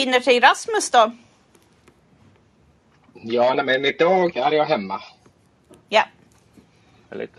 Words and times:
befinner 0.00 0.20
sig 0.20 0.40
Rasmus 0.40 0.90
då? 0.90 1.12
Ja, 3.12 3.54
nej, 3.54 3.64
men 3.64 3.84
idag 3.84 4.36
är 4.36 4.52
jag 4.52 4.64
hemma. 4.64 5.00
Ja. 5.88 6.02
Härligt. 7.10 7.30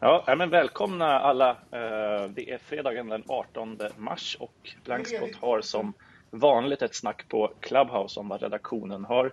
Ja, 0.00 0.34
men 0.38 0.50
välkomna 0.50 1.20
alla. 1.20 1.50
Eh, 1.50 2.28
det 2.28 2.50
är 2.50 2.58
fredagen 2.58 3.08
den 3.08 3.22
18 3.26 3.78
mars 3.96 4.36
och 4.40 4.70
Blankspot 4.84 5.36
har 5.40 5.60
som 5.60 5.92
vanligt 6.30 6.82
ett 6.82 6.94
snack 6.94 7.28
på 7.28 7.52
Clubhouse 7.60 8.20
om 8.20 8.28
vad 8.28 8.42
redaktionen 8.42 9.04
har 9.04 9.32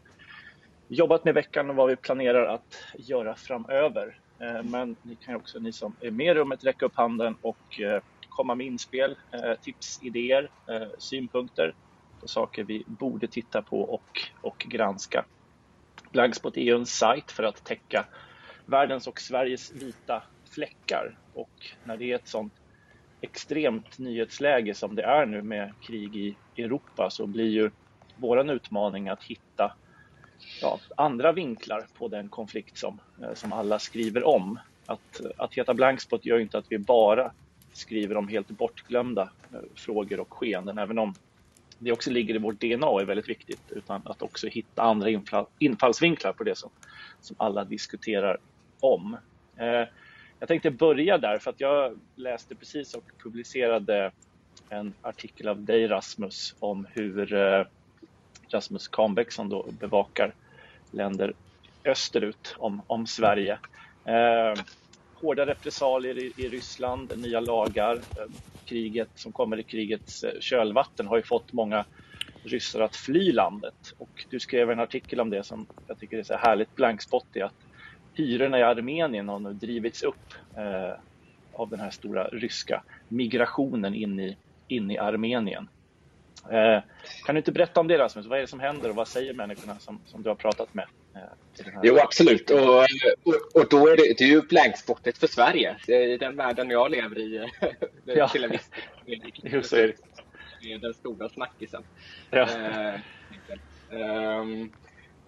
jobbat 0.87 1.25
med 1.25 1.33
veckan 1.33 1.69
och 1.69 1.75
vad 1.75 1.89
vi 1.89 1.95
planerar 1.95 2.45
att 2.45 2.83
göra 2.97 3.35
framöver. 3.35 4.17
Eh, 4.39 4.63
men 4.63 4.95
ni 5.01 5.15
kan 5.15 5.35
också, 5.35 5.59
ni 5.59 5.71
som 5.71 5.95
är 6.01 6.11
med 6.11 6.27
i 6.27 6.33
rummet, 6.33 6.63
räcka 6.63 6.85
upp 6.85 6.95
handen 6.95 7.35
och 7.41 7.81
eh, 7.81 8.01
komma 8.29 8.55
med 8.55 8.67
inspel, 8.67 9.17
eh, 9.31 9.53
tips, 9.61 9.99
idéer, 10.03 10.49
eh, 10.67 10.87
synpunkter 10.97 11.75
på 12.21 12.27
saker 12.27 12.63
vi 12.63 12.83
borde 12.87 13.27
titta 13.27 13.61
på 13.61 13.81
och, 13.81 14.21
och 14.41 14.65
granska. 14.69 15.25
Blankspot 16.11 16.57
är 16.57 16.61
ju 16.61 16.75
en 16.75 16.85
sajt 16.85 17.31
för 17.31 17.43
att 17.43 17.63
täcka 17.63 18.05
världens 18.65 19.07
och 19.07 19.21
Sveriges 19.21 19.71
vita 19.71 20.23
fläckar 20.49 21.17
och 21.33 21.71
när 21.83 21.97
det 21.97 22.11
är 22.11 22.15
ett 22.15 22.27
sånt 22.27 22.53
extremt 23.21 23.97
nyhetsläge 23.97 24.73
som 24.73 24.95
det 24.95 25.03
är 25.03 25.25
nu 25.25 25.41
med 25.41 25.73
krig 25.81 26.15
i 26.15 26.35
Europa 26.57 27.09
så 27.09 27.27
blir 27.27 27.49
ju 27.49 27.71
våran 28.15 28.49
utmaning 28.49 29.09
att 29.09 29.23
hitta 29.23 29.73
ja, 30.61 30.79
andra 30.97 31.31
vinklar 31.31 31.87
på 31.97 32.07
den 32.07 32.29
konflikt 32.29 32.77
som, 32.77 32.99
eh, 33.21 33.33
som 33.33 33.53
alla 33.53 33.79
skriver 33.79 34.27
om. 34.27 34.59
Att, 34.85 35.21
att 35.37 35.53
heta 35.53 35.73
Blankspot 35.73 36.25
gör 36.25 36.39
inte 36.39 36.57
att 36.57 36.65
vi 36.69 36.77
bara 36.77 37.31
skriver 37.79 38.17
om 38.17 38.27
helt 38.27 38.47
bortglömda 38.47 39.29
eh, 39.53 39.59
frågor 39.75 40.19
och 40.19 40.33
skeenden, 40.33 40.77
även 40.77 40.99
om 40.99 41.13
det 41.79 41.91
också 41.91 42.11
ligger 42.11 42.35
i 42.35 42.37
vårt 42.37 42.61
DNA 42.61 42.87
och 42.87 43.01
är 43.01 43.05
väldigt 43.05 43.29
viktigt, 43.29 43.61
utan 43.69 44.01
att 44.05 44.21
också 44.21 44.47
hitta 44.47 44.81
andra 44.81 45.09
infallsvinklar 45.59 46.33
på 46.33 46.43
det 46.43 46.57
som, 46.57 46.69
som 47.21 47.35
alla 47.39 47.63
diskuterar 47.65 48.37
om. 48.79 49.17
Eh, 49.57 49.87
jag 50.39 50.47
tänkte 50.47 50.71
börja 50.71 51.17
där 51.17 51.39
för 51.39 51.49
att 51.49 51.59
jag 51.59 51.99
läste 52.15 52.55
precis 52.55 52.93
och 52.93 53.03
publicerade 53.23 54.11
en 54.69 54.93
artikel 55.01 55.47
av 55.47 55.61
dig 55.61 55.87
Rasmus 55.87 56.55
om 56.59 56.87
hur 56.93 57.33
eh, 57.33 57.65
Rasmus 58.49 58.87
Kahnbäck 58.87 59.31
som 59.31 59.49
då 59.49 59.65
bevakar 59.79 60.33
länder 60.91 61.33
österut 61.85 62.55
om, 62.57 62.81
om 62.87 63.07
Sverige. 63.07 63.59
Eh, 64.05 64.53
hårda 65.21 65.45
repressalier 65.45 66.17
i, 66.17 66.33
i, 66.37 66.49
Ryssland, 66.49 67.13
nya 67.17 67.39
lagar, 67.39 67.95
eh, 67.95 68.31
kriget 68.65 69.09
som 69.15 69.31
kommer 69.31 69.59
i 69.59 69.63
krigets 69.63 70.23
eh, 70.23 70.39
kölvatten 70.39 71.07
har 71.07 71.17
ju 71.17 71.23
fått 71.23 71.53
många 71.53 71.85
ryssar 72.43 72.79
att 72.79 72.95
fly 72.95 73.31
landet. 73.31 73.93
Och 73.97 74.25
du 74.29 74.39
skrev 74.39 74.71
en 74.71 74.79
artikel 74.79 75.19
om 75.19 75.29
det 75.29 75.43
som 75.43 75.65
jag 75.87 75.99
tycker 75.99 76.17
är 76.17 76.23
så 76.23 76.35
härligt 76.35 76.75
blankspottig. 76.75 77.39
i 77.39 77.43
att 77.43 77.65
hyrorna 78.13 78.59
i 78.59 78.63
Armenien 78.63 79.29
har 79.29 79.39
nu 79.39 79.53
drivits 79.53 80.03
upp 80.03 80.33
eh, 80.57 80.99
av 81.53 81.69
den 81.69 81.79
här 81.79 81.89
stora 81.89 82.27
ryska 82.27 82.83
migrationen 83.07 83.95
in 83.95 84.19
i, 84.19 84.37
in 84.67 84.91
i 84.91 84.97
Armenien. 84.97 85.69
Eh, 86.51 86.83
kan 87.25 87.35
du 87.35 87.39
inte 87.39 87.51
berätta 87.51 87.79
om 87.79 87.87
det 87.87 87.97
Rasmus? 87.97 88.25
Vad 88.25 88.37
är 88.37 88.41
det 88.41 88.47
som 88.47 88.59
händer 88.59 88.89
och 88.89 88.95
vad 88.95 89.07
säger 89.07 89.33
människorna 89.33 89.79
som, 89.79 89.99
som 90.05 90.23
du 90.23 90.29
har 90.29 90.35
pratat 90.35 90.73
med? 90.73 90.85
Jo, 91.83 91.97
absolut. 91.97 92.49
Och, 92.49 92.79
och, 93.23 93.55
och, 93.55 93.69
då 93.69 93.87
är 93.87 93.97
det, 93.97 94.13
det 94.17 94.23
är 94.23 94.27
ju 94.27 94.41
blanksportet 94.41 95.17
för 95.17 95.27
Sverige. 95.27 95.77
I 95.87 96.17
den 96.17 96.35
världen 96.35 96.69
jag 96.69 96.91
lever 96.91 97.19
i. 97.19 97.49
ja. 98.05 98.27
till 98.27 98.43
en 98.43 98.51
viss 98.51 98.69
jo, 99.43 99.63
så 99.63 99.75
är 99.75 99.87
det. 99.87 99.93
det 100.61 100.73
är 100.73 100.77
den 100.77 100.93
stora 100.93 101.29
snackisen. 101.29 101.83
Ja. 102.29 102.49
Eh, 103.91 104.39
um, 104.39 104.71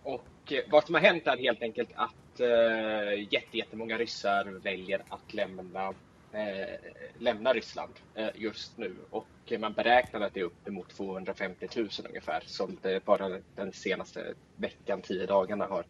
och 0.04 0.54
vad 0.70 0.86
som 0.86 0.96
har 0.96 1.02
hänt 1.02 1.28
är 1.28 1.38
helt 1.38 1.62
enkelt 1.62 1.90
att 1.96 2.40
eh, 2.40 3.34
jättemånga 3.52 3.98
ryssar 3.98 4.46
väljer 4.46 5.02
att 5.10 5.34
lämna, 5.34 5.94
Eh, 6.34 6.76
lämna 7.20 7.54
Ryssland 7.54 7.94
eh, 8.16 8.30
just 8.36 8.78
nu 8.78 8.96
och 9.10 9.28
man 9.60 9.74
beräknar 9.74 10.22
att 10.22 10.34
det 10.34 10.40
är 10.40 10.44
uppemot 10.44 10.90
250 10.90 11.68
000 11.76 11.90
ungefär 12.10 12.44
som 12.46 12.78
det 12.82 13.06
bara 13.06 13.40
den 13.56 13.74
senaste 13.74 14.34
veckan, 14.56 15.02
tio 15.02 15.26
dagarna 15.26 15.66
har 15.66 15.86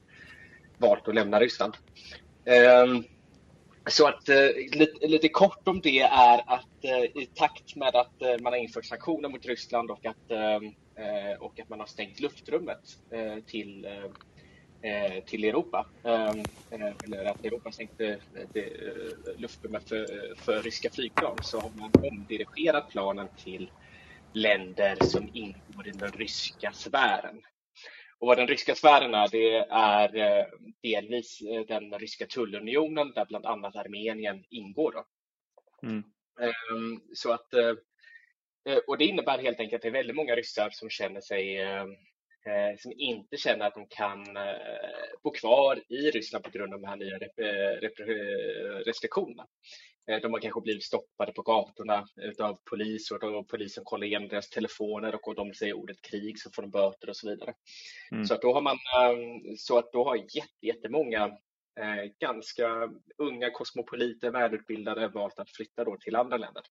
valt 0.78 1.08
att 1.08 1.16
lämna 1.16 1.40
Ryssland. 1.40 1.78
Eh, 2.46 2.86
så 3.88 4.08
att 4.08 4.30
eh, 4.30 4.48
lite, 4.72 5.08
lite, 5.08 5.30
kort 5.30 5.68
om 5.68 5.82
det 5.82 6.00
är 6.00 6.54
att 6.54 6.84
eh, 6.84 7.22
i 7.22 7.30
takt 7.36 7.76
med 7.76 7.96
att 7.96 8.22
eh, 8.22 8.36
man 8.42 8.54
har 8.54 8.58
infört 8.58 8.86
sanktioner 8.86 9.30
mot 9.30 9.46
Ryssland 9.46 9.92
och 9.92 10.06
att, 10.06 10.32
ehm, 10.32 10.66
eh, 10.96 11.40
och 11.40 11.60
att 11.60 11.70
man 11.70 11.80
har 11.80 11.88
stängt 11.88 12.20
luftrummet 12.20 12.98
eh, 13.12 13.44
till 13.46 13.86
Eh, 13.86 14.12
till 15.26 15.44
Europa. 15.44 15.88
Ehm, 16.04 16.40
eh, 16.72 16.94
eller 17.04 17.26
att 17.26 17.46
Europa 17.46 17.72
stängde 17.72 18.20
eh, 18.54 19.38
luftrummet 19.38 19.90
för, 19.90 20.06
för 20.36 20.62
ryska 20.62 20.90
flygplan 20.90 21.38
så 21.42 21.60
har 21.60 21.70
man 21.70 21.92
omdirigerat 22.12 22.90
planen 22.90 23.28
till 23.36 23.72
länder 24.34 24.98
som 25.02 25.30
ingår 25.34 25.88
i 25.88 25.92
den 25.92 26.12
ryska 26.12 26.72
sfären. 26.74 27.42
Och 28.20 28.28
vad 28.28 28.38
den 28.38 28.48
ryska 28.48 28.76
sfären 28.76 29.14
är, 29.14 29.28
det 29.28 29.56
är 29.70 30.48
delvis 30.82 31.40
den 31.68 32.00
ryska 32.00 32.26
tullunionen 32.26 33.12
där 33.16 33.26
bland 33.26 33.46
annat 33.46 33.76
Armenien 33.76 34.44
ingår. 34.50 34.92
Då. 34.92 35.06
Mm. 35.88 36.04
Ehm, 36.42 37.02
så 37.14 37.32
att, 37.32 37.54
och 38.88 38.98
det 38.98 39.06
innebär 39.06 39.38
helt 39.40 39.60
enkelt 39.60 39.80
att 39.80 39.82
det 39.82 39.88
är 39.88 39.92
väldigt 39.92 40.16
många 40.16 40.36
ryssar 40.36 40.70
som 40.70 40.90
känner 40.90 41.22
sig 41.22 41.58
eh, 41.62 41.86
som 42.78 42.92
inte 42.96 43.38
känner 43.38 43.68
att 43.68 43.74
de 43.74 43.88
kan 43.88 44.38
eh, 44.38 44.54
bo 45.24 45.32
kvar 45.32 45.80
i 45.90 46.12
Ryssland 46.12 46.44
på 46.44 46.50
grund 46.52 46.74
av 46.74 46.82
de 46.82 46.88
här 46.88 46.96
nya 46.96 47.18
rep 47.18 48.00
restriktionerna. 48.88 49.48
Eh, 50.12 50.22
de 50.22 50.34
har 50.34 50.40
kanske 50.40 50.62
blivit 50.62 50.84
stoppade 50.84 51.32
på 51.32 51.42
gatorna 51.42 52.06
av 52.40 52.60
polis 52.70 53.12
och 53.12 53.20
då 53.20 53.44
polisen 53.44 53.84
kollar 53.84 54.08
igenom 54.08 54.28
deras 54.28 54.50
telefoner 54.50 55.16
och 55.16 55.28
om 55.28 55.36
de 55.36 55.54
säger 55.54 55.74
ordet 55.74 56.02
krig 56.02 56.40
så 56.40 56.52
får 56.52 56.62
de 56.62 56.72
böter 56.72 57.10
och 57.10 57.18
så 57.18 57.30
vidare. 57.30 57.54
Mm. 58.12 58.26
Så 58.26 58.34
att 58.34 58.42
då 58.42 58.54
har 58.54 58.62
man 58.62 58.78
så 59.58 59.78
att 59.78 59.92
då 59.92 60.04
har 60.04 60.20
jättemånga 60.62 61.26
eh, 61.80 62.12
ganska 62.20 62.90
unga 63.18 63.52
kosmopoliter, 63.52 64.32
välutbildade 64.32 65.08
valt 65.08 65.40
att 65.40 65.52
flytta 65.52 65.84
då 65.84 65.98
till 65.98 66.16
andra 66.16 66.38
länder. 66.38 66.64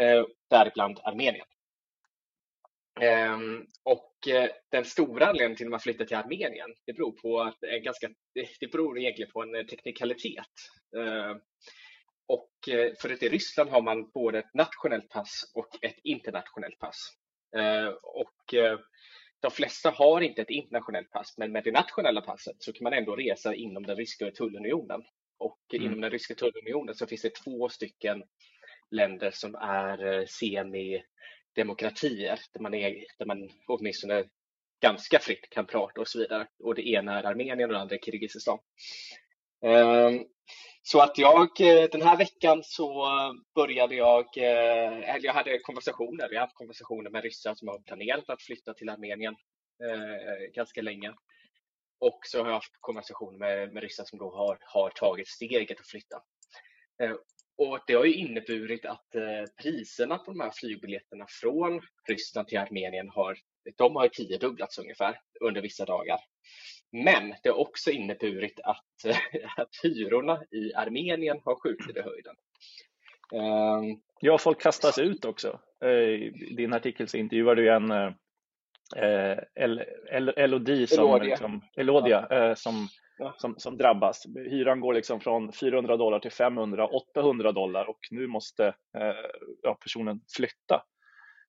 Eh, 0.00 0.24
däribland 0.50 1.00
Armenien. 1.02 1.46
Ehm, 3.00 3.66
och 3.82 3.98
eh, 3.98 4.09
den 4.70 4.84
stora 4.84 5.26
anledningen 5.26 5.56
till 5.56 5.66
att 5.66 5.70
man 5.70 5.80
flyttar 5.80 6.04
till 6.04 6.16
Armenien, 6.16 6.74
det 6.86 6.92
beror 6.92 7.12
på 7.12 7.40
att 7.40 7.62
en 7.62 7.82
ganska, 7.82 8.08
det 8.60 8.72
beror 8.72 8.98
egentligen 8.98 9.30
på 9.30 9.42
en 9.42 9.54
eh, 9.54 9.66
teknikalitet. 9.66 10.54
Ehm, 10.96 11.40
och 12.26 12.68
eh, 12.68 12.92
för 13.00 13.12
att 13.12 13.22
i 13.22 13.28
Ryssland 13.28 13.70
har 13.70 13.82
man 13.82 14.10
både 14.10 14.38
ett 14.38 14.54
nationellt 14.54 15.08
pass 15.08 15.52
och 15.54 15.84
ett 15.84 15.98
internationellt 16.04 16.78
pass. 16.78 17.16
Och 18.02 18.54
de 19.42 19.50
flesta 19.50 19.90
har 19.90 20.20
inte 20.20 20.42
ett 20.42 20.50
internationellt 20.50 21.10
pass, 21.10 21.34
men 21.38 21.52
med 21.52 21.64
det 21.64 21.72
nationella 21.72 22.20
passet 22.20 22.56
så 22.58 22.72
kan 22.72 22.84
man 22.84 22.92
ändå 22.92 23.16
resa 23.16 23.54
inom 23.54 23.86
den 23.86 23.96
ryska 23.96 24.30
tullunionen. 24.30 25.02
Och 25.38 25.60
mm. 25.72 25.86
inom 25.86 26.00
den 26.00 26.10
ryska 26.10 26.34
tullunionen 26.34 26.94
så 26.94 27.06
finns 27.06 27.22
det 27.22 27.34
två 27.34 27.68
stycken 27.68 28.22
länder 28.90 29.30
som 29.30 29.54
är 29.54 30.26
semi 30.26 31.02
demokratier 31.60 32.40
där 32.52 32.60
man, 32.60 32.74
är, 32.74 33.04
där 33.18 33.26
man 33.26 33.50
åtminstone 33.66 34.24
ganska 34.82 35.18
fritt 35.18 35.50
kan 35.50 35.66
prata 35.66 36.00
och 36.00 36.08
så 36.08 36.18
vidare. 36.18 36.46
Och 36.64 36.74
det 36.74 36.88
ena 36.88 37.18
är 37.18 37.24
Armenien 37.24 37.68
och 37.70 37.74
det 37.74 37.80
andra 37.80 37.94
är 37.94 37.98
Kirgizistan. 37.98 38.58
Ehm, 39.64 40.24
så 40.82 41.00
att 41.00 41.18
jag, 41.18 41.60
eh, 41.60 41.88
den 41.92 42.02
här 42.02 42.16
veckan 42.16 42.62
så 42.64 43.06
började 43.54 43.94
jag, 43.94 44.24
eh, 44.36 45.14
eller 45.14 45.24
jag 45.24 45.34
hade 45.34 45.58
konversationer, 45.58 46.28
jag 46.30 46.40
har 46.40 46.46
haft 46.46 46.54
konversationer 46.54 47.10
med 47.10 47.22
ryssar 47.22 47.54
som 47.54 47.68
har 47.68 47.78
planerat 47.78 48.30
att 48.30 48.42
flytta 48.42 48.74
till 48.74 48.88
Armenien 48.88 49.36
eh, 49.84 50.52
ganska 50.54 50.82
länge. 50.82 51.12
Och 52.00 52.20
så 52.22 52.38
har 52.38 52.46
jag 52.46 52.54
haft 52.54 52.76
konversationer 52.80 53.38
med, 53.38 53.72
med 53.72 53.82
ryssar 53.82 54.04
som 54.04 54.18
då 54.18 54.30
har, 54.36 54.58
har 54.60 54.90
tagit 54.90 55.28
steget 55.28 55.80
att 55.80 55.86
flytta. 55.86 56.22
Och 57.60 57.78
det 57.86 57.94
har 57.94 58.04
ju 58.04 58.14
inneburit 58.14 58.86
att 58.86 59.14
eh, 59.14 59.22
priserna 59.62 60.18
på 60.18 60.30
de 60.30 60.40
här 60.40 60.50
flygbiljetterna 60.54 61.26
från 61.28 61.80
Ryssland 62.08 62.48
till 62.48 62.58
Armenien 62.58 63.08
har, 63.08 63.38
de 63.76 63.96
har 63.96 64.08
tiodubblats 64.08 64.78
ungefär 64.78 65.20
under 65.40 65.62
vissa 65.62 65.84
dagar. 65.84 66.20
Men 66.92 67.34
det 67.42 67.48
har 67.48 67.56
också 67.56 67.90
inneburit 67.90 68.60
att, 68.64 69.04
att 69.56 69.68
hyrorna 69.82 70.42
i 70.50 70.74
Armenien 70.74 71.40
har 71.44 71.54
skjutit 71.54 71.96
i 71.96 72.00
höjden. 72.00 72.36
Um, 73.32 74.00
ja, 74.20 74.38
folk 74.38 74.60
kastas 74.60 74.98
ut 74.98 75.24
också. 75.24 75.60
I 75.84 76.54
din 76.56 76.72
artikel 76.72 77.08
så 77.08 77.16
intervjuar 77.16 77.54
du 77.54 77.72
en 77.72 78.14
eh, 78.96 79.38
Elodie 80.36 80.86
som, 80.86 81.04
Elodia, 81.04 81.30
liksom, 81.30 81.60
Elodia, 81.76 82.26
ja. 82.30 82.36
eh, 82.36 82.54
som 82.54 82.88
som, 83.36 83.54
som 83.58 83.76
drabbas. 83.76 84.26
Hyran 84.50 84.80
går 84.80 84.94
liksom 84.94 85.20
från 85.20 85.52
400 85.52 85.96
dollar 85.96 86.18
till 86.18 86.32
500, 86.32 86.86
800 86.86 87.52
dollar 87.52 87.90
och 87.90 87.98
nu 88.10 88.26
måste 88.26 88.66
eh, 88.66 89.30
ja, 89.62 89.74
personen 89.74 90.20
flytta. 90.36 90.82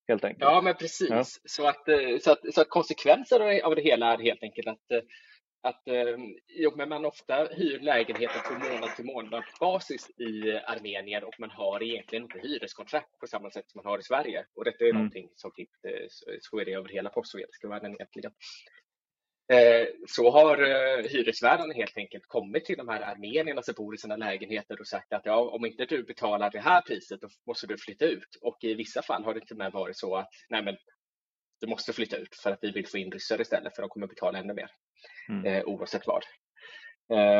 helt 0.07 0.23
enkelt. 0.23 0.41
Ja, 0.41 0.61
men 0.61 0.75
precis. 0.75 1.09
Ja. 1.09 1.23
Så, 1.45 1.67
att, 1.67 1.85
så, 2.21 2.31
att, 2.31 2.53
så 2.53 2.61
att 2.61 2.69
konsekvenser 2.69 3.63
av 3.65 3.75
det 3.75 3.81
hela 3.81 4.13
är 4.13 4.17
helt 4.17 4.43
enkelt 4.43 4.67
att 4.67 5.03
att 5.63 5.87
eh, 5.87 6.17
jo, 6.47 6.73
men 6.75 6.89
man 6.89 7.05
ofta 7.05 7.47
hyr 7.51 7.79
lägenheter 7.79 8.39
på 8.39 8.53
månad 8.53 8.95
till 8.95 9.05
månad 9.05 9.43
basis 9.59 10.09
i 10.09 10.51
Armenien 10.51 11.23
och 11.23 11.39
man 11.39 11.49
har 11.49 11.83
egentligen 11.83 12.23
inte 12.23 12.39
hyreskontrakt 12.39 13.19
på 13.19 13.27
samma 13.27 13.51
sätt 13.51 13.69
som 13.69 13.79
man 13.83 13.91
har 13.91 13.99
i 13.99 14.03
Sverige. 14.03 14.45
Och 14.55 14.65
detta 14.65 14.83
är 14.83 14.89
mm. 14.89 14.97
någonting 14.97 15.29
som 15.35 15.51
typ, 15.51 15.69
så 16.39 16.59
är 16.59 16.65
det 16.65 16.73
över 16.73 16.89
hela 16.89 17.09
postsovjetiska 17.09 17.67
världen 17.67 17.93
egentligen. 17.93 18.31
Eh, 19.51 19.87
så 20.07 20.31
har 20.31 20.61
eh, 20.61 21.03
hyresvärdarna 21.09 21.73
helt 21.73 21.97
enkelt 21.97 22.27
kommit 22.27 22.65
till 22.65 22.77
de 22.77 22.89
här 22.89 23.01
armenierna 23.01 23.61
som 23.61 23.73
bor 23.77 23.95
i 23.95 23.97
sina 23.97 24.15
lägenheter 24.15 24.79
och 24.79 24.87
sagt 24.87 25.13
att 25.13 25.25
ja, 25.25 25.39
om 25.39 25.65
inte 25.65 25.85
du 25.85 26.03
betalar 26.03 26.51
det 26.51 26.59
här 26.59 26.81
priset 26.81 27.21
då 27.21 27.27
måste 27.47 27.67
du 27.67 27.77
flytta 27.77 28.05
ut. 28.05 28.37
Och 28.41 28.57
i 28.63 28.73
vissa 28.73 29.01
fall 29.01 29.23
har 29.23 29.33
det 29.33 29.39
till 29.39 29.53
och 29.53 29.57
med 29.57 29.71
varit 29.71 29.97
så 29.97 30.15
att 30.15 30.29
nej 30.49 30.63
men, 30.63 30.77
du 31.61 31.67
måste 31.67 31.93
flytta 31.93 32.17
ut 32.17 32.35
för 32.35 32.51
att 32.51 32.59
vi 32.61 32.71
vill 32.71 32.87
få 32.87 32.97
in 32.97 33.11
ryssar 33.11 33.41
istället 33.41 33.75
för 33.75 33.81
de 33.81 33.89
kommer 33.89 34.07
betala 34.07 34.39
ännu 34.39 34.53
mer 34.53 34.71
mm. 35.31 35.45
eh, 35.45 35.63
oavsett 35.65 36.07
vad. 36.07 36.23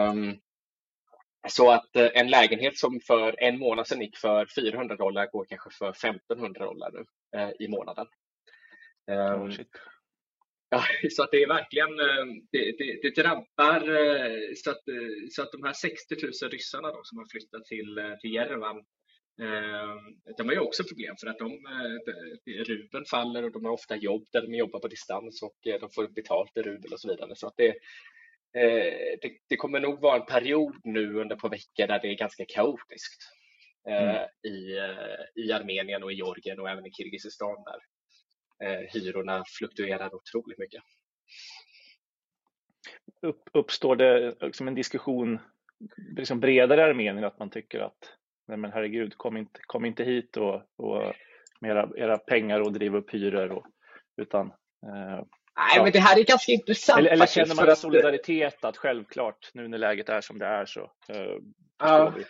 Um, 0.09 0.39
så 1.47 1.71
att 1.71 1.95
eh, 1.95 2.09
en 2.13 2.29
lägenhet 2.29 2.77
som 2.77 2.99
för 3.07 3.43
en 3.43 3.59
månad 3.59 3.87
sedan 3.87 4.01
gick 4.01 4.17
för 4.17 4.45
400 4.55 4.95
dollar 4.95 5.31
går 5.31 5.45
kanske 5.45 5.69
för 5.69 5.89
1500 5.89 6.65
dollar 6.65 6.91
nu 6.91 7.05
eh, 7.39 7.51
i 7.59 7.67
månaden. 7.67 8.07
Um, 9.11 9.41
oh, 9.41 9.53
ja, 10.69 10.83
så 11.09 11.23
att 11.23 11.31
det 11.31 11.43
är 11.43 11.47
verkligen, 11.47 11.97
det, 12.51 12.77
det, 12.77 12.99
det 13.01 13.21
drabbar 13.21 13.79
så 14.55 14.71
att, 14.71 14.83
så 15.31 15.41
att 15.41 15.51
de 15.51 15.63
här 15.63 15.73
60 15.73 16.15
000 16.43 16.51
ryssarna 16.51 16.87
då, 16.87 16.99
som 17.03 17.17
har 17.17 17.25
flyttat 17.31 17.65
till, 17.65 18.15
till 18.21 18.33
Jerevan 18.33 18.85
de 20.37 20.47
har 20.47 20.53
ju 20.53 20.59
också 20.59 20.83
problem 20.83 21.15
för 21.19 21.27
att 21.27 21.39
de, 21.39 21.59
rubeln 22.65 23.05
faller 23.05 23.43
och 23.43 23.51
de 23.51 23.65
har 23.65 23.71
ofta 23.71 23.95
jobb 23.95 24.27
där 24.31 24.41
de 24.41 24.53
jobbar 24.53 24.79
på 24.79 24.87
distans 24.87 25.43
och 25.43 25.57
de 25.63 25.89
får 25.95 26.07
betalt 26.07 26.57
i 26.57 26.61
rubel 26.61 26.93
och 26.93 26.99
så 26.99 27.07
vidare. 27.07 27.35
Så 27.35 27.47
att 27.47 27.53
det, 27.57 27.75
Eh, 28.53 29.17
det, 29.21 29.31
det, 29.49 29.55
kommer 29.55 29.79
nog 29.79 30.01
vara 30.01 30.19
en 30.19 30.25
period 30.25 30.75
nu 30.83 31.15
under 31.15 31.35
på 31.35 31.49
veckor 31.49 31.87
där 31.87 31.99
det 32.01 32.07
är 32.07 32.15
ganska 32.15 32.45
kaotiskt 32.47 33.21
eh, 33.87 34.09
mm. 34.09 34.27
i, 34.43 34.77
eh, 34.77 35.43
i 35.43 35.51
Armenien 35.51 36.03
och 36.03 36.11
i 36.11 36.15
Georgien 36.15 36.59
och 36.59 36.69
även 36.69 36.85
i 36.85 36.91
Kirgizistan 36.91 37.63
där 37.63 37.79
hyrorna 38.93 39.43
fluktuerar 39.57 40.15
otroligt 40.15 40.57
mycket. 40.57 40.83
Upp, 43.21 43.49
uppstår 43.53 43.95
det 43.95 44.35
liksom 44.41 44.67
en 44.67 44.75
diskussion 44.75 45.39
liksom 46.17 46.39
bredare 46.39 46.81
i 46.81 46.83
Armenien 46.83 47.23
att 47.23 47.39
man 47.39 47.49
tycker 47.49 47.79
att 47.79 48.17
nej 48.47 48.57
men 48.57 48.71
herregud, 48.71 49.17
kom 49.17 49.37
inte, 49.37 49.59
kom 49.65 49.85
inte 49.85 50.03
hit 50.03 50.37
och, 50.37 50.61
och 50.77 51.13
med 51.61 51.71
era, 51.71 51.89
era 51.97 52.17
pengar 52.17 52.59
och 52.59 52.73
driva 52.73 52.97
upp 52.97 53.13
hyror 53.13 53.51
och, 53.51 53.65
utan 54.17 54.47
eh, 54.87 55.25
Nej, 55.55 55.73
ja. 55.75 55.83
men 55.83 55.91
det 55.91 55.99
här 55.99 56.19
är 56.19 56.23
ganska 56.23 56.51
intressant. 56.51 56.99
Eller, 56.99 57.09
eller 57.11 57.25
känner 57.25 57.55
man 57.55 57.69
att... 57.69 57.77
solidaritet 57.77 58.63
att 58.63 58.77
självklart 58.77 59.51
nu 59.53 59.67
när 59.67 59.77
läget 59.77 60.09
är 60.09 60.21
som 60.21 60.39
det 60.39 60.45
är 60.45 60.65
så 60.65 60.91
ja. 61.79 62.13
vi. 62.17 62.23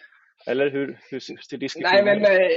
Eller 0.45 0.71
hur, 0.71 0.99
hur 1.09 1.19
ser 1.19 1.57
diskussionen 1.57 2.05
Nej, 2.05 2.19
men 2.19 2.25
eh, 2.25 2.47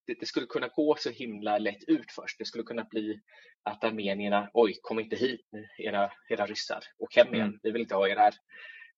det, 0.06 0.20
det, 0.20 0.26
skulle 0.26 0.46
kunna 0.46 0.68
gå 0.68 0.96
så 0.98 1.10
himla 1.10 1.58
lätt 1.58 1.84
ut 1.86 2.12
först. 2.12 2.38
Det 2.38 2.44
skulle 2.44 2.64
kunna 2.64 2.84
bli 2.84 3.20
att 3.62 3.84
armenierna, 3.84 4.50
oj, 4.52 4.78
kom 4.82 5.00
inte 5.00 5.16
hit 5.16 5.40
era, 5.78 6.12
era 6.28 6.46
ryssar, 6.46 6.84
åk 6.98 7.16
hem 7.16 7.34
igen, 7.34 7.48
mm. 7.48 7.60
vi 7.62 7.70
vill 7.70 7.82
inte 7.82 7.94
ha 7.94 8.08
er 8.08 8.16
här. 8.16 8.34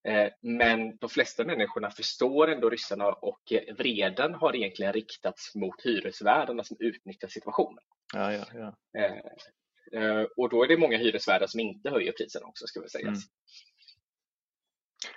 Eh, 0.09 0.33
men 0.41 0.97
de 0.97 1.11
flesta 1.11 1.45
människorna 1.45 1.91
förstår 1.91 2.51
ändå 2.51 2.71
ryssarna 2.71 3.07
och 3.07 3.53
vreden 3.79 4.35
har 4.35 4.57
egentligen 4.57 4.93
riktats 4.93 5.55
mot 5.55 5.85
hyresvärdarna 5.85 6.65
som 6.65 6.77
utnyttjar 6.81 7.29
situationen. 7.29 7.85
Ja, 8.15 8.33
ja, 8.33 8.45
ja. 8.55 8.75
Eh, 9.97 10.27
och 10.37 10.49
då 10.49 10.65
är 10.65 10.69
det 10.69 10.77
många 10.77 10.99
hyresvärdar 10.99 11.47
som 11.47 11.61
inte 11.61 11.91
höjer 11.91 12.13
priserna 12.13 12.47
också, 12.47 12.67
ska 12.67 12.81
vi 12.81 12.89
säga. 12.89 13.09
Mm. 13.09 13.21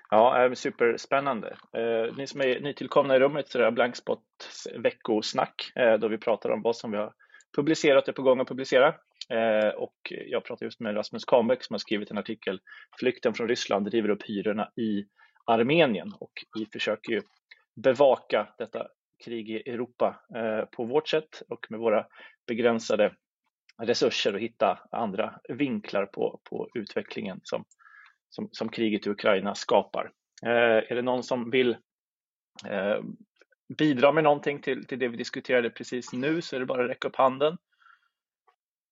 Ja, 0.10 0.45
eh, 0.45 0.54
superspännande. 0.54 1.57
Eh, 1.77 2.16
ni 2.18 2.27
som 2.27 2.42
är 2.42 2.60
nytillkomna 2.60 3.16
i 3.16 3.19
rummet 3.19 3.50
så 3.50 3.60
är 3.60 3.63
det 3.63 3.72
Blankspots 3.72 4.68
veckosnack 4.77 5.72
eh, 5.75 5.94
då 5.94 6.07
vi 6.07 6.18
pratar 6.18 6.50
om 6.50 6.62
vad 6.62 6.75
som 6.75 6.92
vi 6.92 6.98
har 6.98 7.13
publicerat 7.56 8.04
och 8.04 8.10
är 8.10 8.13
på 8.13 8.22
gång 8.22 8.39
att 8.39 8.48
publicera. 8.48 8.88
Eh, 9.30 9.69
och 9.75 9.95
jag 10.10 10.44
pratar 10.44 10.66
just 10.66 10.80
med 10.80 10.95
Rasmus 10.95 11.26
Kahnbäck 11.26 11.64
som 11.64 11.73
har 11.73 11.80
skrivit 11.80 12.11
en 12.11 12.18
artikel 12.18 12.59
Flykten 13.00 13.33
från 13.33 13.47
Ryssland 13.47 13.85
driver 13.85 14.09
upp 14.09 14.23
hyrorna 14.23 14.69
i 14.76 15.06
Armenien 15.45 16.14
och 16.19 16.31
vi 16.59 16.66
försöker 16.66 17.11
ju 17.11 17.21
bevaka 17.76 18.47
detta 18.57 18.88
krig 19.26 19.50
i 19.50 19.69
Europa 19.69 20.19
eh, 20.35 20.66
på 20.66 20.83
vårt 20.83 21.07
sätt 21.07 21.42
och 21.50 21.66
med 21.69 21.80
våra 21.80 22.06
begränsade 22.47 23.16
resurser 23.82 24.34
och 24.34 24.40
hitta 24.40 24.80
andra 24.92 25.40
vinklar 25.50 26.06
på, 26.06 26.40
på 26.44 26.70
utvecklingen 26.74 27.40
som 27.44 27.66
som, 28.36 28.50
som 28.52 28.70
kriget 28.70 29.08
i 29.08 29.10
Ukraina 29.10 29.56
skapar. 29.56 30.12
Eh, 30.46 30.92
är 30.92 30.96
det 30.96 31.02
någon 31.02 31.24
som 31.24 31.50
vill 31.50 31.78
eh, 32.68 33.00
bidra 33.78 34.12
med 34.12 34.24
någonting 34.24 34.62
till, 34.62 34.86
till 34.86 35.00
det 35.00 35.08
vi 35.08 35.18
diskuterade 35.18 35.70
precis 35.70 36.14
nu 36.14 36.42
så 36.42 36.56
är 36.56 36.60
det 36.60 36.66
bara 36.66 36.84
att 36.84 36.90
räcka 36.90 37.08
upp 37.08 37.16
handen. 37.16 37.58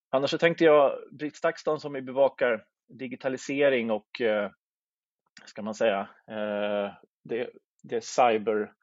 Annars 0.10 0.30
så 0.30 0.38
tänkte 0.38 0.64
jag, 0.64 1.00
Britt 1.12 1.36
Stakston 1.36 1.80
som 1.80 1.94
bevakar 1.94 2.66
digitalisering 2.88 3.92
och, 3.92 4.22
eh, 4.22 4.52
ska 5.46 5.62
man 5.62 5.76
säga, 5.76 6.00
eh, 6.28 6.94
det, 7.24 7.50
det 7.84 8.04
cyber, 8.04 8.74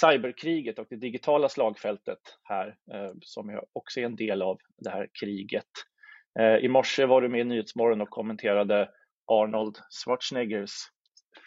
cyberkriget 0.00 0.78
och 0.78 0.86
det 0.90 0.96
digitala 0.96 1.48
slagfältet 1.48 2.18
här, 2.42 2.66
eh, 2.92 3.10
som 3.20 3.48
som 3.48 3.60
också 3.72 4.00
är 4.00 4.04
en 4.04 4.16
del 4.16 4.42
av 4.42 4.58
det 4.78 4.90
här 4.90 5.08
kriget. 5.20 5.66
Eh, 6.38 6.56
I 6.56 6.68
morse 6.68 7.06
var 7.06 7.20
du 7.20 7.28
med 7.28 7.40
i 7.40 7.44
Nyhetsmorgon 7.44 8.00
och 8.00 8.10
kommenterade 8.10 8.88
Arnold 9.26 9.78
Schwarzeneggers 9.90 10.72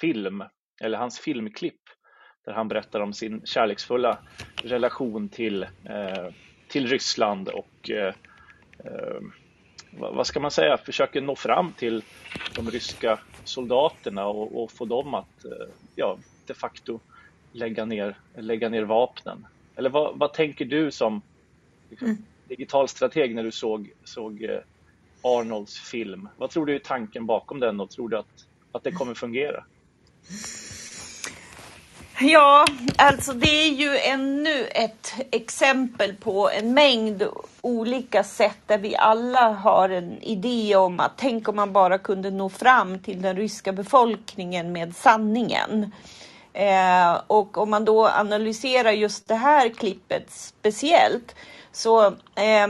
film, 0.02 0.44
eller 0.84 0.98
hans 0.98 1.20
filmklipp, 1.20 1.82
där 2.46 2.54
han 2.54 2.68
berättar 2.68 3.00
om 3.00 3.14
sin 3.14 3.42
kärleksfulla 3.46 4.24
relation 4.64 5.30
till, 5.30 5.64
eh, 5.64 6.30
till 6.70 6.88
Ryssland 6.88 7.50
och 7.50 7.92
vad 9.92 10.28
ska 10.28 10.40
man 10.40 10.52
säga, 10.52 10.78
försöker 10.78 11.22
nå 11.22 11.36
fram 11.36 11.74
till 11.74 12.04
de 12.56 12.72
ryska 12.72 13.20
soldaterna 13.44 14.28
och, 14.28 14.64
och 14.64 14.72
få 14.72 14.86
dem 14.86 15.14
att 15.14 15.36
ja, 15.96 16.20
de 16.48 16.54
facto 16.54 17.02
lägga 17.52 17.86
ner, 17.86 18.18
lägga 18.36 18.70
ner 18.70 18.84
vapnen. 18.84 19.46
Eller 19.76 19.90
vad, 19.90 20.20
vad 20.20 20.34
tänker 20.34 20.66
du 20.66 20.92
som 20.92 21.22
liksom, 21.90 22.08
mm. 22.08 22.24
digital 22.48 22.88
strateg 22.88 23.36
när 23.36 23.44
du 23.44 23.52
såg, 23.52 23.92
såg 24.04 24.44
eh, 24.44 24.60
Arnolds 25.22 25.80
film. 25.80 26.30
Vad 26.38 26.50
tror 26.50 26.66
du 26.66 26.76
är 26.76 26.80
tanken 26.80 27.26
bakom 27.26 27.60
den 27.60 27.80
och 27.80 27.90
tror 27.90 28.10
du 28.10 28.18
att, 28.18 28.46
att 28.72 28.84
det 28.84 28.92
kommer 28.92 29.14
fungera? 29.14 29.64
Ja, 32.24 32.66
alltså 32.98 33.34
det 33.34 33.48
är 33.48 33.72
ju 33.72 33.98
ännu 33.98 34.66
ett 34.66 35.14
exempel 35.32 36.14
på 36.16 36.50
en 36.50 36.74
mängd 36.74 37.24
olika 37.62 38.24
sätt 38.24 38.58
där 38.68 38.78
vi 38.78 38.96
alla 38.96 39.52
har 39.52 39.90
en 39.90 40.22
idé 40.22 40.76
om 40.76 41.00
att 41.00 41.12
tänk 41.18 41.48
om 41.48 41.56
man 41.56 41.74
bara 41.74 41.98
kunde 41.98 42.32
nå 42.32 42.50
fram 42.50 43.00
till 43.00 43.22
den 43.22 43.36
ryska 43.36 43.74
befolkningen 43.74 44.72
med 44.72 44.96
sanningen. 44.96 45.92
Eh, 46.54 47.22
och 47.28 47.58
om 47.58 47.70
man 47.70 47.86
då 47.86 48.08
analyserar 48.08 48.92
just 48.92 49.28
det 49.28 49.36
här 49.36 49.70
klippet 49.70 50.26
speciellt 50.30 51.36
så 51.72 52.06
eh, 52.36 52.68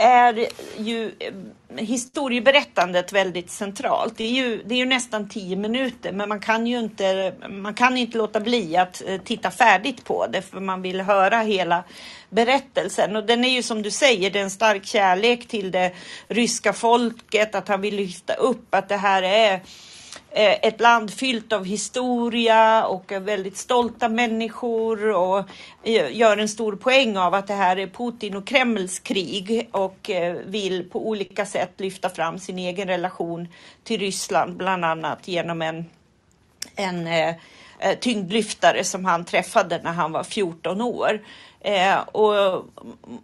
är 0.00 0.46
ju 0.78 1.12
eh, 1.18 1.32
historieberättandet 1.76 3.12
väldigt 3.12 3.50
centralt. 3.50 4.16
Det 4.16 4.24
är, 4.24 4.30
ju, 4.30 4.62
det 4.66 4.74
är 4.74 4.78
ju 4.78 4.86
nästan 4.86 5.28
tio 5.28 5.56
minuter, 5.56 6.12
men 6.12 6.28
man 6.28 6.40
kan 6.40 6.66
ju 6.66 6.78
inte, 6.78 7.34
man 7.48 7.74
kan 7.74 7.96
inte 7.96 8.18
låta 8.18 8.40
bli 8.40 8.76
att 8.76 9.02
eh, 9.06 9.20
titta 9.20 9.50
färdigt 9.50 10.04
på 10.04 10.26
det, 10.26 10.42
för 10.42 10.60
man 10.60 10.82
vill 10.82 11.00
höra 11.00 11.38
hela 11.38 11.84
berättelsen. 12.30 13.16
Och 13.16 13.26
den 13.26 13.44
är 13.44 13.48
ju 13.48 13.62
som 13.62 13.82
du 13.82 13.90
säger, 13.90 14.30
det 14.30 14.38
är 14.38 14.42
en 14.42 14.50
stark 14.50 14.86
kärlek 14.86 15.48
till 15.48 15.70
det 15.70 15.92
ryska 16.28 16.72
folket, 16.72 17.54
att 17.54 17.68
han 17.68 17.80
vill 17.80 17.96
lyfta 17.96 18.34
upp 18.34 18.74
att 18.74 18.88
det 18.88 18.96
här 18.96 19.22
är 19.22 19.60
Eh, 20.32 20.52
ett 20.62 20.80
land 20.80 21.10
fyllt 21.12 21.52
av 21.52 21.64
historia 21.64 22.86
och 22.86 23.12
väldigt 23.12 23.56
stolta 23.56 24.08
människor 24.08 25.10
och 25.10 25.38
eh, 25.82 26.16
gör 26.16 26.36
en 26.36 26.48
stor 26.48 26.76
poäng 26.76 27.16
av 27.16 27.34
att 27.34 27.46
det 27.46 27.54
här 27.54 27.76
är 27.76 27.86
Putin 27.86 28.36
och 28.36 28.46
Kremls 28.46 28.98
krig 28.98 29.68
och 29.72 30.10
eh, 30.10 30.36
vill 30.46 30.90
på 30.90 31.08
olika 31.08 31.46
sätt 31.46 31.72
lyfta 31.76 32.08
fram 32.08 32.38
sin 32.38 32.58
egen 32.58 32.88
relation 32.88 33.48
till 33.84 34.00
Ryssland, 34.00 34.56
bland 34.56 34.84
annat 34.84 35.28
genom 35.28 35.62
en, 35.62 35.84
en 36.76 37.08
tyngdlyftare 38.00 38.84
som 38.84 39.04
han 39.04 39.24
träffade 39.24 39.80
när 39.84 39.92
han 39.92 40.12
var 40.12 40.24
14 40.24 40.80
år. 40.80 41.20
Eh, 41.60 41.98
och, 41.98 42.64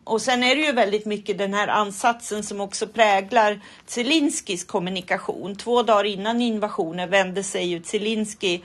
och 0.04 0.22
sen 0.22 0.42
är 0.42 0.56
det 0.56 0.62
ju 0.62 0.72
väldigt 0.72 1.06
mycket 1.06 1.38
den 1.38 1.54
här 1.54 1.68
ansatsen 1.68 2.42
som 2.42 2.60
också 2.60 2.86
präglar 2.86 3.60
Zelinskis 3.86 4.64
kommunikation. 4.64 5.56
Två 5.56 5.82
dagar 5.82 6.04
innan 6.04 6.40
invasionen 6.40 7.10
vände 7.10 7.42
sig 7.42 7.66
ju 7.66 7.82
Zelinski 7.82 8.62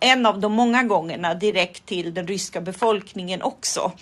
en 0.00 0.26
av 0.26 0.40
de 0.40 0.52
många 0.52 0.82
gångerna 0.82 1.34
direkt 1.34 1.86
till 1.86 2.14
den 2.14 2.26
ryska 2.26 2.60
befolkningen 2.60 3.42
också. 3.42 3.92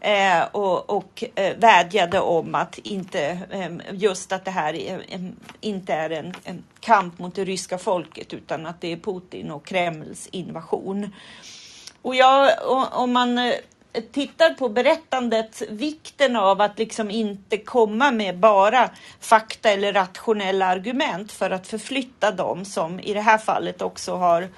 Eh, 0.00 0.44
och, 0.52 0.90
och 0.90 1.24
eh, 1.34 1.56
vädjade 1.56 2.20
om 2.20 2.54
att 2.54 2.78
inte 2.78 3.38
ehm, 3.50 3.82
just 3.92 4.32
att 4.32 4.44
det 4.44 4.50
här 4.50 4.74
är, 4.74 5.02
inte 5.60 5.92
är 5.94 6.10
en, 6.10 6.34
en, 6.44 6.64
kamp 6.80 7.18
mot 7.18 7.34
det 7.34 7.44
ryska 7.44 7.78
folket 7.78 8.34
utan 8.34 8.66
att 8.66 8.80
det 8.80 8.92
är 8.92 8.96
Putin 8.96 9.50
och 9.50 9.66
Kremls 9.66 10.28
invasion. 10.32 11.12
Och 12.02 12.14
jag, 12.14 12.50
om 12.92 13.12
man 13.12 13.38
eh, 13.38 13.52
tittar 14.12 14.50
på 14.50 14.68
berättandet, 14.68 15.62
vikten 15.68 16.36
av 16.36 16.60
att 16.60 16.78
liksom 16.78 17.10
inte 17.10 17.56
komma 17.56 18.10
med 18.10 18.38
bara 18.38 18.90
fakta 19.20 19.70
eller 19.70 19.92
rationella 19.92 20.66
argument 20.66 21.32
för 21.32 21.50
att 21.50 21.66
förflytta 21.66 22.30
dem 22.30 22.64
som 22.64 23.00
i 23.00 23.14
det 23.14 23.20
här 23.20 23.38
fallet 23.38 23.82
också 23.82 24.16
har 24.16 24.48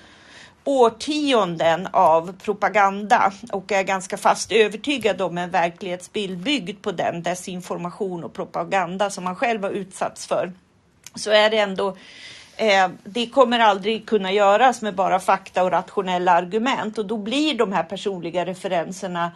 årtionden 0.65 1.89
av 1.91 2.33
propaganda 2.45 3.33
och 3.53 3.73
är 3.73 3.83
ganska 3.83 4.17
fast 4.17 4.53
övertygad 4.53 5.21
om 5.21 5.39
en 5.39 5.51
verklighetsbild 5.51 6.39
byggd 6.39 6.83
på 6.83 6.93
den 6.93 7.23
desinformation 7.23 8.25
och 8.25 8.33
propaganda 8.33 9.11
som 9.11 9.25
man 9.25 9.37
själv 9.37 9.63
har 9.63 9.71
utsatts 9.71 10.27
för. 10.27 10.53
Så 11.15 11.31
är 11.31 11.51
det 11.51 11.59
ändå 11.59 11.97
Eh, 12.61 12.89
det 13.05 13.27
kommer 13.27 13.59
aldrig 13.59 14.07
kunna 14.07 14.33
göras 14.33 14.83
med 14.83 14.95
bara 14.95 15.21
fakta 15.21 15.65
och 15.65 15.71
rationella 15.71 16.33
argument 16.33 16.99
och 16.99 17.07
då 17.07 17.17
blir 17.17 17.55
de 17.55 17.73
här 17.73 17.83
personliga 17.83 18.47
referenserna 18.47 19.33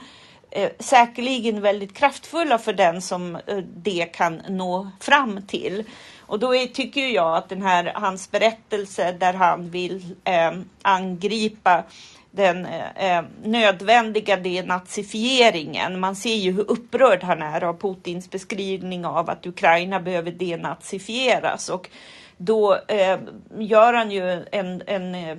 eh, 0.50 0.71
säkerligen 0.79 1.61
väldigt 1.61 1.95
kraftfulla 1.95 2.59
för 2.59 2.73
den 2.73 3.02
som 3.02 3.37
eh, 3.37 3.57
det 3.76 4.05
kan 4.05 4.43
nå 4.49 4.91
fram 5.00 5.43
till. 5.47 5.85
Och 6.21 6.38
då 6.38 6.55
är, 6.55 6.67
tycker 6.67 7.07
jag 7.07 7.37
att 7.37 7.49
den 7.49 7.62
här, 7.62 7.93
hans 7.95 8.31
berättelse 8.31 9.12
där 9.12 9.35
han 9.35 9.71
vill 9.71 10.17
eh, 10.25 10.52
angripa 10.83 11.85
den 12.31 12.67
eh, 12.67 13.17
eh, 13.17 13.25
nödvändiga 13.45 14.37
denazifieringen. 14.37 16.00
Man 16.00 16.17
ser 16.17 16.35
ju 16.35 16.52
hur 16.52 16.71
upprörd 16.71 17.23
han 17.23 17.43
är 17.43 17.64
av 17.64 17.81
Putins 17.81 18.31
beskrivning 18.31 19.07
av 19.07 19.31
att 19.31 19.47
Ukraina 19.47 20.00
behöver 20.00 20.31
denazifieras 20.31 21.69
och 21.69 21.88
då 22.36 22.74
eh, 22.88 23.18
gör 23.58 23.92
han 23.92 24.10
ju 24.10 24.44
en, 24.52 24.82
en, 24.86 25.14
eh, 25.14 25.38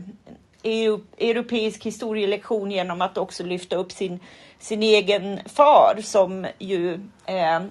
EU, 0.64 1.00
europeisk 1.18 1.86
historielektion 1.86 2.72
genom 2.72 3.02
att 3.02 3.18
också 3.18 3.44
lyfta 3.44 3.76
upp 3.76 3.92
sin, 3.92 4.20
sin 4.60 4.84
egen 4.84 5.40
far 5.46 6.00
som 6.02 6.48
ju 6.60 6.94
eh, 7.26 7.62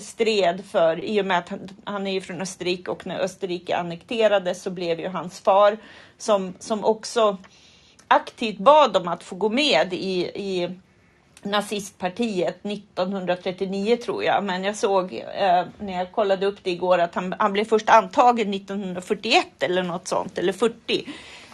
stred 0.00 0.64
för, 0.64 1.04
i 1.04 1.20
och 1.20 1.26
med 1.26 1.38
att 1.38 1.48
han, 1.48 1.68
han 1.84 2.06
är 2.06 2.12
ju 2.12 2.20
från 2.20 2.40
Österrike 2.40 2.90
och 2.90 3.06
när 3.06 3.18
Österrike 3.18 3.76
annekterades 3.76 4.62
så 4.62 4.70
blev 4.70 5.00
ju 5.00 5.08
hans 5.08 5.40
far 5.40 5.78
som, 6.18 6.54
som 6.58 6.84
också 6.84 7.36
aktivt 8.08 8.58
bad 8.58 8.96
om 8.96 9.08
att 9.08 9.24
få 9.24 9.36
gå 9.36 9.48
med 9.48 9.92
i, 9.92 10.20
i 10.20 10.78
nazistpartiet 11.42 12.66
1939 12.66 13.96
tror 13.96 14.24
jag, 14.24 14.44
men 14.44 14.64
jag 14.64 14.76
såg 14.76 15.14
eh, 15.14 15.64
när 15.78 15.92
jag 15.92 16.12
kollade 16.12 16.46
upp 16.46 16.58
det 16.62 16.70
igår 16.70 16.98
att 16.98 17.14
han, 17.14 17.34
han 17.38 17.52
blev 17.52 17.64
först 17.64 17.88
antagen 17.88 18.54
1941 18.54 19.46
eller 19.60 19.82
något 19.82 20.08
sånt, 20.08 20.38
eller 20.38 20.52
40. 20.52 21.06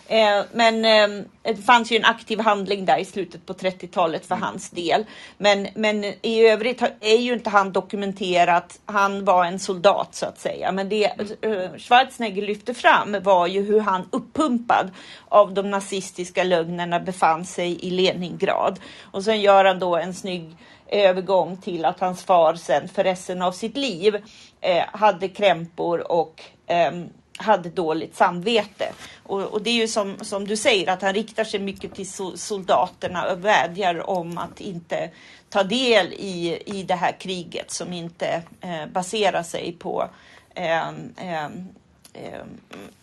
Eh, 0.09 0.43
men 0.53 0.85
eh, 0.85 1.25
det 1.43 1.63
fanns 1.63 1.93
ju 1.93 1.97
en 1.97 2.05
aktiv 2.05 2.41
handling 2.41 2.85
där 2.85 2.99
i 2.99 3.05
slutet 3.05 3.47
på 3.47 3.53
30-talet 3.53 4.27
för 4.27 4.35
mm. 4.35 4.49
hans 4.49 4.71
del. 4.71 5.05
Men, 5.39 5.69
men 5.75 6.05
i 6.05 6.47
övrigt 6.47 6.83
är 7.01 7.19
ju 7.19 7.33
inte 7.33 7.51
han 7.51 7.73
dokumenterat. 7.73 8.81
Han 8.87 9.25
var 9.25 9.45
en 9.45 9.59
soldat 9.59 10.15
så 10.15 10.27
att 10.27 10.39
säga. 10.39 10.73
Men 10.73 10.89
det 10.89 11.05
eh, 11.41 11.79
Schwarzenegger 11.79 12.43
lyfte 12.43 12.75
fram 12.75 13.17
var 13.23 13.47
ju 13.47 13.63
hur 13.63 13.81
han 13.81 14.09
uppumpad 14.11 14.91
av 15.29 15.55
de 15.55 15.71
nazistiska 15.71 16.45
lögnerna 16.45 17.01
befann 17.01 17.45
sig 17.45 17.87
i 17.87 17.91
Leningrad. 17.91 18.81
Och 19.03 19.25
sen 19.25 19.41
gör 19.41 19.65
han 19.65 19.79
då 19.79 19.97
en 19.97 20.15
snygg 20.15 20.57
övergång 20.87 21.57
till 21.57 21.85
att 21.85 22.01
hans 22.01 22.25
far 22.25 22.55
sen 22.55 22.89
för 22.89 23.05
resten 23.05 23.43
av 23.43 23.53
sitt 23.53 23.77
liv 23.77 24.17
eh, 24.61 24.85
hade 24.93 25.29
krämpor 25.29 26.13
och 26.13 26.43
eh, 26.67 26.93
hade 27.39 27.69
dåligt 27.69 28.17
samvete. 28.17 28.93
Och, 29.23 29.43
och, 29.43 29.63
det 29.63 29.71
är 29.71 29.75
ju 29.75 29.89
som, 29.89 30.17
som 30.21 30.47
du 30.47 30.57
säger 30.57 30.91
att 30.91 31.03
han 31.03 31.15
riktar 31.15 31.45
sig 31.45 31.61
mycket 31.61 31.95
till 31.95 32.09
soldaterna 32.39 33.33
och 33.33 33.45
vädjar 33.45 34.11
om 34.11 34.39
att 34.39 34.61
inte 34.61 35.11
ta 35.49 35.63
del 35.63 36.13
i, 36.13 36.63
i 36.67 36.83
det 36.83 36.95
här 36.95 37.13
kriget 37.13 37.71
som 37.71 37.93
inte 37.93 38.43
eh, 38.61 38.87
baserar 38.87 39.43
sig 39.43 39.77
på 39.79 40.09
eh, 40.55 40.89
eh, 41.17 41.49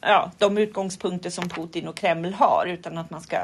ja, 0.01 0.31
de 0.38 0.57
utgångspunkter 0.57 1.29
som 1.29 1.50
Putin 1.50 1.88
och 1.88 1.97
Kreml 1.97 2.33
har 2.33 2.65
utan 2.67 2.97
att 2.97 3.09
man 3.09 3.21
ska 3.21 3.38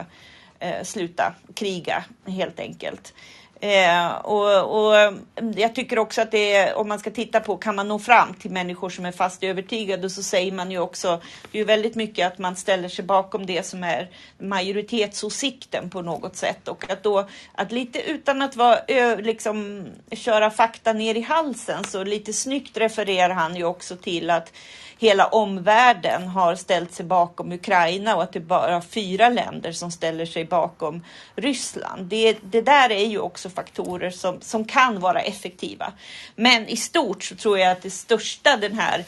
eh, 0.60 0.84
sluta 0.84 1.36
kriga 1.54 2.04
helt 2.26 2.60
enkelt. 2.60 3.14
Eh, 3.62 4.16
och, 4.16 4.80
och, 4.80 5.14
jag 5.56 5.76
tycker 5.76 6.00
också 6.00 6.22
att 6.22 6.32
det 6.32 6.56
är, 6.56 6.76
om 6.76 6.88
man 6.88 7.00
ska 7.00 7.12
titta 7.12 7.40
på, 7.40 7.58
kan 7.58 7.76
man 7.76 7.88
nå 7.88 8.00
fram 8.00 8.34
till 8.34 8.52
människor 8.52 8.90
som 8.90 9.06
är 9.06 9.12
fast 9.12 9.44
övertygade 9.44 10.10
så 10.10 10.24
säger 10.24 10.52
man 10.52 10.72
ju 10.72 10.80
också, 10.80 11.22
det 11.52 11.58
är 11.58 11.60
ju 11.60 11.66
väldigt 11.66 11.96
mycket 11.96 12.28
att 12.28 12.38
man 12.38 12.56
ställer 12.56 12.90
sig 12.90 13.06
bakom 13.06 13.46
det 13.46 13.66
som 13.66 13.84
är 13.84 14.10
majoritetsåsikten 14.38 15.90
på 15.90 16.02
något 16.02 16.36
sätt. 16.36 16.68
Och 16.68 16.92
att 16.92 17.04
då, 17.04 17.28
att 17.54 17.72
lite 17.72 18.02
utan 18.02 18.42
att 18.42 18.56
vara, 18.56 18.80
liksom 19.16 19.86
köra 20.12 20.50
fakta 20.50 20.94
ner 20.94 21.16
i 21.16 21.22
halsen 21.22 21.84
så 21.84 22.04
lite 22.04 22.34
snyggt 22.34 22.78
refererar 22.78 23.34
han 23.34 23.56
ju 23.56 23.64
också 23.64 23.96
till 23.96 24.30
att 24.30 24.54
hela 25.00 25.28
omvärlden 25.28 26.28
har 26.28 26.56
ställt 26.56 26.94
sig 26.94 27.06
bakom 27.06 27.52
Ukraina 27.52 28.16
och 28.16 28.24
att 28.24 28.34
det 28.34 28.40
bara 28.40 28.76
är 28.76 28.82
fyra 28.82 29.30
länder 29.30 29.72
som 29.72 29.92
ställer 29.92 30.26
sig 30.26 30.46
bakom 30.46 31.04
Ryssland. 31.36 32.06
Det, 32.06 32.38
det 32.42 32.62
där 32.62 32.92
är 32.92 33.06
ju 33.06 33.20
också 33.20 33.50
faktorer 33.50 34.10
som, 34.10 34.42
som 34.42 34.66
kan 34.66 35.00
vara 35.00 35.22
effektiva. 35.22 35.92
Men 36.36 36.68
i 36.68 36.78
stort 36.78 37.24
så 37.24 37.36
tror 37.36 37.60
jag 37.60 37.72
att 37.72 37.82
det 37.82 37.90
största 37.90 38.58
den 38.58 38.80
här 38.80 39.06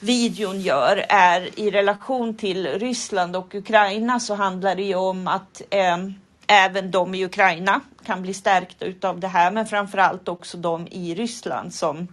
videon 0.00 0.60
gör 0.60 1.04
är 1.08 1.60
i 1.60 1.70
relation 1.70 2.36
till 2.36 2.66
Ryssland 2.66 3.36
och 3.36 3.54
Ukraina 3.54 4.20
så 4.20 4.34
handlar 4.34 4.76
det 4.76 4.82
ju 4.82 4.94
om 4.94 5.28
att 5.28 5.62
eh, 5.70 5.98
även 6.46 6.90
de 6.90 7.14
i 7.14 7.24
Ukraina 7.24 7.80
kan 8.06 8.22
bli 8.22 8.34
stärkta 8.34 8.84
utav 8.84 9.20
det 9.20 9.28
här, 9.28 9.50
men 9.50 9.66
framför 9.66 9.98
allt 9.98 10.28
också 10.28 10.56
de 10.56 10.88
i 10.90 11.14
Ryssland 11.14 11.74
som 11.74 12.08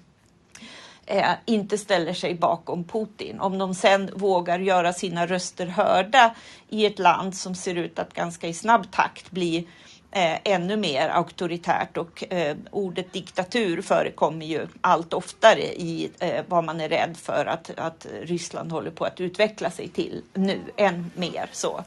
eh, 1.09 1.31
inte 1.45 1.77
ställer 1.77 2.13
sig 2.13 2.35
bakom 2.35 2.83
Putin. 2.83 3.39
Om 3.39 3.57
de 3.57 3.75
sen 3.75 4.09
vågar 4.15 4.59
göra 4.59 4.93
sina 4.93 5.27
röster 5.27 5.65
hörda 5.65 6.35
i 6.69 6.85
ett 6.85 6.99
land 6.99 7.35
som 7.35 7.55
ser 7.55 7.75
ut 7.75 7.99
att 7.99 8.13
ganska 8.13 8.47
i 8.47 8.53
snabb 8.53 8.91
takt 8.91 9.31
bli 9.31 9.67
eh, 10.11 10.37
ännu 10.43 10.77
mer 10.77 11.09
auktoritärt 11.09 11.97
och 11.97 12.33
eh, 12.33 12.57
ordet 12.71 13.13
diktatur 13.13 13.81
förekommer 13.81 14.45
ju 14.45 14.67
allt 14.81 15.13
oftare 15.13 15.63
i 15.63 16.11
eh, 16.19 16.43
vad 16.47 16.63
man 16.63 16.81
är 16.81 16.89
rädd 16.89 17.17
för 17.17 17.45
att, 17.45 17.71
att 17.77 18.07
Ryssland 18.21 18.71
håller 18.71 18.91
på 18.91 19.05
att 19.05 19.21
utveckla 19.21 19.71
sig 19.71 19.87
till 19.87 20.21
nu, 20.33 20.59
än 20.77 21.11
mer 21.15 21.49
så. 21.51 21.83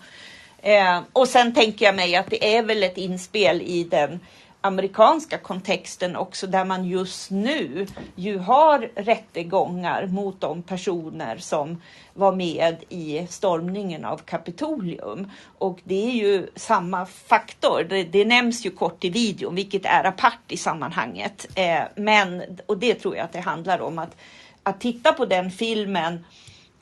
Eh, 0.58 1.00
och 1.12 1.28
sen 1.28 1.54
tänker 1.54 1.86
jag 1.86 1.96
mig 1.96 2.16
att 2.16 2.30
det 2.30 2.56
är 2.56 2.62
väl 2.62 2.82
ett 2.82 2.98
inspel 2.98 3.62
i 3.62 3.84
den 3.84 4.20
amerikanska 4.64 5.38
kontexten 5.38 6.16
också 6.16 6.46
där 6.46 6.64
man 6.64 6.84
just 6.84 7.30
nu 7.30 7.86
ju 8.14 8.38
har 8.38 8.90
rättegångar 8.94 10.06
mot 10.06 10.40
de 10.40 10.62
personer 10.62 11.36
som 11.38 11.82
var 12.14 12.32
med 12.32 12.84
i 12.88 13.26
stormningen 13.30 14.04
av 14.04 14.18
Kapitolium. 14.18 15.30
Och 15.58 15.78
det 15.84 16.06
är 16.06 16.12
ju 16.12 16.50
samma 16.56 17.06
faktor. 17.06 17.86
Det, 17.88 18.04
det 18.04 18.24
nämns 18.24 18.66
ju 18.66 18.70
kort 18.70 19.04
i 19.04 19.10
videon, 19.10 19.54
vilket 19.54 19.84
är 19.84 20.04
apart 20.04 20.42
i 20.48 20.56
sammanhanget. 20.56 21.46
Eh, 21.54 21.82
men, 21.96 22.42
och 22.66 22.78
det 22.78 22.94
tror 22.94 23.16
jag 23.16 23.24
att 23.24 23.32
det 23.32 23.40
handlar 23.40 23.80
om 23.80 23.98
att, 23.98 24.16
att 24.62 24.80
titta 24.80 25.12
på 25.12 25.24
den 25.24 25.50
filmen 25.50 26.24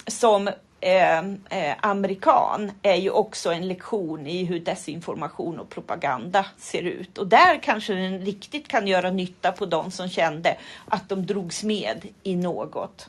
som 0.07 0.51
eh, 0.81 1.19
eh, 1.19 1.77
amerikan 1.81 2.73
är 2.83 2.97
ju 2.97 3.11
också 3.11 3.53
en 3.53 3.69
lektion 3.69 4.27
i 4.27 4.45
hur 4.45 4.61
desinformation 4.61 5.61
och 5.61 5.71
propaganda 5.71 6.47
ser 6.59 6.83
ut. 6.83 7.19
Och 7.19 7.27
där 7.27 7.63
kanske 7.63 7.95
den 7.95 8.21
riktigt 8.21 8.69
kan 8.69 8.87
göra 8.87 9.11
nytta 9.11 9.53
på 9.53 9.67
de 9.67 9.91
som 9.91 10.09
kände 10.09 10.57
att 10.89 11.09
de 11.09 11.27
drogs 11.27 11.65
med 11.65 12.09
i 12.23 12.37
något. 12.37 13.09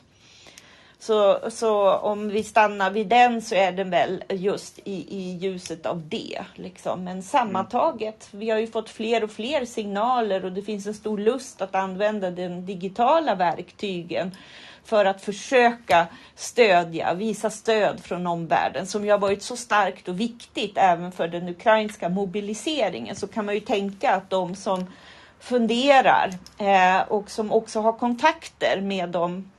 Så, 1.02 1.50
så 1.50 1.96
om 1.96 2.28
vi 2.28 2.44
stannar 2.44 2.90
vid 2.90 3.06
den 3.06 3.42
så 3.42 3.54
är 3.54 3.72
den 3.72 3.90
väl 3.90 4.24
just 4.28 4.78
i, 4.78 5.16
i 5.16 5.36
ljuset 5.36 5.86
av 5.86 6.08
det. 6.08 6.44
Liksom. 6.54 7.04
Men 7.04 7.22
sammantaget, 7.22 8.28
vi 8.30 8.50
har 8.50 8.58
ju 8.58 8.66
fått 8.66 8.90
fler 8.90 9.24
och 9.24 9.30
fler 9.30 9.64
signaler 9.64 10.44
och 10.44 10.52
det 10.52 10.62
finns 10.62 10.86
en 10.86 10.94
stor 10.94 11.18
lust 11.18 11.62
att 11.62 11.74
använda 11.74 12.30
den 12.30 12.66
digitala 12.66 13.34
verktygen 13.34 14.30
för 14.84 15.04
att 15.04 15.22
försöka 15.22 16.06
stödja, 16.34 17.14
visa 17.14 17.50
stöd 17.50 18.00
från 18.00 18.26
omvärlden 18.26 18.86
som 18.86 19.04
ju 19.04 19.10
har 19.10 19.18
varit 19.18 19.42
så 19.42 19.56
starkt 19.56 20.08
och 20.08 20.20
viktigt 20.20 20.72
även 20.76 21.12
för 21.12 21.28
den 21.28 21.48
ukrainska 21.48 22.08
mobiliseringen. 22.08 23.16
Så 23.16 23.26
kan 23.26 23.46
man 23.46 23.54
ju 23.54 23.60
tänka 23.60 24.14
att 24.14 24.30
de 24.30 24.54
som 24.54 24.86
funderar 25.40 26.30
eh, 26.58 27.00
och 27.08 27.30
som 27.30 27.52
också 27.52 27.80
har 27.80 27.92
kontakter 27.92 28.80
med 28.80 29.08
de 29.08 29.50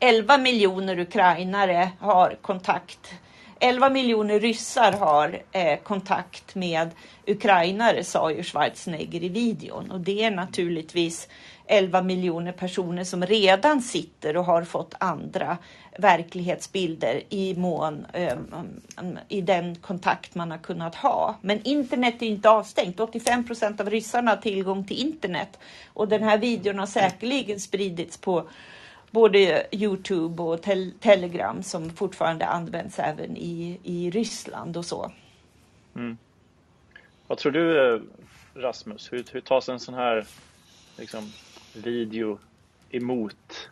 11 0.00 0.38
miljoner 0.38 0.98
ukrainare 0.98 1.90
har 2.00 2.36
kontakt 2.42 3.14
11 3.60 3.90
miljoner 3.90 4.40
ryssar 4.40 4.92
har 4.92 5.42
eh, 5.52 5.78
kontakt 5.78 6.54
med 6.54 6.90
ukrainare, 7.26 8.04
sa 8.04 8.30
ju 8.30 8.42
Schwarzenegger 8.42 9.22
i 9.22 9.28
videon. 9.28 9.90
Och 9.90 10.00
det 10.00 10.24
är 10.24 10.30
naturligtvis 10.30 11.28
11 11.66 12.02
miljoner 12.02 12.52
personer 12.52 13.04
som 13.04 13.26
redan 13.26 13.82
sitter 13.82 14.36
och 14.36 14.44
har 14.44 14.64
fått 14.64 14.94
andra 14.98 15.58
verklighetsbilder 15.98 17.22
i 17.28 17.54
mån 17.54 18.06
um, 19.00 19.18
i 19.28 19.40
den 19.40 19.76
kontakt 19.76 20.34
man 20.34 20.50
har 20.50 20.58
kunnat 20.58 20.94
ha. 20.94 21.38
Men 21.40 21.62
internet 21.62 22.22
är 22.22 22.26
inte 22.26 22.50
avstängt. 22.50 23.00
85 23.00 23.46
procent 23.46 23.80
av 23.80 23.90
ryssarna 23.90 24.30
har 24.30 24.36
tillgång 24.36 24.84
till 24.84 25.00
internet 25.00 25.58
och 25.92 26.08
den 26.08 26.22
här 26.22 26.38
videon 26.38 26.78
har 26.78 26.86
säkerligen 26.86 27.60
spridits 27.60 28.16
på 28.16 28.48
både 29.10 29.66
Youtube 29.70 30.42
och 30.42 30.62
tel 30.62 30.92
Telegram 31.00 31.62
som 31.62 31.90
fortfarande 31.90 32.46
används 32.46 32.98
även 32.98 33.36
i, 33.36 33.80
i 33.82 34.10
Ryssland 34.10 34.76
och 34.76 34.84
så. 34.84 35.12
Mm. 35.96 36.18
Vad 37.26 37.38
tror 37.38 37.52
du 37.52 37.94
eh, 37.94 38.00
Rasmus, 38.54 39.12
hur, 39.12 39.24
hur 39.32 39.40
tas 39.40 39.68
en 39.68 39.80
sån 39.80 39.94
här 39.94 40.26
liksom, 40.96 41.32
video 41.74 42.38
emot 42.90 43.70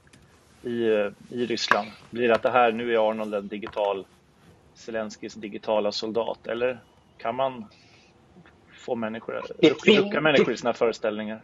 i, 0.62 0.70
i 1.28 1.46
Ryssland? 1.46 1.88
Blir 2.10 2.28
det 2.28 2.34
att 2.34 2.42
det 2.42 2.50
här, 2.50 2.72
nu 2.72 2.94
är 2.94 3.10
Arnold 3.10 3.34
en 3.34 3.48
digital, 3.48 4.06
Zelenskyjs 4.74 5.34
digitala 5.34 5.92
soldat 5.92 6.46
eller 6.46 6.80
kan 7.18 7.34
man 7.34 7.64
få 8.72 8.94
människor, 8.94 9.42
rucka 9.86 10.20
människor 10.20 10.54
i 10.54 10.56
sina 10.56 10.72
föreställningar? 10.72 11.42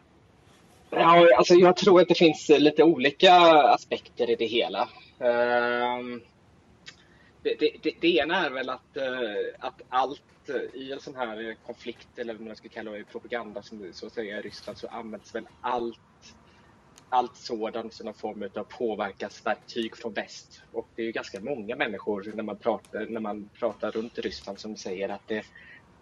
Ja, 0.90 1.28
alltså 1.36 1.54
jag 1.54 1.76
tror 1.76 2.00
att 2.00 2.08
det 2.08 2.18
finns 2.18 2.48
lite 2.48 2.82
olika 2.82 3.34
aspekter 3.48 4.30
i 4.30 4.36
det 4.36 4.46
hela. 4.46 4.88
Ehm, 5.18 6.20
det, 7.42 7.54
det, 7.60 7.70
det, 7.82 7.94
det 8.00 8.16
ena 8.16 8.46
är 8.46 8.50
väl 8.50 8.70
att, 8.70 8.96
eh, 8.96 9.04
att 9.58 9.82
allt 9.88 10.22
i 10.74 10.92
en 10.92 11.00
sån 11.00 11.14
här 11.16 11.56
konflikt, 11.66 12.08
eller 12.16 12.34
vad 12.34 12.46
man 12.46 12.56
ska 12.56 12.68
kalla 12.68 12.90
det, 12.90 13.04
propaganda 13.04 13.62
som 13.62 13.92
så 13.92 14.06
att 14.06 14.12
säga 14.12 14.38
i 14.38 14.42
Ryssland, 14.42 14.78
så 14.78 14.88
används 14.88 15.34
väl 15.34 15.48
allt 15.60 16.34
allt 17.10 17.36
sådant 17.36 17.92
som 17.92 18.06
någon 18.06 18.14
form 18.14 18.42
av 18.54 18.64
påverkansverktyg 18.64 19.96
från 19.96 20.12
väst. 20.12 20.62
Och 20.72 20.88
det 20.96 21.02
är 21.02 21.06
ju 21.06 21.12
ganska 21.12 21.40
många 21.40 21.76
människor 21.76 22.32
när 22.34 22.42
man 22.42 22.56
pratar, 22.56 23.06
när 23.06 23.20
man 23.20 23.50
pratar 23.58 23.90
runt 23.90 24.18
i 24.18 24.20
Ryssland 24.20 24.58
som 24.58 24.76
säger 24.76 25.08
att 25.08 25.28
det 25.28 25.44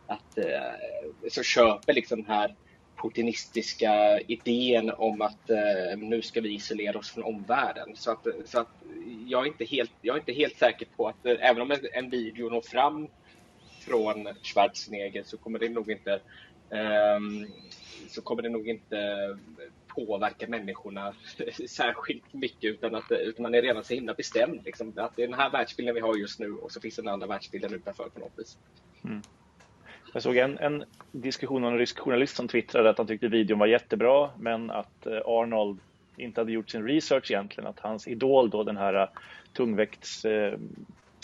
att, 0.06 0.38
eh, 0.38 1.28
så 1.30 1.42
köper 1.42 1.92
liksom 1.92 2.22
den 2.22 2.30
här 2.30 2.54
putinistiska 3.02 4.20
idén 4.20 4.90
om 4.90 5.22
att 5.22 5.50
eh, 5.50 5.98
nu 5.98 6.22
ska 6.22 6.40
vi 6.40 6.54
isolera 6.54 6.98
oss 6.98 7.10
från 7.10 7.24
omvärlden. 7.24 7.96
Så 7.96 8.10
att, 8.10 8.26
så 8.44 8.60
att 8.60 8.68
jag, 9.26 9.42
är 9.42 9.46
inte 9.46 9.64
helt, 9.64 9.92
jag 10.00 10.14
är 10.14 10.20
inte 10.20 10.32
helt 10.32 10.58
säker 10.58 10.86
på 10.96 11.08
att 11.08 11.26
eh, 11.26 11.36
även 11.40 11.62
om 11.62 11.70
en, 11.70 11.80
en 11.92 12.10
video 12.10 12.50
når 12.50 12.60
fram 12.60 13.08
från 13.80 14.28
Schwarzenegger 14.42 15.22
så 15.22 15.36
kommer 15.36 15.58
det 15.58 15.68
nog 15.68 15.90
inte 15.90 16.12
eh, 16.70 17.20
så 18.08 18.22
kommer 18.22 18.42
det 18.42 18.48
nog 18.48 18.68
inte 18.68 18.96
påverka 19.96 20.46
människorna 20.48 21.14
särskilt 21.68 22.32
mycket 22.32 22.64
utan 22.64 22.94
att 22.94 23.10
utan 23.10 23.42
man 23.42 23.54
är 23.54 23.62
redan 23.62 23.84
så 23.84 23.94
himla 23.94 24.14
bestämd. 24.14 24.60
Liksom, 24.64 24.92
att 24.96 25.16
det 25.16 25.22
är 25.22 25.28
den 25.28 25.38
här 25.38 25.50
världsbilden 25.50 25.94
vi 25.94 26.00
har 26.00 26.16
just 26.16 26.40
nu 26.40 26.52
och 26.52 26.72
så 26.72 26.80
finns 26.80 26.96
den 26.96 27.08
andra 27.08 27.26
världsbilden 27.26 27.74
utanför 27.74 28.08
på 28.08 28.20
något 28.20 28.38
vis. 28.38 28.58
Mm. 29.04 29.22
Jag 30.12 30.22
såg 30.22 30.36
en, 30.36 30.58
en 30.58 30.84
diskussion 31.12 31.64
av 31.64 31.72
en 31.72 31.78
rysk 31.78 31.98
journalist 31.98 32.36
som 32.36 32.48
twittrade 32.48 32.90
att 32.90 32.98
han 32.98 33.06
tyckte 33.06 33.28
videon 33.28 33.58
var 33.58 33.66
jättebra 33.66 34.30
men 34.38 34.70
att 34.70 35.06
eh, 35.06 35.20
Arnold 35.24 35.78
inte 36.16 36.40
hade 36.40 36.52
gjort 36.52 36.70
sin 36.70 36.86
research 36.86 37.30
egentligen. 37.30 37.70
Att 37.70 37.80
hans 37.80 38.08
idol 38.08 38.50
då, 38.50 38.62
den 38.62 38.76
här 38.76 38.94
eh, 38.94 39.08
tungväkts 39.52 40.24
eh, 40.24 40.52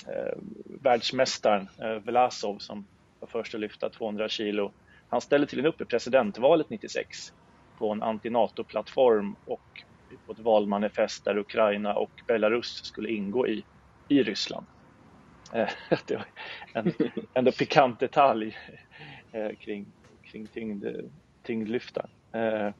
eh, 0.08 0.34
världsmästaren 0.64 1.68
eh, 1.78 1.94
Vlasov 1.94 2.58
som 2.58 2.86
var 3.20 3.28
först 3.28 3.54
att 3.54 3.60
lyfta 3.60 3.90
200 3.90 4.28
kilo. 4.28 4.72
Han 5.08 5.20
ställde 5.20 5.46
tydligen 5.46 5.68
upp 5.68 5.80
i 5.80 5.84
presidentvalet 5.84 6.70
96 6.70 7.32
på 7.82 7.90
en 7.92 8.02
anti-NATO-plattform 8.02 9.36
och 9.46 9.82
på 10.26 10.32
ett 10.32 10.38
valmanifest 10.38 11.24
där 11.24 11.38
Ukraina 11.38 11.94
och 11.94 12.10
Belarus 12.26 12.84
skulle 12.84 13.10
ingå 13.10 13.46
i, 13.46 13.64
i 14.08 14.22
Ryssland. 14.22 14.66
Det 16.06 16.16
var 16.16 16.24
en 16.72 16.92
ändå 17.34 17.52
pikant 17.52 18.00
detalj 18.00 18.56
eh, 19.32 19.56
kring, 19.60 19.86
kring 20.22 20.46
tyngd, 20.46 20.86
tyngdlyftaren. 21.42 22.10
Eh, 22.32 22.70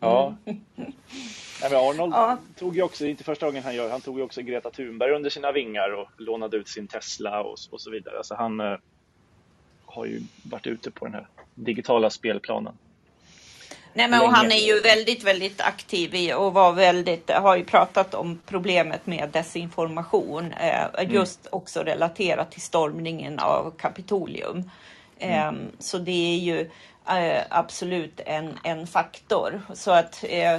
ja. 0.00 0.36
Mm. 0.44 0.60
men 1.62 1.74
Arnold 1.74 2.12
ja. 2.14 2.38
tog 2.56 2.76
ju 2.76 2.82
också, 2.82 3.06
inte 3.06 3.24
första 3.24 3.46
gången 3.46 3.62
han 3.62 3.74
gör, 3.74 3.90
han 3.90 4.00
tog 4.00 4.18
ju 4.18 4.24
också 4.24 4.42
Greta 4.42 4.70
Thunberg 4.70 5.12
under 5.12 5.30
sina 5.30 5.52
vingar 5.52 5.90
och 5.94 6.08
lånade 6.16 6.56
ut 6.56 6.68
sin 6.68 6.88
Tesla 6.88 7.42
och, 7.42 7.56
och 7.70 7.80
så 7.80 7.90
vidare. 7.90 8.16
Alltså 8.16 8.34
han 8.34 8.60
eh, 8.60 8.76
har 9.84 10.06
ju 10.06 10.20
varit 10.42 10.66
ute 10.66 10.90
på 10.90 11.04
den 11.04 11.14
här 11.14 11.26
digitala 11.54 12.10
spelplanen. 12.10 12.74
Nej, 13.96 14.08
men 14.08 14.20
och 14.20 14.32
han 14.32 14.52
är 14.52 14.66
ju 14.66 14.80
väldigt, 14.80 15.24
väldigt 15.24 15.60
aktiv 15.60 16.14
i 16.14 16.32
och 16.32 16.52
var 16.52 16.72
väldigt, 16.72 17.30
har 17.30 17.56
ju 17.56 17.64
pratat 17.64 18.14
om 18.14 18.40
problemet 18.46 19.06
med 19.06 19.28
desinformation. 19.32 20.52
Eh, 20.52 20.84
mm. 20.84 21.14
just 21.14 21.46
också 21.50 21.82
relaterat 21.82 22.50
till 22.50 22.62
stormningen 22.62 23.38
av 23.38 23.72
Kapitolium. 23.78 24.70
Mm. 25.18 25.54
Eh, 25.54 25.70
så 25.78 25.98
det 25.98 26.34
är 26.34 26.38
ju 26.38 26.60
eh, 27.08 27.42
absolut 27.48 28.20
en, 28.26 28.58
en 28.64 28.86
faktor. 28.86 29.62
Så 29.74 29.90
att 29.90 30.24
eh, 30.28 30.58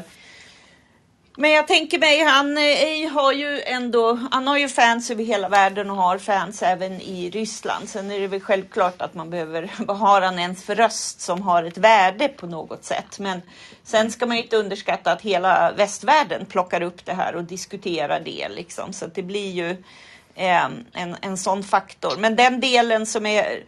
men 1.38 1.52
jag 1.52 1.68
tänker 1.68 2.00
mig, 2.00 2.24
han 2.24 2.58
eh, 2.58 3.12
har 3.12 3.32
ju 3.32 3.62
ändå, 3.62 4.20
han 4.32 4.48
har 4.48 4.58
ju 4.58 4.70
fans 4.70 5.12
över 5.12 5.24
hela 5.24 5.50
världen 5.50 5.90
och 5.90 5.98
har 5.98 6.18
fans 6.18 6.64
även 6.64 7.02
i 7.02 7.30
Ryssland. 7.30 7.90
Sen 7.90 8.12
är 8.12 8.20
det 8.20 8.28
väl 8.28 8.42
självklart 8.42 9.02
att 9.02 9.14
man 9.14 9.30
behöver, 9.30 9.72
vad 9.80 9.98
har 9.98 10.22
han 10.22 10.40
ens 10.40 10.64
för 10.64 10.76
röst 10.76 11.22
som 11.22 11.42
har 11.42 11.64
ett 11.64 11.78
värde 11.78 12.28
på 12.28 12.48
något 12.48 12.84
sätt. 12.84 13.20
Men 13.20 13.42
sen 13.84 14.12
ska 14.12 14.26
man 14.26 14.38
ju 14.38 14.44
inte 14.44 14.58
underskatta 14.58 15.12
att 15.12 15.22
hela 15.22 15.72
västvärlden 15.72 16.46
plockar 16.46 16.82
upp 16.82 17.06
det 17.06 17.14
här 17.14 17.36
och 17.36 17.44
diskuterar 17.44 18.20
det 18.20 18.50
liksom. 18.50 18.94
Så 18.94 19.08
det 19.08 19.24
blir 19.24 19.52
ju 19.52 19.70
eh, 20.36 20.66
en, 20.94 21.16
en 21.22 21.38
sån 21.38 21.64
faktor. 21.64 22.18
Men 22.18 22.36
den 22.36 22.60
delen 22.60 23.06
som 23.06 23.26
är 23.26 23.64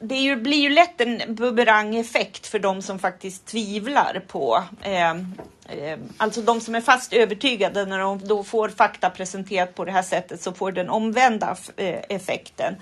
det 0.00 0.14
ju, 0.14 0.36
blir 0.36 0.58
ju 0.58 0.68
lätt 0.68 1.00
en 1.00 1.34
bumerangeffekt 1.34 2.46
för 2.46 2.58
de 2.58 2.82
som 2.82 2.98
faktiskt 2.98 3.46
tvivlar 3.46 4.22
på, 4.28 4.64
eh, 4.82 5.10
eh, 5.10 5.98
alltså 6.16 6.42
de 6.42 6.60
som 6.60 6.74
är 6.74 6.80
fast 6.80 7.12
övertygade 7.12 7.86
när 7.86 7.98
de 7.98 8.18
då 8.18 8.44
får 8.44 8.68
fakta 8.68 9.10
presenterat 9.10 9.74
på 9.74 9.84
det 9.84 9.92
här 9.92 10.02
sättet 10.02 10.42
så 10.42 10.52
får 10.52 10.72
den 10.72 10.90
omvända 10.90 11.56
eh, 11.76 12.00
effekten. 12.08 12.74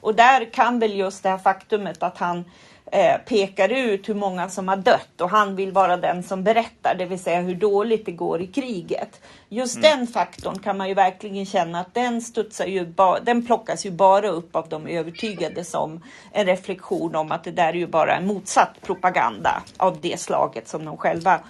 Och 0.00 0.14
där 0.14 0.44
kan 0.52 0.78
väl 0.78 0.96
just 0.96 1.22
det 1.22 1.28
här 1.28 1.38
faktumet 1.38 2.02
att 2.02 2.18
han 2.18 2.44
eh, 2.90 3.16
pekar 3.16 3.68
ut 3.68 4.08
hur 4.08 4.14
många 4.14 4.48
som 4.48 4.68
har 4.68 4.76
dött 4.76 5.20
och 5.20 5.30
han 5.30 5.56
vill 5.56 5.72
vara 5.72 5.96
den 5.96 6.22
som 6.22 6.44
berättar, 6.44 6.94
det 6.94 7.06
vill 7.06 7.18
säga 7.18 7.40
hur 7.40 7.54
dåligt 7.54 8.06
det 8.06 8.12
går 8.12 8.42
i 8.42 8.46
kriget. 8.46 9.20
Just 9.48 9.76
mm. 9.76 9.90
den 9.90 10.06
faktorn 10.06 10.58
kan 10.58 10.76
man 10.76 10.88
ju 10.88 10.94
verkligen 10.94 11.46
känna 11.46 11.80
att 11.80 11.94
den 11.94 12.22
studsar 12.22 12.66
ju, 12.66 12.94
den 13.22 13.46
plockas 13.46 13.86
ju 13.86 13.90
bara 13.90 14.28
upp 14.28 14.56
av 14.56 14.68
de 14.68 14.86
övertygade 14.86 15.64
som 15.64 16.02
en 16.32 16.46
reflektion 16.46 17.14
om 17.14 17.32
att 17.32 17.44
det 17.44 17.50
där 17.50 17.68
är 17.68 17.72
ju 17.72 17.86
bara 17.86 18.16
en 18.16 18.26
motsatt 18.26 18.80
propaganda 18.82 19.62
av 19.76 20.00
det 20.00 20.20
slaget 20.20 20.68
som 20.68 20.84
de 20.84 20.96
själva 20.96 21.40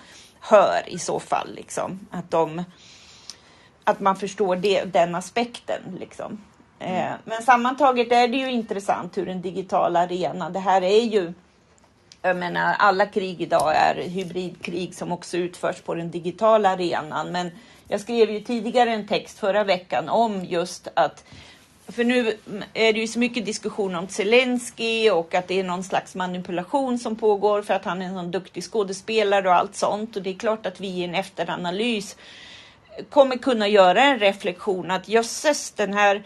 hör 0.41 0.83
i 0.87 0.99
så 0.99 1.21
fall. 1.21 1.55
Liksom. 1.55 2.07
Att, 2.11 2.31
de, 2.31 2.65
att 3.85 4.01
man 4.01 4.17
förstår 4.17 4.57
det, 4.57 4.85
den 4.85 5.15
aspekten. 5.15 5.83
Liksom. 6.01 6.39
Mm. 6.79 7.19
Men 7.25 7.43
sammantaget 7.43 8.13
är 8.13 8.29
det 8.29 8.37
ju 8.37 8.51
intressant 8.51 9.17
hur 9.17 9.29
en 9.29 9.43
digital 9.43 9.97
arena... 9.97 10.51
det 10.51 10.59
här 10.59 10.83
är 10.83 11.03
ju 11.03 11.33
jag 12.23 12.37
menar, 12.37 12.75
alla 12.79 13.07
krig 13.07 13.43
idag 13.43 13.77
är 13.77 13.95
hybridkrig 13.95 14.95
som 14.95 15.13
också 15.13 15.37
utförs 15.37 15.81
på 15.81 15.95
den 15.95 16.11
digitala 16.11 16.71
arenan. 16.71 17.33
Men 17.33 17.51
jag 17.89 18.01
skrev 18.01 18.31
ju 18.31 18.41
tidigare 18.41 18.91
en 18.91 19.07
text 19.07 19.39
förra 19.39 19.65
veckan 19.65 20.09
om 20.09 20.45
just 20.45 20.89
att 20.95 21.25
för 21.89 22.05
nu 22.05 22.39
är 22.75 22.93
det 22.93 23.01
ju 23.01 23.07
så 23.07 23.19
mycket 23.19 23.47
diskussion 23.47 23.95
om 23.95 24.09
Zelensky 24.09 25.11
och 25.11 25.35
att 25.35 25.49
det 25.49 25.61
är 25.61 25.65
någon 25.65 25.85
slags 25.85 26.15
manipulation 26.15 26.99
som 26.99 27.17
pågår 27.17 27.63
för 27.63 27.75
att 27.75 27.85
han 27.85 28.03
är 28.03 28.07
en 28.07 28.15
sån 28.15 28.31
duktig 28.31 28.65
skådespelare 28.65 29.49
och 29.49 29.55
allt 29.55 29.77
sånt. 29.77 30.17
Och 30.17 30.23
det 30.23 30.31
är 30.31 30.35
klart 30.35 30.67
att 30.67 30.81
vi 30.81 30.89
i 30.89 31.05
en 31.05 31.15
efteranalys 31.15 32.17
kommer 33.11 33.37
kunna 33.37 33.69
göra 33.69 34.03
en 34.03 34.19
reflektion 34.19 34.91
att 34.91 35.09
jösses, 35.09 35.71
den 35.71 35.95
här 35.95 36.23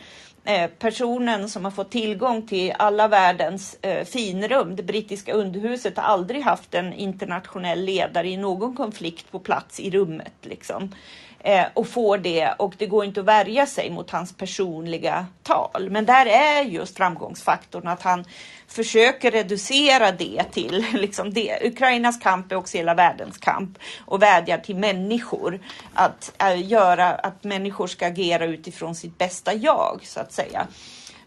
Eh, 0.49 0.71
personen 0.79 1.49
som 1.49 1.65
har 1.65 1.71
fått 1.71 1.91
tillgång 1.91 2.47
till 2.47 2.73
alla 2.79 3.09
världens 3.09 3.77
eh, 3.83 4.05
finrum. 4.05 4.77
Det 4.77 4.83
brittiska 4.83 5.33
underhuset 5.33 5.97
har 5.97 6.05
aldrig 6.05 6.43
haft 6.43 6.75
en 6.75 6.93
internationell 6.93 7.85
ledare 7.85 8.29
i 8.29 8.37
någon 8.37 8.77
konflikt 8.77 9.31
på 9.31 9.39
plats 9.39 9.81
i 9.81 9.91
rummet. 9.91 10.33
Liksom 10.43 10.95
eh, 11.41 11.65
och 11.75 11.89
får 11.89 12.19
det 12.19 12.53
och 12.59 12.75
det 12.79 12.87
går 12.87 13.05
inte 13.05 13.21
att 13.21 13.27
värja 13.27 13.67
sig 13.67 13.91
mot 13.91 14.11
hans 14.11 14.37
personliga 14.37 15.27
tal. 15.43 15.91
Men 15.91 16.07
där 16.07 16.27
är 16.27 16.63
just 16.63 16.97
framgångsfaktorn 16.97 17.89
att 17.89 18.03
han 18.03 18.25
försöker 18.69 19.31
reducera 19.31 20.13
det 20.13 20.45
till 20.53 20.87
liksom 20.95 21.33
det. 21.33 21.67
Ukrainas 21.67 22.21
kamp 22.21 22.53
är 22.53 22.57
också 22.57 22.77
hela 22.77 22.95
världens 22.95 23.39
kamp 23.39 23.79
och 24.05 24.23
vädjar 24.23 24.59
till 24.59 24.77
människor 24.77 25.61
att 25.95 26.33
äh, 26.39 26.67
göra 26.67 27.07
att 27.07 27.45
människor 27.45 27.87
ska 27.87 28.07
agera 28.07 28.45
utifrån 28.45 28.95
sitt 28.95 29.19
bästa 29.19 29.55
jag 29.55 30.01
så 30.03 30.21
att 30.21 30.33
säga. 30.33 30.67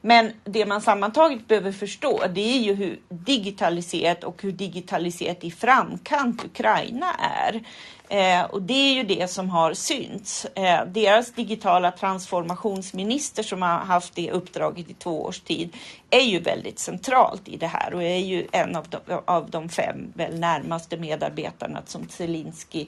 Men 0.02 0.32
det 0.44 0.66
man 0.66 0.82
sammantaget 0.82 1.48
behöver 1.48 1.72
förstå, 1.72 2.22
det 2.34 2.56
är 2.56 2.60
ju 2.60 2.74
hur 2.74 3.00
digitaliserat 3.10 4.24
och 4.24 4.42
hur 4.42 4.52
digitaliserat 4.52 5.44
i 5.44 5.52
framkant 5.52 6.46
Ukraina 6.46 7.14
är. 7.20 7.64
Eh, 8.10 8.44
och 8.44 8.62
det 8.62 8.74
är 8.74 8.94
ju 8.94 9.04
det 9.04 9.32
som 9.32 9.50
har 9.50 9.74
synts. 9.74 10.46
Eh, 10.46 10.86
deras 10.86 11.34
digitala 11.34 11.92
transformationsminister 11.92 13.44
som 13.44 13.62
har 13.62 13.78
haft 13.78 14.16
det 14.16 14.32
uppdraget 14.32 14.90
i 14.90 14.94
två 14.94 15.24
års 15.24 15.40
tid 15.40 15.78
är 16.10 16.22
ju 16.22 16.40
väldigt 16.40 16.80
centralt 16.80 17.48
i 17.48 17.58
det 17.58 17.68
här 17.68 17.94
och 17.94 18.04
är 18.04 18.18
ju 18.18 18.48
en 18.52 18.76
av 18.76 18.88
de, 18.90 19.22
av 19.26 19.50
de 19.50 19.70
fem 19.70 20.14
väl 20.16 20.40
närmaste 20.40 20.98
medarbetarna 20.98 21.82
som 21.86 22.08
Zelensky 22.10 22.86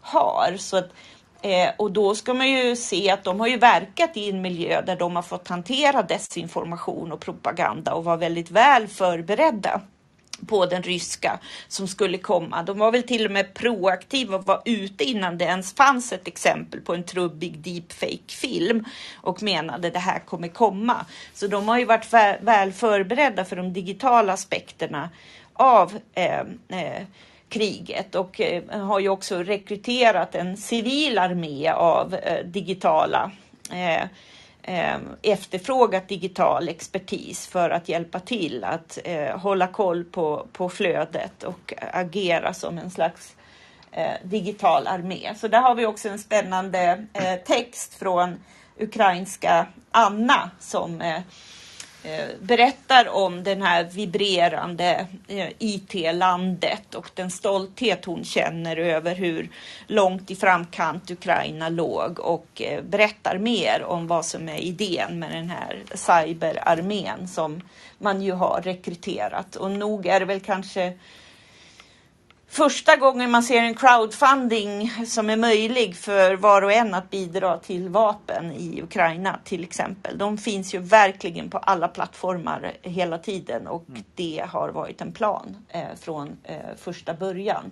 har. 0.00 0.56
Så 0.58 0.76
att, 0.76 0.90
eh, 1.42 1.70
och 1.76 1.90
då 1.90 2.14
ska 2.14 2.34
man 2.34 2.50
ju 2.50 2.76
se 2.76 3.10
att 3.10 3.24
de 3.24 3.40
har 3.40 3.46
ju 3.46 3.58
verkat 3.58 4.16
i 4.16 4.30
en 4.30 4.42
miljö 4.42 4.82
där 4.82 4.96
de 4.96 5.16
har 5.16 5.22
fått 5.22 5.48
hantera 5.48 6.02
desinformation 6.02 7.12
och 7.12 7.20
propaganda 7.20 7.94
och 7.94 8.04
var 8.04 8.16
väldigt 8.16 8.50
väl 8.50 8.88
förberedda 8.88 9.80
på 10.46 10.66
den 10.66 10.82
ryska 10.82 11.38
som 11.68 11.88
skulle 11.88 12.18
komma. 12.18 12.62
De 12.62 12.78
var 12.78 12.92
väl 12.92 13.02
till 13.02 13.26
och 13.26 13.32
med 13.32 13.54
proaktiva 13.54 14.36
och 14.36 14.46
var 14.46 14.62
ute 14.64 15.04
innan 15.04 15.38
det 15.38 15.44
ens 15.44 15.74
fanns 15.74 16.12
ett 16.12 16.28
exempel 16.28 16.80
på 16.80 16.94
en 16.94 17.04
trubbig 17.04 17.58
deepfake-film 17.58 18.84
och 19.14 19.42
menade 19.42 19.90
det 19.90 19.98
här 19.98 20.18
kommer 20.18 20.48
komma. 20.48 21.06
Så 21.34 21.46
de 21.46 21.68
har 21.68 21.78
ju 21.78 21.84
varit 21.84 22.12
väl 22.40 22.72
förberedda 22.72 23.44
för 23.44 23.56
de 23.56 23.72
digitala 23.72 24.32
aspekterna 24.32 25.10
av 25.52 25.98
eh, 26.14 26.40
eh, 26.68 27.02
kriget 27.52 28.14
och 28.14 28.40
eh, 28.40 28.80
har 28.80 29.00
ju 29.00 29.08
också 29.08 29.38
rekryterat 29.38 30.34
en 30.34 30.56
civil 30.56 31.18
armé 31.18 31.68
av 31.68 32.14
eh, 32.14 32.44
digitala 32.44 33.30
eh, 33.72 34.04
efterfrågat 35.22 36.08
digital 36.08 36.68
expertis 36.68 37.46
för 37.46 37.70
att 37.70 37.88
hjälpa 37.88 38.20
till 38.20 38.64
att 38.64 38.98
hålla 39.34 39.66
koll 39.66 40.04
på, 40.04 40.46
på 40.52 40.68
flödet 40.68 41.42
och 41.42 41.74
agera 41.92 42.54
som 42.54 42.78
en 42.78 42.90
slags 42.90 43.36
digital 44.22 44.86
armé. 44.86 45.34
Så 45.36 45.48
där 45.48 45.60
har 45.60 45.74
vi 45.74 45.86
också 45.86 46.08
en 46.08 46.18
spännande 46.18 47.06
text 47.46 47.94
från 47.94 48.40
ukrainska 48.78 49.66
Anna 49.90 50.50
som 50.60 51.00
Eh, 51.00 51.20
Eh, 52.04 52.28
berättar 52.40 53.08
om 53.08 53.42
den 53.42 53.62
här 53.62 53.84
vibrerande 53.84 55.06
eh, 55.28 55.48
IT-landet 55.58 56.94
och 56.94 57.10
den 57.14 57.30
stolthet 57.30 58.04
hon 58.04 58.24
känner 58.24 58.76
över 58.76 59.14
hur 59.14 59.48
långt 59.86 60.30
i 60.30 60.36
framkant 60.36 61.10
Ukraina 61.10 61.68
låg 61.68 62.20
och 62.20 62.62
eh, 62.62 62.82
berättar 62.82 63.38
mer 63.38 63.82
om 63.82 64.06
vad 64.06 64.26
som 64.26 64.48
är 64.48 64.58
idén 64.58 65.18
med 65.18 65.30
den 65.30 65.50
här 65.50 65.82
cyberarmén 65.94 67.28
som 67.28 67.60
man 67.98 68.22
ju 68.22 68.32
har 68.32 68.60
rekryterat. 68.64 69.56
Och 69.56 69.70
nog 69.70 70.06
är 70.06 70.20
det 70.20 70.26
väl 70.26 70.40
kanske 70.40 70.92
första 72.52 72.96
gången 72.96 73.30
man 73.30 73.42
ser 73.42 73.62
en 73.62 73.74
crowdfunding 73.74 74.90
som 75.06 75.30
är 75.30 75.36
möjlig 75.36 75.96
för 75.96 76.36
var 76.36 76.62
och 76.62 76.72
en 76.72 76.94
att 76.94 77.10
bidra 77.10 77.58
till 77.58 77.88
vapen 77.88 78.52
i 78.52 78.82
Ukraina 78.82 79.38
till 79.44 79.64
exempel. 79.64 80.18
De 80.18 80.38
finns 80.38 80.74
ju 80.74 80.78
verkligen 80.78 81.50
på 81.50 81.58
alla 81.58 81.88
plattformar 81.88 82.72
hela 82.82 83.18
tiden 83.18 83.66
och 83.66 83.88
mm. 83.88 84.02
det 84.14 84.44
har 84.48 84.68
varit 84.68 85.00
en 85.00 85.12
plan 85.12 85.56
eh, 85.68 85.94
från 86.00 86.36
eh, 86.44 86.56
första 86.76 87.14
början. 87.14 87.70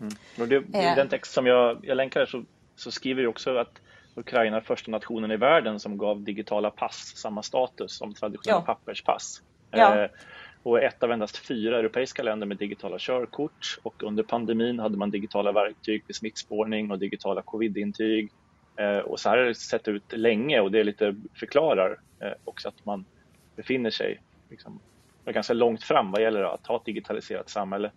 Mm. 0.00 0.12
Och 0.38 0.48
det, 0.48 0.56
I 0.56 0.86
eh. 0.86 0.96
den 0.96 1.08
text 1.08 1.32
som 1.32 1.46
jag, 1.46 1.78
jag 1.82 1.96
länkar 1.96 2.26
så, 2.26 2.42
så 2.76 2.90
skriver 2.90 3.22
jag 3.22 3.30
också 3.30 3.56
att 3.56 3.80
Ukraina 4.14 4.56
är 4.56 4.60
första 4.60 4.90
nationen 4.90 5.30
i 5.30 5.36
världen 5.36 5.80
som 5.80 5.98
gav 5.98 6.22
digitala 6.22 6.70
pass 6.70 7.12
samma 7.16 7.42
status 7.42 7.92
som 7.92 8.14
traditionella 8.14 8.62
ja. 8.66 8.74
papperspass. 8.74 9.42
Ja. 9.70 10.02
Eh, 10.02 10.10
och 10.62 10.82
ett 10.82 11.02
av 11.02 11.12
endast 11.12 11.36
fyra 11.36 11.78
europeiska 11.78 12.22
länder 12.22 12.46
med 12.46 12.56
digitala 12.56 12.96
körkort 12.98 13.78
och 13.82 14.02
under 14.02 14.22
pandemin 14.22 14.78
hade 14.78 14.96
man 14.96 15.10
digitala 15.10 15.52
verktyg 15.52 16.06
för 16.06 16.12
smittspårning 16.12 16.90
och 16.90 16.98
digitala 16.98 17.42
covidintyg. 17.42 18.32
Eh, 18.76 18.98
och 18.98 19.20
så 19.20 19.28
här 19.28 19.38
har 19.38 19.44
det 19.44 19.54
sett 19.54 19.88
ut 19.88 20.12
länge 20.12 20.60
och 20.60 20.70
det 20.70 20.84
lite 20.84 21.16
förklarar 21.34 21.98
eh, 22.20 22.32
också 22.44 22.68
att 22.68 22.86
man 22.86 23.04
befinner 23.56 23.90
sig 23.90 24.20
liksom, 24.50 24.80
ganska 25.24 25.52
långt 25.52 25.82
fram 25.82 26.10
vad 26.10 26.22
gäller 26.22 26.42
att 26.42 26.66
ha 26.66 26.76
ett 26.76 26.84
digitaliserat 26.84 27.50
samhälle. 27.50 27.90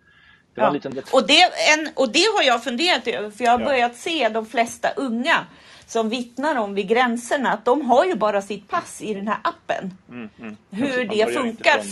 Det 0.56 0.62
ja. 0.62 0.70
och, 1.14 1.28
det, 1.28 1.42
en, 1.74 1.90
och 1.96 2.12
det 2.12 2.26
har 2.38 2.44
jag 2.44 2.64
funderat 2.64 3.08
över 3.08 3.30
för 3.30 3.44
jag 3.44 3.52
har 3.52 3.60
ja. 3.60 3.66
börjat 3.66 3.96
se 3.96 4.30
de 4.30 4.46
flesta 4.46 4.90
unga 4.96 5.46
som 5.86 6.10
vittnar 6.10 6.56
om 6.56 6.76
vid 6.76 6.88
gränserna 6.88 7.52
att 7.52 7.66
de 7.66 7.82
har 7.82 8.06
ju 8.06 8.16
bara 8.16 8.42
sitt 8.42 8.70
pass 8.70 9.02
i 9.02 9.14
den 9.14 9.28
här 9.28 9.38
appen. 9.44 9.98
Mm, 10.10 10.30
mm. 10.40 10.58
Hur 10.70 11.06
det 11.06 11.34
funkar. 11.34 11.84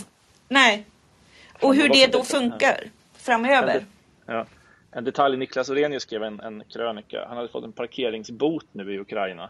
Nej. 0.52 0.86
Och 1.62 1.76
hur 1.76 1.90
det 1.90 2.12
då 2.12 2.24
funkar 2.24 2.84
framöver. 3.14 3.86
Ja. 4.26 4.46
En 4.92 5.04
detalj, 5.04 5.38
Niklas 5.38 5.70
Orenius 5.70 6.04
skrev 6.04 6.24
en, 6.24 6.40
en 6.40 6.64
krönika. 6.70 7.26
Han 7.28 7.38
hade 7.38 7.50
fått 7.50 7.64
en 7.64 7.72
parkeringsbot 7.72 8.66
nu 8.72 8.94
i 8.94 9.00
Ukraina 9.00 9.50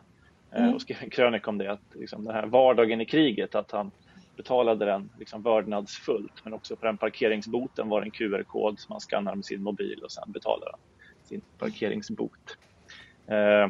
eh, 0.52 0.64
mm. 0.64 0.74
och 0.74 0.82
skrev 0.82 0.98
en 1.02 1.10
krönika 1.10 1.50
om 1.50 1.58
det, 1.58 1.72
att 1.72 1.82
liksom, 1.94 2.26
den 2.26 2.34
här 2.34 2.46
vardagen 2.46 3.02
i 3.02 3.06
kriget, 3.06 3.56
att 3.56 3.72
han 3.72 3.92
betalade 4.36 4.86
den 4.86 5.10
liksom 5.20 5.44
vördnadsfullt. 5.44 6.34
Men 6.44 6.54
också 6.54 6.76
på 6.76 6.86
den 6.86 6.98
parkeringsboten 6.98 7.90
var 7.90 8.02
en 8.02 8.12
QR-kod 8.12 8.80
som 8.80 8.94
man 8.94 9.00
skannar 9.00 9.36
med 9.36 9.46
sin 9.46 9.64
mobil 9.64 10.00
och 10.04 10.12
sen 10.12 10.32
betalar 10.32 10.68
han 10.72 10.80
sin 11.24 11.42
parkeringsbot. 11.58 12.58
Eh, 13.28 13.68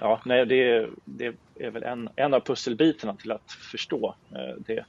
ja, 0.00 0.20
nej, 0.24 0.46
det, 0.46 0.88
det, 1.04 1.34
är 1.54 1.70
väl 1.70 1.82
en, 1.82 2.08
en 2.16 2.34
av 2.34 2.40
pusselbitarna 2.40 3.14
till 3.14 3.32
att 3.32 3.52
förstå 3.52 4.14
eh, 4.32 4.54
det 4.66 4.84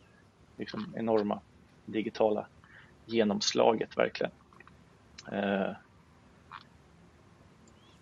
liksom 0.58 0.94
enorma 0.96 1.40
digitala 1.86 2.46
genomslaget 3.06 3.98
verkligen. 3.98 4.32
Eh. 5.32 5.72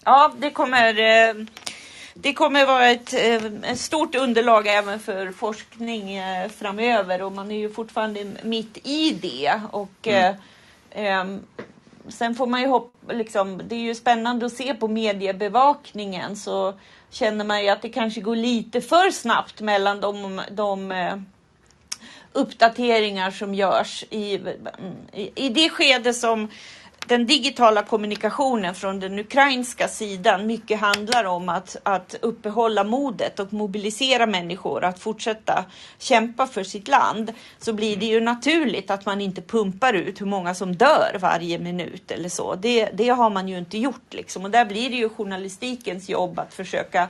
Ja, 0.04 0.34
det 0.38 0.52
kommer, 0.52 1.00
eh, 1.00 1.36
det 2.14 2.34
kommer 2.34 2.66
vara 2.66 2.90
ett, 2.90 3.14
eh, 3.14 3.72
ett 3.72 3.80
stort 3.80 4.16
underlag 4.16 4.68
även 4.68 5.00
för 5.00 5.32
forskning 5.32 6.20
framöver 6.50 7.22
och 7.22 7.32
man 7.32 7.52
är 7.52 7.56
ju 7.56 7.70
fortfarande 7.70 8.26
mitt 8.44 8.88
i 8.88 9.12
det. 9.12 9.62
Och, 9.72 10.08
mm. 10.08 11.40
sen 12.08 12.36
får 12.36 12.48
man 12.48 12.62
ju 12.62 12.68
hoppa, 12.68 13.14
liksom, 13.14 13.62
det 13.68 13.76
är 13.76 13.80
ju 13.80 13.96
spännande 13.96 14.46
att 14.46 14.54
se 14.54 14.74
på 14.74 14.88
mediebevakningen 14.88 16.36
så 16.36 16.74
känner 17.10 17.46
man 17.46 17.64
ju 17.64 17.70
att 17.70 17.82
det 17.82 17.90
kanske 17.90 18.22
går 18.22 18.36
lite 18.36 18.82
för 18.82 19.12
snabbt 19.12 19.62
mellan 19.62 20.02
de, 20.02 20.42
de 20.52 20.92
uppdateringar 22.36 23.32
som 23.32 23.56
görs 23.56 24.04
mm, 24.12 24.58
i, 25.14 25.32
i, 25.36 25.50
det 25.50 25.70
skede 25.70 26.14
som 26.14 26.50
den 27.08 27.26
digitala 27.26 27.84
kommunikationen 27.84 28.76
från 28.76 29.00
den 29.00 29.20
ukrainska 29.20 29.88
sidan 29.88 30.48
mycket 30.48 30.80
handlar 30.80 31.24
om 31.24 31.50
att, 31.50 31.76
att 31.84 32.16
uppehålla 32.22 32.84
modet 32.84 33.40
och 33.40 33.54
mobilisera 33.54 34.26
människor 34.26 34.84
att 34.84 35.00
fortsätta 35.00 35.66
kämpa 36.00 36.48
för 36.48 36.64
sitt 36.64 36.88
land 36.88 37.34
så 37.60 37.74
blir 37.74 37.98
det 37.98 38.06
ju 38.06 38.22
naturligt 38.22 38.92
att 38.92 39.06
man 39.06 39.22
inte 39.22 39.42
pumpar 39.42 39.94
ut 39.94 40.22
hur 40.22 40.26
många 40.26 40.56
som 40.56 40.76
dör 40.76 41.18
varje 41.22 41.60
minut 41.60 42.12
eller 42.12 42.30
så. 42.30 42.56
Det, 42.56 42.90
det 42.94 43.10
har 43.10 43.30
man 43.30 43.48
ju 43.48 43.58
inte 43.58 43.78
gjort 43.78 44.14
liksom 44.14 44.46
och 44.46 44.52
där 44.52 44.66
blir 44.66 44.90
det 44.90 44.96
ju 44.96 45.10
journalistikens 45.10 46.10
jobb 46.10 46.40
att 46.40 46.54
försöka 46.54 47.10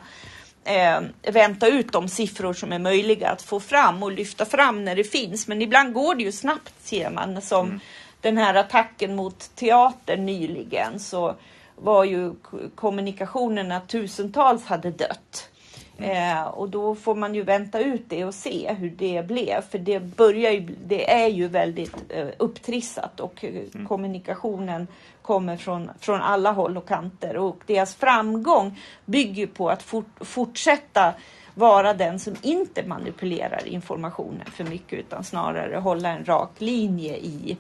eh, 0.66 1.32
vänta 1.34 1.68
ut 1.68 1.92
de 1.92 2.08
siffror 2.08 2.54
som 2.54 2.74
är 2.74 2.80
möjliga 2.80 3.30
att 3.30 3.42
få 3.42 3.60
fram 3.60 4.04
och 4.04 4.12
lyfta 4.12 4.46
fram 4.46 4.86
när 4.86 4.96
det 4.96 5.04
finns. 5.04 5.48
Men 5.48 5.62
ibland 5.62 5.94
går 5.94 6.16
det 6.16 6.24
ju 6.24 6.32
snabbt 6.32 6.74
ser 6.84 7.10
man 7.10 7.42
som 7.42 7.66
mm 7.68 7.80
den 8.26 8.38
här 8.38 8.56
attacken 8.56 9.16
mot 9.16 9.56
teatern 9.56 10.26
nyligen 10.26 11.00
så 11.00 11.36
var 11.76 12.04
ju 12.04 12.34
kommunikationen 12.76 13.72
att 13.72 13.90
tusentals 13.90 14.66
hade 14.66 14.92
dött. 14.92 15.50
Mm. 15.98 16.38
Eh, 16.38 16.48
och 16.48 16.70
då 16.70 16.96
får 16.96 17.16
man 17.16 17.36
ju 17.36 17.44
vänta 17.44 17.80
ut 17.80 18.04
det 18.08 18.26
och 18.26 18.34
se 18.34 18.74
hur 18.74 18.90
det 18.90 19.28
blev. 19.28 19.62
För 19.62 19.78
det, 19.78 20.00
börjar 20.00 20.52
ju, 20.52 20.76
det 20.86 21.14
är 21.14 21.28
ju 21.28 21.48
väldigt 21.48 21.96
eh, 22.10 22.28
upptrissat 22.38 23.20
och 23.20 23.44
eh, 23.44 23.50
mm. 23.74 23.88
kommunikationen 23.88 24.88
kommer 25.22 25.58
från, 25.58 25.92
från 26.00 26.22
alla 26.22 26.52
håll 26.52 26.78
och 26.78 26.88
kanter. 26.88 27.38
Och 27.38 27.58
deras 27.66 27.96
framgång 27.96 28.80
bygger 29.06 29.48
på 29.48 29.70
att 29.70 29.84
fort, 29.84 30.10
fortsätta 30.20 31.14
vara 31.54 31.94
den 31.94 32.20
som 32.20 32.36
inte 32.42 32.84
manipulerar 32.88 33.68
informationen 33.68 34.46
för 34.46 34.64
mycket 34.64 35.00
utan 35.00 35.24
snarare 35.24 35.78
hålla 35.78 36.10
en 36.10 36.26
rak 36.26 36.52
linje 36.58 37.18
i 37.18 37.58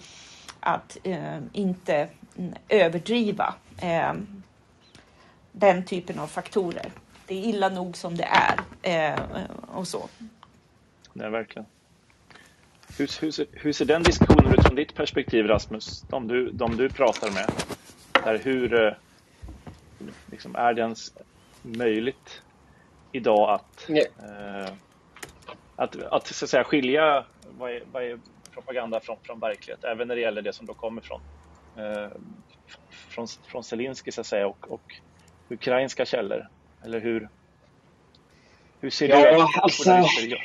att 0.59 0.97
eh, 1.03 1.37
inte 1.53 2.07
överdriva 2.69 3.53
eh, 3.77 4.13
den 5.51 5.85
typen 5.85 6.19
av 6.19 6.27
faktorer. 6.27 6.91
Det 7.27 7.35
är 7.35 7.49
illa 7.49 7.69
nog 7.69 7.97
som 7.97 8.15
det 8.15 8.29
är 8.31 8.59
eh, 8.81 9.19
och 9.67 9.87
så. 9.87 10.09
Nej, 11.13 11.29
verkligen. 11.29 11.65
Hur, 12.97 13.21
hur, 13.21 13.31
ser, 13.31 13.45
hur 13.51 13.73
ser 13.73 13.85
den 13.85 14.03
diskussionen 14.03 14.53
ut 14.53 14.63
från 14.65 14.75
ditt 14.75 14.95
perspektiv 14.95 15.47
Rasmus? 15.47 16.01
De 16.01 16.27
du, 16.27 16.51
de 16.51 16.77
du 16.77 16.89
pratar 16.89 17.31
med. 17.31 17.51
Där 18.23 18.39
hur 18.39 18.85
eh, 18.85 18.93
liksom, 20.31 20.55
är 20.55 20.73
det 20.73 20.81
ens 20.81 21.13
möjligt 21.61 22.41
idag 23.11 23.49
att, 23.49 23.89
eh, 23.89 24.73
att, 25.75 26.03
att, 26.03 26.27
så 26.27 26.45
att 26.45 26.49
säga, 26.49 26.63
skilja 26.63 27.25
vad 27.57 27.71
är, 27.71 27.83
vad 27.91 28.03
är 28.03 28.19
propaganda 28.51 28.99
från, 28.99 29.17
från 29.23 29.39
verklighet, 29.39 29.83
även 29.83 30.07
när 30.07 30.15
det 30.15 30.21
gäller 30.21 30.41
det 30.41 30.53
som 30.53 30.65
då 30.65 30.73
kommer 30.73 31.01
från, 31.01 31.21
eh, 31.77 32.09
från, 32.89 33.27
från 33.27 33.63
Zelensky 33.63 34.11
så 34.11 34.21
att 34.21 34.27
säga 34.27 34.47
och, 34.47 34.71
och 34.71 34.95
ukrainska 35.49 36.05
källor. 36.05 36.47
Eller 36.85 36.99
hur, 36.99 37.29
hur 38.79 38.89
ser 38.89 39.09
ja, 39.09 39.31
du 39.31 39.35
på 39.35 39.49
alltså, 39.61 39.89
det? 39.89 40.37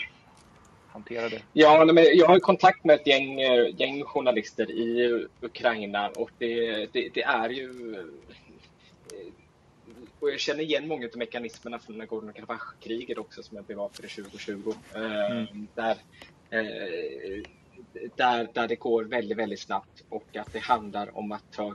Hantera 0.89 1.29
det? 1.29 1.43
Ja, 1.53 1.85
men 1.85 2.05
jag 2.15 2.27
har 2.27 2.39
kontakt 2.39 2.85
med 2.85 2.95
ett 2.95 3.07
gäng, 3.07 3.41
eh, 3.41 3.81
gäng 3.81 4.05
journalister 4.05 4.71
i 4.71 5.27
Ukraina 5.41 6.09
och 6.09 6.31
det, 6.39 6.87
det, 6.93 7.09
det 7.15 7.23
är 7.23 7.49
ju 7.49 7.95
eh, 7.95 8.05
och 10.21 10.31
jag 10.31 10.41
känner 10.41 10.63
igen 10.63 10.89
många 10.89 11.07
av 11.07 11.19
mekanismerna 11.19 11.79
från 11.79 12.03
Nagorno-Karabach-kriget 12.03 13.19
också 13.19 13.43
som 13.43 13.57
jag 13.57 13.65
bevakade 13.65 14.09
2020. 14.09 14.73
Mm. 14.95 15.67
Där 15.75 15.97
eh, 16.51 17.43
där, 18.17 18.49
där 18.53 18.69
det 18.69 18.77
går 18.77 19.05
väldigt, 19.05 19.39
väldigt 19.39 19.61
snabbt 19.61 20.05
och 20.09 20.37
att 20.37 20.53
det 20.53 20.59
handlar 20.59 21.19
om 21.19 21.33
att 21.33 21.53
ta, 21.53 21.75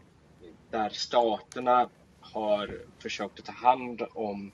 där 0.70 0.90
staterna 0.90 1.90
har 2.34 2.82
försökt 3.02 3.40
att 3.40 3.46
ta 3.46 3.52
hand 3.52 4.02
om 4.14 4.52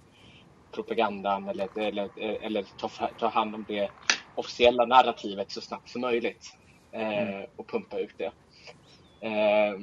propagandan 0.71 1.49
eller, 1.49 1.79
eller, 1.79 2.09
eller 2.19 2.63
ta, 2.77 2.89
ta 3.19 3.27
hand 3.27 3.55
om 3.55 3.65
det 3.67 3.91
officiella 4.35 4.85
narrativet 4.85 5.51
så 5.51 5.61
snabbt 5.61 5.89
som 5.89 6.01
möjligt 6.01 6.57
eh, 6.91 7.27
mm. 7.27 7.49
och 7.55 7.69
pumpa 7.69 7.99
ut 7.99 8.17
det. 8.17 8.31
Eh, 9.27 9.73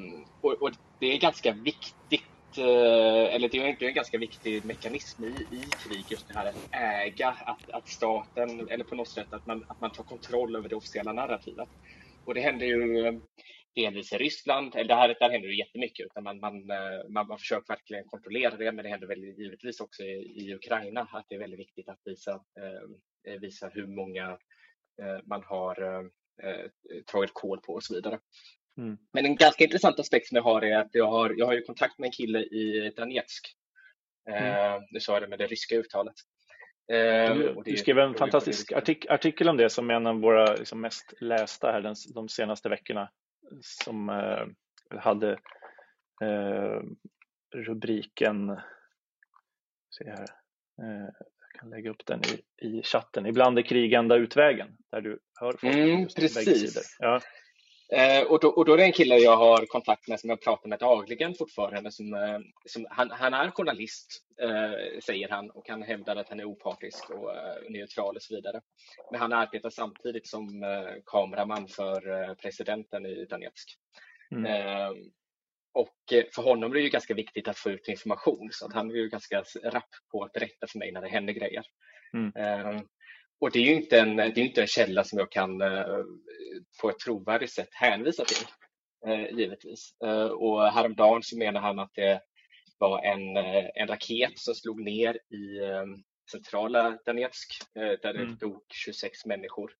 och, 0.40 0.62
och, 0.62 0.70
det 0.98 1.06
är 1.06 1.18
ganska 1.18 1.52
viktigt 1.52 2.24
Eh, 2.56 3.34
eller 3.34 3.48
det 3.48 3.58
är 3.58 3.88
en 3.88 3.94
ganska 3.94 4.18
viktig 4.18 4.64
mekanism 4.64 5.24
i, 5.24 5.26
i 5.26 5.64
krig, 5.84 6.04
just 6.08 6.28
det 6.28 6.34
här 6.34 6.46
att 6.46 6.68
äga, 6.70 7.28
att, 7.28 7.70
att 7.70 7.88
staten, 7.88 8.68
eller 8.70 8.84
på 8.84 8.94
något 8.94 9.08
sätt 9.08 9.32
att 9.32 9.46
man, 9.46 9.64
att 9.68 9.80
man 9.80 9.90
tar 9.90 10.04
kontroll 10.04 10.56
över 10.56 10.68
det 10.68 10.76
officiella 10.76 11.12
narrativet. 11.12 11.68
Och 12.24 12.34
det 12.34 12.40
händer 12.40 12.66
ju 12.66 13.20
eh, 13.78 13.84
delvis 13.84 14.12
i 14.12 14.16
Ryssland, 14.16 14.74
eller 14.74 14.88
där, 14.88 15.16
där 15.20 15.30
händer 15.30 15.48
det 15.48 15.54
jättemycket, 15.54 16.06
utan 16.06 16.24
man, 16.24 16.40
man, 16.40 16.70
eh, 16.70 17.08
man, 17.08 17.26
man 17.26 17.38
försöker 17.38 17.68
verkligen 17.68 18.04
kontrollera 18.04 18.56
det, 18.56 18.72
men 18.72 18.82
det 18.84 18.90
händer 18.90 19.06
väl 19.06 19.24
givetvis 19.24 19.80
också 19.80 20.02
i, 20.02 20.46
i 20.46 20.54
Ukraina 20.54 21.08
att 21.12 21.26
det 21.28 21.34
är 21.34 21.38
väldigt 21.38 21.60
viktigt 21.60 21.88
att 21.88 22.00
visa, 22.04 22.32
eh, 23.28 23.40
visa 23.40 23.68
hur 23.68 23.86
många 23.86 24.38
eh, 25.02 25.18
man 25.24 25.42
har 25.44 25.82
eh, 26.42 26.70
tagit 27.06 27.34
kol 27.34 27.60
på 27.60 27.72
och 27.72 27.82
så 27.82 27.94
vidare. 27.94 28.18
Mm. 28.78 28.98
Men 29.12 29.24
en 29.24 29.36
ganska 29.36 29.64
intressant 29.64 30.00
aspekt 30.00 30.26
som 30.26 30.36
jag 30.36 30.42
har 30.42 30.62
är 30.62 30.76
att 30.76 30.90
jag 30.92 31.06
har, 31.06 31.34
jag 31.36 31.46
har 31.46 31.52
ju 31.52 31.62
kontakt 31.62 31.98
med 31.98 32.06
en 32.06 32.12
kille 32.12 32.38
i 32.38 32.92
Donetsk. 32.96 33.54
Mm. 34.30 34.44
Eh, 34.44 34.80
nu 34.90 35.00
sa 35.00 35.12
jag 35.12 35.22
det 35.22 35.28
med 35.28 35.38
det 35.38 35.46
ryska 35.46 35.76
uttalet. 35.76 36.14
Eh, 36.92 37.34
du, 37.34 37.62
du 37.64 37.76
skrev 37.76 37.98
en 37.98 38.14
fantastisk 38.14 38.72
artik 38.72 39.06
artikel 39.10 39.48
om 39.48 39.56
det 39.56 39.70
som 39.70 39.90
är 39.90 39.94
en 39.94 40.06
av 40.06 40.20
våra 40.20 40.54
liksom, 40.54 40.80
mest 40.80 41.14
lästa 41.20 41.72
här 41.72 41.80
den, 41.80 41.94
de 42.14 42.28
senaste 42.28 42.68
veckorna 42.68 43.10
som 43.60 44.08
eh, 44.08 44.46
hade 44.98 45.32
eh, 46.22 46.82
rubriken 47.54 48.60
se 49.98 50.10
här, 50.10 50.26
eh, 50.82 51.08
jag 51.40 51.60
kan 51.60 51.70
lägga 51.70 51.90
upp 51.90 52.06
den 52.06 52.20
i, 52.24 52.66
i 52.66 52.82
chatten. 52.82 53.26
Ibland 53.26 53.58
är 53.58 53.62
krig 53.62 53.92
enda 53.92 54.16
utvägen, 54.16 54.76
där 54.90 55.00
du 55.00 55.18
hör 55.40 55.52
folk 55.52 55.76
mm, 55.76 56.06
precis. 56.06 56.60
sidor. 56.60 56.84
Ja. 56.98 57.20
Eh, 57.92 58.22
och, 58.22 58.40
då, 58.40 58.48
och 58.48 58.64
då 58.64 58.72
är 58.72 58.76
det 58.76 58.84
en 58.84 58.92
kille 58.92 59.16
jag 59.16 59.36
har 59.36 59.66
kontakt 59.66 60.08
med 60.08 60.20
som 60.20 60.30
jag 60.30 60.40
pratar 60.40 60.68
med 60.68 60.78
dagligen 60.78 61.34
fortfarande. 61.34 61.90
Som, 61.90 62.14
eh, 62.14 62.38
som 62.64 62.86
han, 62.90 63.10
han, 63.10 63.34
är 63.34 63.50
journalist, 63.50 64.22
eh, 64.42 65.00
säger 65.04 65.28
han, 65.28 65.50
och 65.50 65.68
han 65.68 65.82
hävdar 65.82 66.16
att 66.16 66.28
han 66.28 66.40
är 66.40 66.44
opartisk 66.44 67.10
och 67.10 67.36
eh, 67.36 67.56
neutral 67.68 68.16
och 68.16 68.22
så 68.22 68.34
vidare. 68.34 68.60
Men 69.10 69.20
han 69.20 69.32
arbetar 69.32 69.70
samtidigt 69.70 70.26
som 70.26 70.62
eh, 70.62 70.94
kameraman 71.06 71.68
för 71.68 72.34
presidenten 72.34 73.06
i 73.06 73.24
Donetsk. 73.24 73.78
Mm. 74.30 74.94
och 75.74 75.96
för 76.34 76.42
honom 76.42 76.70
är 76.70 76.74
det 76.74 76.80
ju 76.80 76.88
ganska 76.88 77.14
viktigt 77.14 77.48
att 77.48 77.58
få 77.58 77.70
ut 77.70 77.88
information, 77.88 78.48
så 78.52 78.66
att 78.66 78.72
han 78.72 78.90
är 78.90 78.94
ju 78.94 79.08
ganska 79.08 79.44
rapp 79.64 79.90
på 80.12 80.24
att 80.24 80.32
berätta 80.32 80.66
för 80.66 80.78
mig 80.78 80.92
när 80.92 81.00
det 81.00 81.08
händer 81.08 81.32
grejer. 81.32 81.62
Mm. 82.14 82.32
Och 83.40 83.50
det 83.50 83.58
är 83.58 83.62
ju 83.62 83.74
inte 83.74 83.98
en, 84.00 84.16
det 84.16 84.22
är 84.22 84.38
inte 84.38 84.60
en 84.60 84.66
källa 84.66 85.04
som 85.04 85.18
jag 85.18 85.30
kan 85.30 85.60
eh, 85.60 86.04
på 86.80 86.90
ett 86.90 86.98
trovärdigt 86.98 87.52
sätt 87.52 87.68
hänvisa 87.72 88.24
till, 88.24 88.46
eh, 89.06 89.38
givetvis. 89.38 89.94
Eh, 90.04 90.26
och 90.26 90.62
häromdagen 90.72 91.22
så 91.22 91.38
menar 91.38 91.60
han 91.60 91.78
att 91.78 91.94
det 91.94 92.20
var 92.78 93.02
en, 93.04 93.36
en 93.74 93.88
raket 93.88 94.38
som 94.38 94.54
slog 94.54 94.80
ner 94.80 95.14
i 95.14 95.60
centrala 96.30 96.98
Donetsk 97.06 97.48
där 97.74 98.12
det 98.12 98.20
mm. 98.20 98.36
dog 98.36 98.62
26 98.72 99.26
människor. 99.26 99.70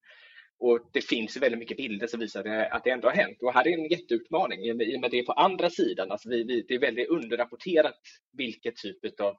Och 0.59 0.91
det 0.93 1.01
finns 1.01 1.37
väldigt 1.37 1.59
mycket 1.59 1.77
bilder 1.77 2.07
som 2.07 2.21
visar 2.21 2.45
att 2.71 2.85
det 2.85 2.91
ändå 2.91 3.09
har 3.09 3.15
hänt. 3.15 3.43
Och 3.43 3.55
här 3.55 3.69
är 3.69 3.73
en 3.73 3.89
jätteutmaning 3.89 4.65
i 4.65 4.73
och 4.73 4.77
med 4.77 5.11
det 5.11 5.19
är 5.19 5.23
på 5.23 5.33
andra 5.33 5.71
sidan. 5.71 6.11
Alltså 6.11 6.29
vi, 6.29 6.45
vi, 6.45 6.65
det 6.69 6.75
är 6.75 6.79
väldigt 6.79 7.09
underrapporterat 7.09 8.01
vilket 8.33 8.77
typ 8.77 9.21
av 9.21 9.37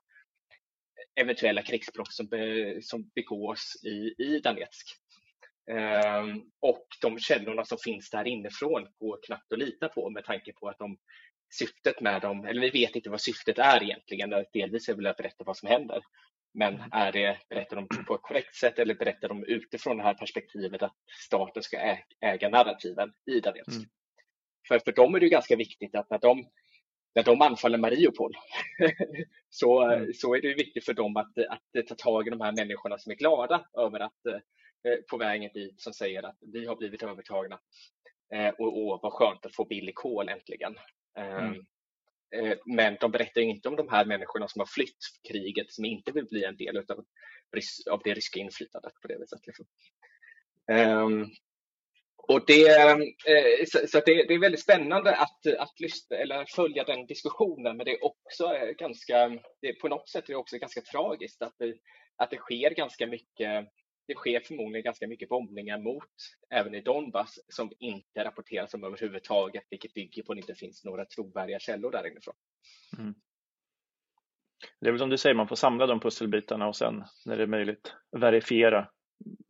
eventuella 1.15 1.62
krigsbrott 1.62 2.13
som, 2.13 2.27
som 2.81 3.09
begås 3.15 3.75
i, 3.83 4.23
i 4.23 4.39
Donetsk. 4.39 4.88
Ehm, 5.71 6.41
och 6.59 6.88
de 7.01 7.19
källorna 7.19 7.65
som 7.65 7.77
finns 7.77 8.09
där 8.09 8.27
inifrån 8.27 8.88
går 8.99 9.19
knappt 9.25 9.51
att 9.53 9.59
lita 9.59 9.89
på 9.89 10.09
med 10.09 10.25
tanke 10.25 10.53
på 10.53 10.69
att 10.69 10.77
de, 10.77 10.97
syftet 11.53 12.01
med 12.01 12.21
dem, 12.21 12.45
eller 12.45 12.62
vi 12.62 12.69
vet 12.69 12.95
inte 12.95 13.09
vad 13.09 13.21
syftet 13.21 13.59
är 13.59 13.83
egentligen, 13.83 14.45
delvis 14.53 14.89
är 14.89 14.93
väl 14.93 15.07
att 15.07 15.17
berätta 15.17 15.43
vad 15.43 15.57
som 15.57 15.69
händer. 15.69 16.01
Men 16.53 16.75
mm. 16.75 16.89
är 16.91 17.12
det, 17.12 17.38
berättar 17.49 17.75
de 17.75 17.88
på 17.88 18.15
ett 18.15 18.21
korrekt 18.21 18.55
sätt 18.55 18.79
eller 18.79 18.95
berättar 18.95 19.27
de 19.27 19.43
utifrån 19.43 19.97
det 19.97 20.03
här 20.03 20.13
perspektivet 20.13 20.83
att 20.83 20.95
staten 21.25 21.63
ska 21.63 21.97
äga 22.21 22.49
narrativen 22.49 23.13
i 23.31 23.39
Donetsk? 23.39 23.77
Mm. 23.77 23.89
För, 24.67 24.79
för 24.79 24.91
dem 24.91 25.15
är 25.15 25.19
det 25.19 25.29
ganska 25.29 25.55
viktigt 25.55 25.95
att 25.95 26.09
när 26.09 26.19
de 26.19 26.45
när 27.19 27.23
de 27.23 27.41
anfaller 27.41 27.77
Mariupol 27.77 28.34
så, 29.49 29.82
mm. 29.82 30.13
så 30.13 30.36
är 30.36 30.41
det 30.41 30.53
viktigt 30.53 30.86
för 30.86 30.93
dem 30.93 31.17
att, 31.17 31.38
att 31.38 31.88
ta 31.88 31.95
tag 31.95 32.27
i 32.27 32.29
de 32.29 32.41
här 32.41 32.51
människorna 32.51 32.97
som 32.97 33.12
är 33.12 33.15
glada 33.15 33.65
över 33.77 33.99
att 33.99 34.25
eh, 34.25 34.95
på 35.10 35.17
vägen 35.17 35.51
dit 35.53 35.82
som 35.82 35.93
säger 35.93 36.23
att 36.23 36.38
vi 36.53 36.65
har 36.65 36.75
blivit 36.75 37.03
övertagna 37.03 37.60
eh, 38.34 38.49
och, 38.49 38.77
och 38.77 38.99
vad 39.03 39.13
skönt 39.13 39.45
att 39.45 39.55
få 39.55 39.65
billig 39.65 39.95
kol 39.95 40.29
äntligen. 40.29 40.75
Mm. 41.17 41.53
Eh, 42.36 42.58
men 42.65 42.97
de 42.99 43.12
berättar 43.12 43.41
inte 43.41 43.69
om 43.69 43.75
de 43.75 43.89
här 43.89 44.05
människorna 44.05 44.47
som 44.47 44.60
har 44.60 44.67
flytt 44.67 44.97
kriget 45.27 45.71
som 45.71 45.86
inte 45.86 46.12
vill 46.12 46.25
bli 46.25 46.43
en 46.43 46.58
del 46.58 46.77
av, 46.77 47.05
av 47.91 48.01
det 48.03 48.13
ryska 48.13 48.39
inflytandet 48.39 48.93
på 49.01 49.08
det 49.08 49.17
viset. 49.19 49.47
Liksom. 49.47 49.65
Och 52.33 52.43
det, 52.47 52.67
eh, 52.67 52.97
så 53.65 54.01
det, 54.05 54.27
det, 54.27 54.33
är 54.33 54.39
väldigt 54.39 54.61
spännande 54.61 55.15
att, 55.15 55.47
att 55.59 55.79
lyssna, 55.79 56.17
eller 56.17 56.45
följa 56.55 56.83
den 56.83 57.05
diskussionen, 57.05 57.77
men 57.77 57.85
det 57.85 57.91
är 57.91 58.05
också 58.05 58.53
eh, 58.53 58.69
ganska, 58.69 59.29
det, 59.61 59.73
på 59.81 59.87
något 59.87 60.09
sätt 60.09 60.29
är 60.29 60.33
det 60.33 60.39
också 60.39 60.57
ganska 60.57 60.81
tragiskt 60.81 61.41
att 61.41 61.55
det, 61.57 61.75
att 62.17 62.29
det 62.29 62.37
sker 62.37 62.69
ganska 62.69 63.07
mycket 63.07 63.67
det 64.07 64.15
sker 64.15 64.39
förmodligen 64.39 64.83
ganska 64.83 65.07
mycket 65.07 65.29
bombningar 65.29 65.77
mot, 65.77 66.13
även 66.49 66.75
i 66.75 66.81
Donbass, 66.81 67.39
som 67.47 67.71
inte 67.79 68.23
rapporteras 68.23 68.73
om 68.73 68.83
överhuvudtaget, 68.83 69.63
vilket 69.69 69.93
bygger 69.93 70.23
på 70.23 70.31
att 70.31 70.35
det 70.35 70.41
inte 70.41 70.55
finns 70.55 70.85
några 70.85 71.05
trovärdiga 71.05 71.59
källor 71.59 71.91
där 71.91 72.07
inifrån. 72.07 72.35
Mm. 72.97 73.13
Det 74.79 74.87
är 74.87 74.91
väl 74.91 74.99
som 74.99 75.09
du 75.09 75.17
säger, 75.17 75.35
man 75.35 75.47
får 75.47 75.55
samla 75.55 75.87
de 75.87 75.99
pusselbitarna 75.99 76.67
och 76.67 76.75
sen 76.75 77.03
när 77.25 77.37
det 77.37 77.43
är 77.43 77.47
möjligt 77.47 77.93
verifiera 78.17 78.89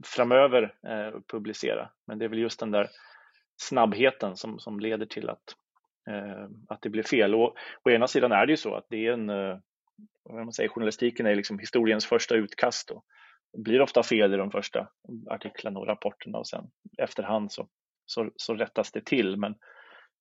framöver 0.06 0.76
eh, 0.88 1.20
publicera. 1.32 1.90
Men 2.08 2.20
det 2.20 2.26
är 2.26 2.30
väl 2.30 2.40
just 2.40 2.60
den 2.60 2.72
där 2.72 2.90
snabbheten 3.62 4.36
som, 4.36 4.60
som 4.60 4.80
leder 4.80 5.06
till 5.06 5.30
att, 5.30 5.56
eh, 6.10 6.48
att 6.68 6.82
det 6.82 6.90
blir 6.90 7.04
fel. 7.04 7.36
Och 7.36 7.56
å 7.84 7.90
ena 7.90 8.08
sidan 8.08 8.32
är 8.32 8.46
det 8.46 8.54
ju 8.54 8.58
så 8.58 8.76
att 8.76 8.86
det 8.90 9.08
är 9.08 9.14
en, 9.14 9.30
eh, 9.30 9.58
man 10.30 10.54
säger, 10.54 10.70
journalistiken 10.70 11.26
är 11.26 11.36
liksom 11.36 11.60
historiens 11.60 12.06
första 12.06 12.36
utkast 12.36 12.92
och 12.92 13.06
det 13.54 13.62
blir 13.62 13.82
ofta 13.82 14.04
fel 14.04 14.34
i 14.34 14.38
de 14.38 14.52
första 14.52 14.88
artiklarna 15.30 15.80
och 15.80 15.88
rapporterna 15.88 16.38
och 16.38 16.48
sen 16.48 16.66
efterhand 16.98 17.52
så, 17.52 17.68
så, 18.06 18.32
så 18.36 18.56
rättas 18.56 18.92
det 18.92 19.06
till. 19.06 19.38
Men 19.38 19.56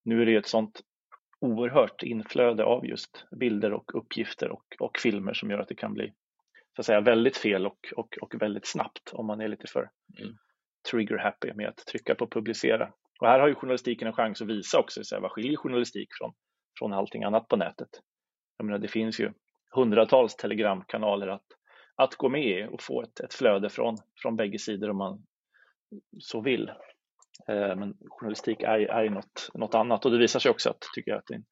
nu 0.04 0.22
är 0.22 0.26
det 0.26 0.36
ett 0.36 0.46
sånt 0.46 0.80
oerhört 1.40 2.02
inflöde 2.02 2.64
av 2.64 2.86
just 2.86 3.26
bilder 3.30 3.72
och 3.72 3.94
uppgifter 3.94 4.48
och, 4.48 4.64
och 4.78 4.98
filmer 4.98 5.32
som 5.32 5.50
gör 5.50 5.58
att 5.58 5.68
det 5.68 5.74
kan 5.74 5.94
bli 5.94 6.12
så 6.78 6.80
att 6.80 6.86
säga, 6.86 7.00
väldigt 7.00 7.36
fel 7.36 7.66
och, 7.66 7.92
och, 7.96 8.18
och 8.20 8.42
väldigt 8.42 8.66
snabbt 8.66 9.12
om 9.12 9.26
man 9.26 9.40
är 9.40 9.48
lite 9.48 9.66
för 9.66 9.90
mm. 10.20 10.34
trigger 10.90 11.18
happy 11.18 11.52
med 11.52 11.68
att 11.68 11.76
trycka 11.76 12.14
på 12.14 12.26
publicera. 12.26 12.92
Och 13.20 13.26
här 13.26 13.40
har 13.40 13.48
ju 13.48 13.54
journalistiken 13.54 14.08
en 14.08 14.14
chans 14.14 14.42
att 14.42 14.48
visa 14.48 14.78
också 14.78 15.04
så 15.04 15.14
här, 15.14 15.22
vad 15.22 15.30
skiljer 15.32 15.56
journalistik 15.56 16.08
från, 16.18 16.32
från 16.78 16.92
allting 16.92 17.24
annat 17.24 17.48
på 17.48 17.56
nätet. 17.56 17.88
Jag 18.56 18.64
menar, 18.64 18.78
det 18.78 18.88
finns 18.88 19.20
ju 19.20 19.32
hundratals 19.74 20.36
telegramkanaler 20.36 21.28
att, 21.28 21.46
att 21.94 22.14
gå 22.14 22.28
med 22.28 22.60
i 22.60 22.68
och 22.70 22.82
få 22.82 23.02
ett, 23.02 23.20
ett 23.20 23.34
flöde 23.34 23.70
från, 23.70 23.96
från 24.22 24.36
bägge 24.36 24.58
sidor 24.58 24.90
om 24.90 24.96
man 24.96 25.26
så 26.18 26.40
vill. 26.40 26.68
Eh, 27.48 27.76
men 27.76 27.96
journalistik 28.08 28.62
är, 28.62 28.78
är 28.78 29.10
något, 29.10 29.50
något 29.54 29.74
annat 29.74 30.04
och 30.04 30.10
det 30.10 30.18
visar 30.18 30.40
sig 30.40 30.50
också 30.50 30.70
att, 30.70 30.80
tycker 30.94 31.10
jag, 31.10 31.18
att 31.18 31.26
din, 31.26 31.44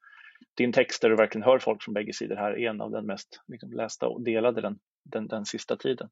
din 0.56 0.72
text 0.72 1.02
där 1.02 1.10
du 1.10 1.16
verkligen 1.16 1.44
hör 1.44 1.58
folk 1.58 1.82
från 1.82 1.94
bägge 1.94 2.12
sidor 2.12 2.36
här 2.36 2.52
är 2.52 2.70
en 2.70 2.80
av 2.80 2.90
den 2.90 3.06
mest 3.06 3.40
liksom, 3.46 3.72
lästa 3.72 4.08
och 4.08 4.24
delade 4.24 4.60
den, 4.60 4.78
den, 5.12 5.26
den 5.28 5.46
sista 5.46 5.76
tiden. 5.76 6.08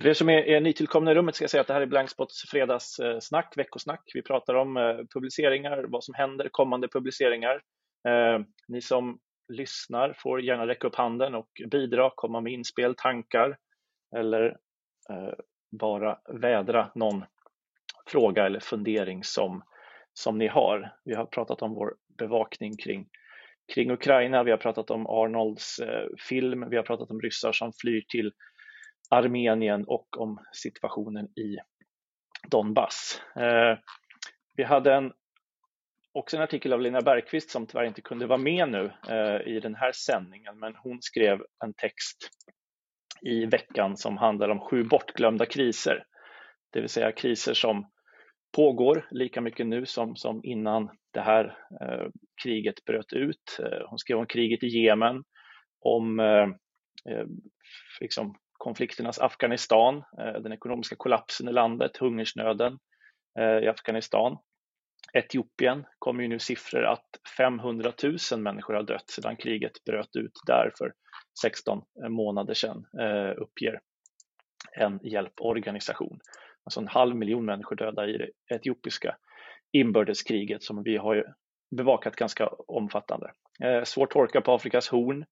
För 0.00 0.08
er 0.08 0.14
som 0.14 0.28
är, 0.28 0.42
är 0.42 0.60
nytillkomna 0.60 1.10
i 1.10 1.14
rummet 1.14 1.34
ska 1.34 1.42
jag 1.42 1.50
säga 1.50 1.60
att 1.60 1.66
det 1.66 1.74
här 1.74 1.80
är 1.80 1.86
Blankspots 1.86 2.50
fredagssnack, 2.50 3.56
eh, 3.56 3.56
veckosnack. 3.56 4.10
Vi 4.14 4.22
pratar 4.22 4.54
om 4.54 4.76
eh, 4.76 4.96
publiceringar, 5.14 5.84
vad 5.88 6.04
som 6.04 6.14
händer, 6.14 6.48
kommande 6.52 6.88
publiceringar. 6.88 7.62
Eh, 8.08 8.40
ni 8.68 8.80
som 8.80 9.18
lyssnar 9.52 10.14
får 10.18 10.40
gärna 10.40 10.66
räcka 10.66 10.86
upp 10.86 10.94
handen 10.94 11.34
och 11.34 11.48
bidra, 11.70 12.10
komma 12.14 12.40
med 12.40 12.52
inspel, 12.52 12.94
tankar 12.94 13.56
eller 14.16 14.46
eh, 15.10 15.34
bara 15.70 16.18
vädra 16.28 16.90
någon 16.94 17.24
fråga 18.06 18.46
eller 18.46 18.60
fundering 18.60 19.24
som, 19.24 19.62
som 20.12 20.38
ni 20.38 20.46
har. 20.46 20.94
Vi 21.04 21.14
har 21.14 21.26
pratat 21.26 21.62
om 21.62 21.74
vår 21.74 21.94
bevakning 22.18 22.76
kring, 22.76 23.08
kring 23.74 23.90
Ukraina, 23.90 24.42
vi 24.42 24.50
har 24.50 24.58
pratat 24.58 24.90
om 24.90 25.06
Arnolds 25.06 25.78
eh, 25.78 26.06
film, 26.28 26.70
vi 26.70 26.76
har 26.76 26.82
pratat 26.82 27.10
om 27.10 27.20
ryssar 27.20 27.52
som 27.52 27.72
flyr 27.72 28.04
till 28.08 28.32
Armenien 29.10 29.84
och 29.84 30.20
om 30.20 30.38
situationen 30.52 31.26
i 31.26 31.56
Donbass. 32.48 33.22
Eh, 33.36 33.78
vi 34.56 34.64
hade 34.64 34.94
en, 34.94 35.12
också 36.12 36.36
en 36.36 36.42
artikel 36.42 36.72
av 36.72 36.80
Lena 36.80 37.00
Bergqvist 37.00 37.50
som 37.50 37.66
tyvärr 37.66 37.84
inte 37.84 38.00
kunde 38.00 38.26
vara 38.26 38.38
med 38.38 38.68
nu 38.68 38.92
eh, 39.08 39.54
i 39.54 39.60
den 39.60 39.74
här 39.74 39.92
sändningen, 39.92 40.58
men 40.58 40.74
hon 40.74 41.02
skrev 41.02 41.40
en 41.64 41.74
text 41.74 42.30
i 43.22 43.46
veckan 43.46 43.96
som 43.96 44.16
handlar 44.16 44.48
om 44.48 44.60
sju 44.60 44.84
bortglömda 44.84 45.46
kriser, 45.46 46.04
det 46.72 46.80
vill 46.80 46.88
säga 46.88 47.12
kriser 47.12 47.54
som 47.54 47.90
pågår 48.56 49.08
lika 49.10 49.40
mycket 49.40 49.66
nu 49.66 49.86
som, 49.86 50.16
som 50.16 50.40
innan 50.44 50.90
det 51.10 51.20
här 51.20 51.44
eh, 51.80 52.06
kriget 52.42 52.84
bröt 52.84 53.12
ut. 53.12 53.58
Eh, 53.58 53.88
hon 53.88 53.98
skrev 53.98 54.18
om 54.18 54.26
kriget 54.26 54.62
i 54.62 54.66
Jemen, 54.66 55.24
om 55.80 56.20
eh, 56.20 56.42
eh 57.12 57.26
liksom 58.00 58.34
konflikternas 58.52 59.18
Afghanistan, 59.18 59.96
eh, 59.96 60.40
den 60.42 60.52
ekonomiska 60.52 60.96
kollapsen 60.96 61.48
i 61.48 61.52
landet, 61.52 61.96
hungersnöden 61.96 62.78
eh, 63.38 63.64
i 63.64 63.68
Afghanistan. 63.68 64.38
Etiopien 65.12 65.84
kommer 65.98 66.22
ju 66.22 66.28
nu 66.28 66.38
siffror 66.38 66.84
att 66.84 67.06
500 67.36 67.92
000 68.32 68.40
människor 68.40 68.74
har 68.74 68.82
dött 68.82 69.10
sedan 69.10 69.36
kriget 69.36 69.84
bröt 69.84 70.16
ut 70.16 70.32
där 70.46 70.72
för 70.78 70.92
16 71.42 71.82
eh, 72.02 72.08
månader 72.08 72.54
sedan, 72.54 72.84
eh, 73.00 73.42
uppger 73.42 73.80
en 74.76 75.00
hjälporganisation 75.02 76.18
alltså 76.68 76.80
en 76.80 76.88
halv 76.88 77.16
miljon 77.16 77.44
människor 77.44 77.76
döda 77.76 78.06
i 78.06 78.18
det 78.18 78.54
etiopiska 78.54 79.16
inbördeskriget 79.72 80.62
som 80.62 80.82
vi 80.82 80.96
har 80.96 81.34
bevakat 81.76 82.16
ganska 82.16 82.48
omfattande. 82.68 83.32
Eh, 83.64 83.84
svår 83.84 84.06
torka 84.06 84.40
på 84.40 84.52
Afrikas 84.52 84.88
horn. 84.88 85.24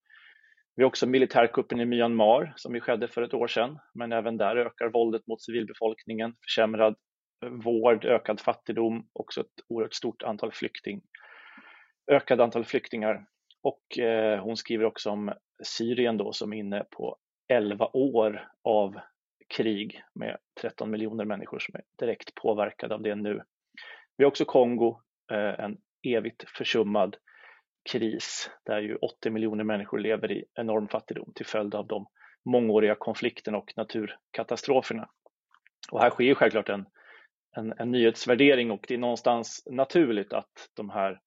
Vi 0.76 0.82
har 0.82 0.88
också 0.88 1.06
militärkuppen 1.06 1.80
i 1.80 1.84
Myanmar 1.84 2.52
som 2.56 2.74
ju 2.74 2.80
skedde 2.80 3.08
för 3.08 3.22
ett 3.22 3.34
år 3.34 3.48
sedan, 3.48 3.78
men 3.94 4.12
även 4.12 4.36
där 4.36 4.56
ökar 4.56 4.88
våldet 4.88 5.26
mot 5.26 5.42
civilbefolkningen, 5.42 6.34
försämrad 6.44 6.96
eh, 7.44 7.48
vård, 7.48 8.04
ökad 8.04 8.40
fattigdom, 8.40 9.08
också 9.12 9.40
ett 9.40 9.64
oerhört 9.68 9.94
stort 9.94 10.22
antal 10.22 10.52
flykting, 10.52 11.02
ökad 12.10 12.40
antal 12.40 12.64
flyktingar. 12.64 13.26
Och 13.62 13.98
eh, 13.98 14.42
hon 14.42 14.56
skriver 14.56 14.84
också 14.84 15.10
om 15.10 15.32
Syrien 15.64 16.16
då 16.16 16.32
som 16.32 16.52
är 16.52 16.56
inne 16.56 16.84
på 16.90 17.16
11 17.48 17.90
år 17.92 18.48
av 18.62 19.00
krig 19.48 20.02
med 20.14 20.36
13 20.60 20.90
miljoner 20.90 21.24
människor 21.24 21.58
som 21.58 21.74
är 21.74 21.82
direkt 21.98 22.34
påverkade 22.34 22.94
av 22.94 23.02
det 23.02 23.14
nu. 23.14 23.42
Vi 24.16 24.24
har 24.24 24.28
också 24.28 24.44
Kongo, 24.44 25.00
eh, 25.32 25.64
en 25.64 25.78
evigt 26.02 26.44
försummad 26.48 27.16
kris 27.92 28.50
där 28.64 28.80
ju 28.80 28.96
80 28.96 29.30
miljoner 29.30 29.64
människor 29.64 29.98
lever 29.98 30.32
i 30.32 30.44
enorm 30.54 30.88
fattigdom 30.88 31.32
till 31.34 31.46
följd 31.46 31.74
av 31.74 31.86
de 31.86 32.06
mångåriga 32.44 32.94
konflikterna 32.94 33.58
och 33.58 33.72
naturkatastroferna. 33.76 35.08
Och 35.90 36.00
här 36.00 36.10
sker 36.10 36.34
självklart 36.34 36.68
en, 36.68 36.86
en, 37.56 37.74
en 37.78 37.90
nyhetsvärdering 37.90 38.70
och 38.70 38.84
det 38.88 38.94
är 38.94 38.98
någonstans 38.98 39.62
naturligt 39.70 40.32
att 40.32 40.70
de 40.74 40.90
här 40.90 41.20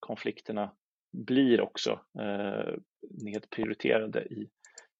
konflikterna 0.00 0.72
blir 1.12 1.60
också 1.60 2.00
eh, 2.20 2.74
nedprioriterade 3.10 4.24
i 4.24 4.50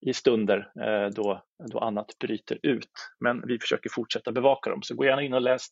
i 0.01 0.13
stunder 0.13 0.73
eh, 0.81 1.11
då, 1.11 1.43
då 1.73 1.79
annat 1.79 2.19
bryter 2.19 2.59
ut. 2.63 2.91
Men 3.21 3.47
vi 3.47 3.59
försöker 3.59 3.91
fortsätta 3.91 4.33
bevaka 4.33 4.71
dem. 4.71 4.83
Så 4.83 4.95
gå 4.95 5.05
gärna 5.05 5.23
in 5.23 5.35
och 5.35 5.43
läs 5.43 5.67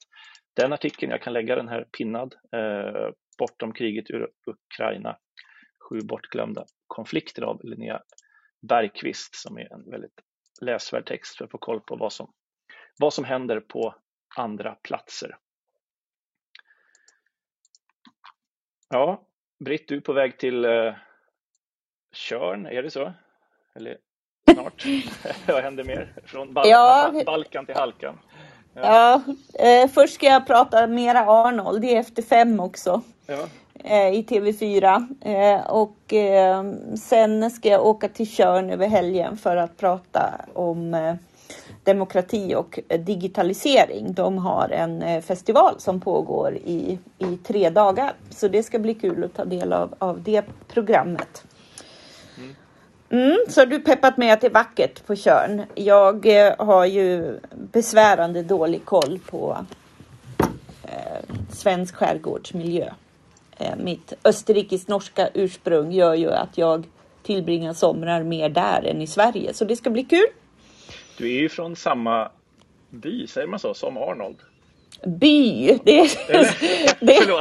den 0.56 0.72
artikeln. 0.72 1.12
Jag 1.12 1.22
kan 1.22 1.32
lägga 1.32 1.56
den 1.56 1.68
här 1.68 1.84
pinnad. 1.98 2.34
Eh, 2.56 3.10
Bortom 3.38 3.72
kriget 3.72 4.10
ur 4.10 4.28
Ukraina. 4.46 5.18
Sju 5.88 6.00
bortglömda 6.00 6.64
konflikter 6.87 7.42
av 7.42 7.64
Linnea 7.64 8.02
Bergqvist 8.68 9.34
som 9.34 9.58
är 9.58 9.72
en 9.72 9.90
väldigt 9.90 10.20
läsvärd 10.60 11.06
text 11.06 11.37
för 11.37 11.44
att 11.44 11.50
få 11.50 11.58
koll 11.58 11.80
på 11.80 11.96
vad 11.96 12.12
som, 12.12 12.32
vad 12.98 13.14
som 13.14 13.24
händer 13.24 13.60
på 13.60 13.94
andra 14.37 14.74
platser. 14.74 15.38
Ja, 18.88 19.28
Britt, 19.64 19.88
du 19.88 19.96
är 19.96 20.00
på 20.00 20.12
väg 20.12 20.38
till 20.38 20.64
eh, 20.64 20.94
Körn, 22.12 22.66
är 22.66 22.82
det 22.82 22.90
så? 22.90 23.12
Eller 23.74 23.98
snart. 24.52 24.87
Vad 25.46 25.62
händer 25.62 25.85
mer? 25.85 26.12
Från 26.24 26.52
Bal 26.52 26.68
ja. 26.68 27.12
Balkan 27.26 27.66
till 27.66 27.74
Halkan. 27.74 28.18
Ja, 28.74 28.83
ja 28.83 29.22
eh, 29.66 29.88
först 29.88 30.14
ska 30.14 30.26
jag 30.26 30.46
prata 30.46 30.87
mera 30.87 31.20
Arnold. 31.20 31.83
Det 31.83 31.94
är 31.94 32.00
efter 32.00 32.22
fem 32.22 32.61
också. 32.61 33.00
Ja. 33.26 33.46
Eh, 33.85 34.14
I 34.14 34.22
TV4. 34.28 35.07
Eh, 35.20 35.66
och 35.66 36.12
eh, 36.14 36.64
sen 36.96 37.50
ska 37.50 37.68
jag 37.68 37.87
åka 37.87 38.09
till 38.09 38.37
Körn 38.37 38.70
över 38.70 38.87
helgen 38.87 39.37
för 39.37 39.57
att 39.57 39.76
prata 39.76 40.35
om 40.54 40.94
eh, 40.94 41.14
demokrati 41.85 42.54
och 42.54 42.80
digitalisering. 42.98 44.14
De 44.14 44.38
har 44.38 44.68
en 44.68 45.02
eh, 45.02 45.22
festival 45.22 45.74
som 45.78 46.00
pågår 46.00 46.55
i, 46.55 46.99
i 47.18 47.36
tre 47.36 47.70
dagar. 47.70 48.12
Så 48.30 48.49
det 48.49 48.62
ska 48.62 48.78
bli 48.78 48.95
kul 48.95 49.24
att 49.24 49.34
ta 49.34 49.45
del 49.45 49.72
av, 49.72 49.95
av 49.99 50.22
det 50.22 50.45
programmet. 50.68 51.45
Mm, 53.14 53.36
så 53.48 53.64
du 53.64 53.80
peppat 53.80 54.16
mig 54.16 54.30
att 54.30 54.40
det 54.40 54.46
är 54.46 54.50
vackert 54.50 55.06
på 55.06 55.16
Körn. 55.16 55.62
Jag 55.74 56.26
eh, 56.26 56.54
har 56.58 56.86
ju 56.86 57.38
besvärande 57.72 58.42
dålig 58.42 58.84
koll 58.84 59.20
på 59.30 59.66
eh, 60.82 61.34
svensk 61.50 61.94
skärgårdsmiljö. 61.94 62.90
Eh, 63.56 63.76
mitt 63.76 64.12
österrikisk-norska 64.24 65.28
ursprung 65.34 65.92
gör 65.92 66.14
ju 66.14 66.30
att 66.30 66.58
jag 66.58 66.86
tillbringar 67.22 67.72
somrar 67.72 68.22
mer 68.22 68.48
där 68.48 68.84
än 68.84 69.02
i 69.02 69.06
Sverige, 69.06 69.54
så 69.54 69.64
det 69.64 69.76
ska 69.76 69.90
bli 69.90 70.04
kul. 70.04 70.26
Du 71.18 71.36
är 71.36 71.40
ju 71.40 71.48
från 71.48 71.76
samma 71.76 72.30
by, 72.90 73.26
säger 73.26 73.46
man 73.46 73.58
så, 73.58 73.74
som 73.74 73.96
Arnold? 73.96 74.36
By. 75.03 75.78
Det 75.84 76.01
är, 76.01 76.11
det, 76.26 76.97
det, 77.01 77.40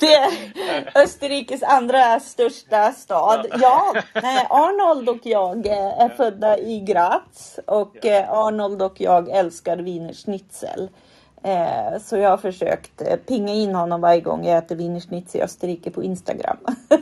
det 0.00 0.14
är 0.14 0.30
Österrikes 0.94 1.62
andra 1.62 2.20
största 2.20 2.92
stad. 2.92 3.46
Ja, 3.60 3.94
Arnold 4.48 5.08
och 5.08 5.20
jag 5.22 5.66
är 5.66 6.08
födda 6.08 6.58
i 6.58 6.80
Graz 6.80 7.60
och 7.66 8.06
eh, 8.06 8.32
Arnold 8.32 8.82
och 8.82 9.00
jag 9.00 9.28
älskar 9.28 9.76
Wiener 9.76 10.12
Schnitzel. 10.12 10.88
Eh, 11.42 11.98
så 12.00 12.16
jag 12.16 12.30
har 12.30 12.36
försökt 12.36 13.02
eh, 13.02 13.16
pinga 13.16 13.54
in 13.54 13.74
honom 13.74 14.00
varje 14.00 14.20
gång 14.20 14.46
jag 14.46 14.58
äter 14.58 14.76
Wiener 14.76 15.00
Schnitzel 15.00 15.40
i 15.40 15.44
Österrike 15.44 15.90
på 15.90 16.02
Instagram. 16.02 16.56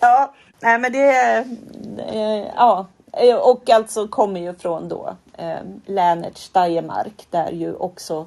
ja, 0.00 0.34
nej 0.60 0.78
men 0.78 0.92
det 0.92 1.12
är... 1.12 1.44
Ja, 2.56 2.86
och 3.42 3.70
alltså 3.70 4.08
kommer 4.08 4.40
ju 4.40 4.54
från 4.54 4.88
då 4.88 5.16
eh, 5.32 5.60
länet 5.86 6.38
Steiermark 6.38 7.26
där 7.30 7.52
ju 7.52 7.74
också 7.74 8.26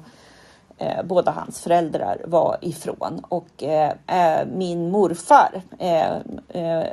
eh, 0.78 1.02
båda 1.04 1.30
hans 1.30 1.60
föräldrar 1.60 2.20
var 2.24 2.58
ifrån. 2.60 3.24
Och 3.28 3.62
eh, 3.62 3.92
eh 4.06 4.46
min 4.46 4.90
morfar 4.90 5.62
eh, 5.78 6.16
eh, 6.48 6.86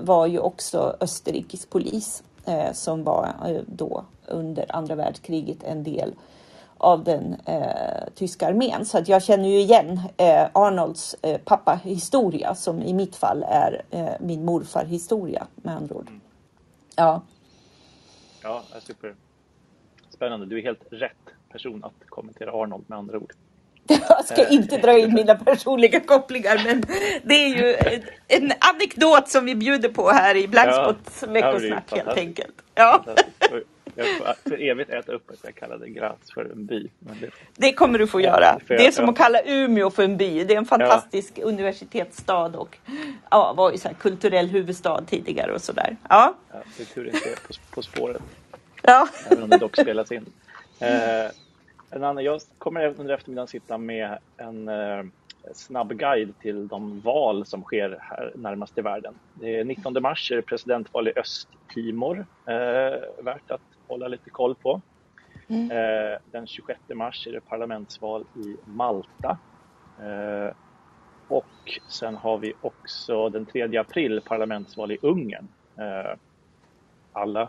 var 0.00 0.26
ju 0.26 0.38
också 0.38 0.96
österrikisk 1.00 1.70
polis 1.70 2.22
som 2.72 3.04
var 3.04 3.34
då 3.66 4.04
under 4.26 4.76
andra 4.76 4.94
världskriget 4.94 5.62
en 5.62 5.84
del 5.84 6.14
av 6.78 7.04
den 7.04 7.36
tyska 8.14 8.46
armén. 8.48 8.84
Så 8.84 8.98
att 8.98 9.08
jag 9.08 9.22
känner 9.22 9.48
ju 9.48 9.60
igen 9.60 10.00
Arnolds 10.52 11.16
pappahistoria 11.44 12.54
som 12.54 12.82
i 12.82 12.94
mitt 12.94 13.16
fall 13.16 13.44
är 13.48 13.82
min 14.20 14.44
morfar 14.44 14.84
historia 14.84 15.46
med 15.56 15.76
andra 15.76 15.94
ord. 15.94 16.10
Ja. 16.96 17.20
Ja, 18.46 18.64
super. 18.80 19.14
Spännande. 20.10 20.46
Du 20.46 20.58
är 20.58 20.62
helt 20.62 20.82
rätt 20.90 21.12
person 21.52 21.84
att 21.84 22.06
kommentera 22.06 22.52
Arnold 22.52 22.84
med 22.86 22.98
andra 22.98 23.18
ord. 23.18 23.32
Jag 24.08 24.24
ska 24.24 24.42
eh. 24.42 24.52
inte 24.52 24.76
dra 24.76 24.98
in 24.98 25.14
mina 25.14 25.34
personliga 25.34 26.00
kopplingar 26.00 26.60
men 26.64 26.80
det 27.22 27.34
är 27.34 27.48
ju 27.48 27.76
en 28.28 28.52
anekdot 28.74 29.28
som 29.28 29.44
vi 29.44 29.54
bjuder 29.54 29.88
på 29.88 30.10
här 30.10 30.36
i 30.36 30.48
Blankspots 30.48 31.22
ja, 31.26 31.32
veckosnack 31.32 31.92
helt 31.92 32.18
enkelt. 32.18 32.62
Ja. 32.74 33.04
Jag 33.96 34.06
får 34.18 34.50
för 34.50 34.62
evigt 34.62 34.90
äta 34.90 35.12
upp 35.12 35.30
att 35.30 35.38
jag 35.42 35.54
kallade 35.54 35.88
Graz 35.88 36.32
för 36.34 36.44
en 36.44 36.66
by. 36.66 36.88
Det... 36.98 37.30
det... 37.54 37.72
kommer 37.72 37.98
du 37.98 38.06
få 38.06 38.20
göra. 38.20 38.58
Det 38.68 38.86
är 38.86 38.90
som 38.90 39.08
att 39.08 39.16
kalla 39.16 39.42
Umeå 39.44 39.90
för 39.90 40.02
en 40.02 40.16
by. 40.16 40.44
Det 40.44 40.54
är 40.54 40.58
en 40.58 40.64
fantastisk 40.64 41.32
ja. 41.34 41.44
universitetsstad 41.44 42.56
och 42.56 42.78
ja, 43.30 43.54
var 43.56 43.72
ju 43.72 43.78
så 43.78 43.88
kulturell 43.98 44.48
huvudstad 44.48 45.02
tidigare 45.06 45.52
och 45.52 45.62
sådär. 45.62 45.96
Ja. 46.08 46.34
Ja, 46.52 46.58
det 46.76 46.82
är 46.82 46.86
tur 46.86 47.06
inte 47.06 47.18
på, 47.46 47.74
på 47.74 47.82
spåret. 47.82 48.22
Ja. 48.82 49.08
Även 49.30 49.42
om 49.42 49.50
det 49.50 49.58
dock 49.58 49.76
spelas 49.76 50.12
in. 50.12 50.26
Eh, 50.78 51.30
en 51.90 52.04
annan, 52.04 52.24
jag 52.24 52.40
kommer 52.58 52.94
under 53.00 53.14
eftermiddagen 53.14 53.48
sitta 53.48 53.78
med 53.78 54.18
en 54.36 54.68
eh, 54.68 55.04
snabb 55.54 55.92
guide 55.92 56.38
till 56.40 56.68
de 56.68 57.00
val 57.00 57.46
som 57.46 57.62
sker 57.62 57.98
här 58.00 58.32
närmast 58.34 58.78
i 58.78 58.80
världen. 58.80 59.14
Det 59.34 59.58
är 59.58 59.64
19 59.64 60.02
mars 60.02 60.30
är 60.30 60.36
det 60.36 60.42
presidentval 60.42 61.08
i 61.08 61.12
Östtimor, 61.16 62.26
eh, 62.46 63.24
värt 63.24 63.50
att 63.50 63.60
hålla 63.88 64.08
lite 64.08 64.30
koll 64.30 64.54
på. 64.54 64.80
Mm. 65.48 65.70
Eh, 65.70 66.18
den 66.30 66.46
26 66.46 66.80
mars 66.94 67.26
är 67.26 67.32
det 67.32 67.40
parlamentsval 67.40 68.24
i 68.34 68.56
Malta. 68.64 69.38
Eh, 69.98 70.54
och 71.28 71.80
sen 71.88 72.16
har 72.16 72.38
vi 72.38 72.52
också 72.60 73.28
den 73.28 73.46
3 73.46 73.76
april 73.76 74.20
parlamentsval 74.24 74.92
i 74.92 74.98
Ungern. 75.02 75.48
Eh, 75.76 76.18
alla 77.12 77.48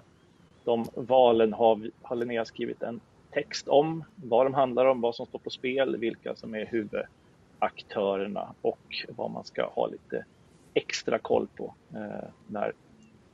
de 0.65 0.85
valen 0.95 1.53
har, 1.53 1.91
har 2.01 2.15
Linnea 2.15 2.45
skrivit 2.45 2.83
en 2.83 2.99
text 3.31 3.67
om, 3.67 4.03
vad 4.15 4.45
de 4.45 4.53
handlar 4.53 4.85
om, 4.85 5.01
vad 5.01 5.15
som 5.15 5.25
står 5.25 5.39
på 5.39 5.49
spel, 5.49 5.97
vilka 5.97 6.35
som 6.35 6.55
är 6.55 6.65
huvudaktörerna 6.65 8.53
och 8.61 9.05
vad 9.09 9.31
man 9.31 9.45
ska 9.45 9.69
ha 9.69 9.87
lite 9.87 10.25
extra 10.73 11.19
koll 11.19 11.47
på 11.55 11.73
eh, 11.93 12.29
när 12.47 12.73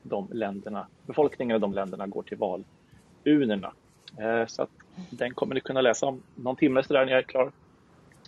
de 0.03 0.27
länderna, 0.31 0.87
befolkningen 1.05 1.57
i 1.57 1.59
de 1.59 1.73
länderna 1.73 2.07
går 2.07 2.23
till 2.23 2.37
valurnorna. 2.37 2.72
Eh, 4.17 4.47
så 4.47 4.67
den 5.09 5.33
kommer 5.33 5.55
ni 5.55 5.61
kunna 5.61 5.81
läsa 5.81 6.05
om 6.05 6.21
någon 6.35 6.55
timme 6.55 6.83
sådär 6.83 7.05
när 7.05 7.11
jag 7.11 7.19
är 7.19 7.27
klar. 7.27 7.51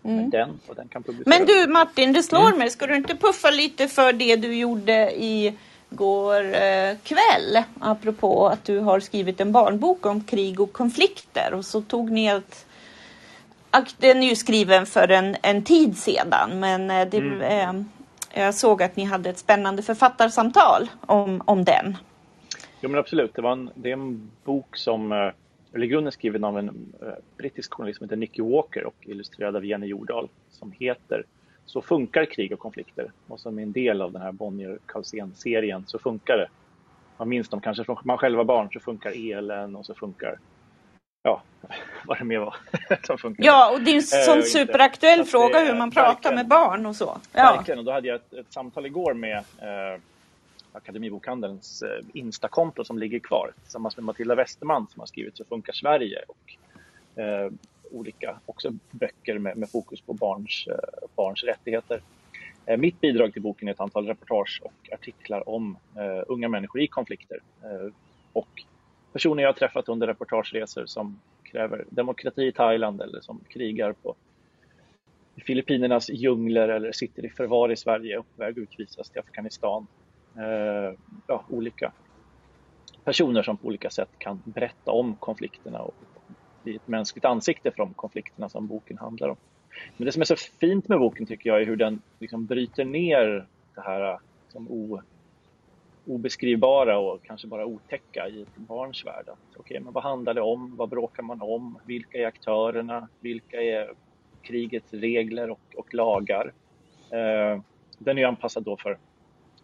Mm. 0.03 0.29
Den, 0.29 0.59
och 0.67 0.75
den 0.75 0.87
kan 0.87 1.03
publiceras. 1.03 1.39
Men 1.39 1.47
du 1.47 1.67
Martin, 1.67 2.13
det 2.13 2.23
slår 2.23 2.47
mm. 2.47 2.59
mig, 2.59 2.69
ska 2.69 2.87
du 2.87 2.95
inte 2.95 3.15
puffa 3.15 3.51
lite 3.51 3.87
för 3.87 4.13
det 4.13 4.35
du 4.35 4.55
gjorde 4.55 5.11
i 5.11 5.57
går 5.89 6.55
eh, 6.55 6.95
kväll 7.03 7.63
apropå 7.79 8.47
att 8.47 8.65
du 8.65 8.79
har 8.79 8.99
skrivit 8.99 9.41
en 9.41 9.51
barnbok 9.51 10.05
om 10.05 10.23
krig 10.23 10.59
och 10.59 10.73
konflikter 10.73 11.53
och 11.53 11.65
så 11.65 11.81
tog 11.81 12.11
ni 12.11 12.25
ett 12.25 12.65
den 13.97 14.23
är 14.23 14.29
ju 14.29 14.35
skriven 14.35 14.85
för 14.85 15.11
en, 15.11 15.35
en 15.41 15.63
tid 15.63 15.97
sedan 15.97 16.59
men 16.59 16.91
eh, 16.91 17.07
det, 17.07 17.17
mm. 17.17 17.41
eh, 17.41 18.43
jag 18.43 18.55
såg 18.55 18.83
att 18.83 18.95
ni 18.95 19.03
hade 19.03 19.29
ett 19.29 19.37
spännande 19.37 19.83
författarsamtal 19.83 20.89
om, 21.01 21.41
om 21.45 21.63
den. 21.63 21.97
Jo 22.85 22.89
men 22.89 22.99
absolut, 22.99 23.33
det, 23.35 23.41
var 23.41 23.51
en, 23.51 23.69
det 23.75 23.89
är 23.89 23.93
en 23.93 24.31
bok 24.43 24.77
som, 24.77 25.11
eh, 25.11 25.31
eller 25.73 25.87
grunden 25.87 26.11
skriven 26.11 26.43
av 26.43 26.59
en 26.59 26.93
eh, 27.01 27.07
brittisk 27.37 27.73
journalist 27.73 27.97
som 27.97 28.05
heter 28.05 28.15
Nicky 28.15 28.41
Walker 28.41 28.85
och 28.85 28.95
illustrerad 29.01 29.55
av 29.55 29.65
Jenny 29.65 29.87
Jordahl 29.87 30.29
som 30.51 30.71
heter 30.71 31.23
så 31.65 31.81
funkar 31.81 32.25
krig 32.25 32.51
och 32.51 32.59
konflikter. 32.59 33.11
Och 33.27 33.39
som 33.39 33.59
en 33.59 33.71
del 33.71 34.01
av 34.01 34.11
den 34.11 34.21
här 34.21 34.31
bonnier 34.31 34.79
serien 35.35 35.83
så 35.87 35.99
funkar 35.99 36.37
det. 36.37 36.47
Man 37.17 37.29
minns 37.29 37.49
dem 37.49 37.61
kanske 37.61 37.83
från 37.83 37.97
man 38.03 38.17
själva 38.17 38.43
barn 38.43 38.69
så 38.73 38.79
funkar 38.79 39.11
elen 39.31 39.75
och 39.75 39.85
så 39.85 39.93
funkar 39.93 40.39
ja, 41.23 41.41
vad 42.05 42.17
det 42.17 42.23
mer 42.23 42.39
var. 42.39 42.55
ja, 43.37 43.71
och 43.73 43.81
det 43.81 43.91
är 43.91 43.95
en 43.95 44.01
sån 44.01 44.37
äh, 44.37 44.43
superaktuell 44.43 45.25
fråga 45.25 45.59
hur 45.59 45.75
man 45.75 45.91
pratar 45.91 46.35
med 46.35 46.47
barn 46.47 46.85
och 46.85 46.95
så. 46.95 47.17
Ja. 47.33 47.55
Verkligen, 47.55 47.79
och 47.79 47.85
då 47.85 47.91
hade 47.91 48.07
jag 48.07 48.15
ett, 48.15 48.33
ett 48.33 48.53
samtal 48.53 48.85
igår 48.85 49.13
med 49.13 49.37
eh, 49.37 50.01
Akademibokhandelns 50.75 51.81
eh, 51.81 52.05
Instakonto 52.13 52.83
som 52.83 52.99
ligger 52.99 53.19
kvar 53.19 53.53
tillsammans 53.61 53.97
med 53.97 54.03
Matilda 54.03 54.35
Westerman 54.35 54.87
som 54.87 54.99
har 54.99 55.07
skrivit 55.07 55.37
Så 55.37 55.45
funkar 55.45 55.73
Sverige 55.73 56.23
och 56.27 56.55
eh, 57.21 57.51
olika 57.91 58.39
också 58.45 58.73
böcker 58.91 59.39
med, 59.39 59.57
med 59.57 59.69
fokus 59.69 60.01
på 60.01 60.13
barns, 60.13 60.67
eh, 60.67 61.07
barns 61.15 61.43
rättigheter. 61.43 62.01
Eh, 62.65 62.77
mitt 62.77 63.01
bidrag 63.01 63.33
till 63.33 63.41
boken 63.41 63.67
är 63.67 63.71
ett 63.71 63.79
antal 63.79 64.07
reportage 64.07 64.61
och 64.63 64.93
artiklar 64.93 65.49
om 65.49 65.77
eh, 65.95 66.23
unga 66.27 66.49
människor 66.49 66.81
i 66.81 66.87
konflikter 66.87 67.39
eh, 67.63 67.91
och 68.33 68.63
personer 69.13 69.43
jag 69.43 69.49
har 69.49 69.53
träffat 69.53 69.89
under 69.89 70.07
reportageresor 70.07 70.85
som 70.85 71.19
kräver 71.43 71.85
demokrati 71.89 72.47
i 72.47 72.51
Thailand 72.51 73.01
eller 73.01 73.21
som 73.21 73.41
krigar 73.49 73.93
på 73.93 74.15
Filippinernas 75.37 76.09
djungler 76.09 76.69
eller 76.69 76.91
sitter 76.91 77.25
i 77.25 77.29
förvar 77.29 77.71
i 77.71 77.75
Sverige 77.75 78.17
och 78.17 78.25
på 78.35 78.43
väg 78.43 78.57
utvisas 78.57 79.09
till 79.09 79.19
Afghanistan. 79.19 79.87
Eh, 80.37 80.93
ja, 81.27 81.43
olika 81.49 81.91
personer 83.03 83.43
som 83.43 83.57
på 83.57 83.67
olika 83.67 83.89
sätt 83.89 84.09
kan 84.17 84.41
berätta 84.45 84.91
om 84.91 85.15
konflikterna 85.15 85.79
och 85.79 85.95
bli 86.63 86.75
ett 86.75 86.87
mänskligt 86.87 87.25
ansikte 87.25 87.71
för 87.71 87.77
de 87.77 87.93
konflikterna 87.93 88.49
som 88.49 88.67
boken 88.67 88.97
handlar 88.97 89.29
om. 89.29 89.37
Men 89.97 90.05
det 90.05 90.11
som 90.11 90.21
är 90.21 90.25
så 90.25 90.35
fint 90.35 90.87
med 90.87 90.99
boken 90.99 91.25
tycker 91.25 91.49
jag 91.49 91.61
är 91.61 91.65
hur 91.65 91.75
den 91.75 92.01
liksom 92.19 92.45
bryter 92.45 92.85
ner 92.85 93.45
det 93.75 93.81
här 93.81 94.19
liksom 94.43 94.67
o, 94.71 95.01
obeskrivbara 96.05 96.99
och 96.99 97.23
kanske 97.23 97.47
bara 97.47 97.65
otäcka 97.65 98.27
i 98.27 98.41
ett 98.41 98.55
barns 98.55 99.05
värld. 99.05 99.25
Okej, 99.27 99.59
okay, 99.59 99.79
men 99.79 99.93
vad 99.93 100.03
handlar 100.03 100.33
det 100.33 100.41
om? 100.41 100.75
Vad 100.75 100.89
bråkar 100.89 101.23
man 101.23 101.41
om? 101.41 101.79
Vilka 101.85 102.17
är 102.17 102.25
aktörerna? 102.25 103.07
Vilka 103.19 103.61
är 103.61 103.93
krigets 104.41 104.93
regler 104.93 105.49
och, 105.49 105.75
och 105.77 105.93
lagar? 105.93 106.53
Eh, 107.11 107.61
den 107.97 108.17
är 108.17 108.25
anpassad 108.25 108.63
då 108.63 108.77
för 108.77 108.97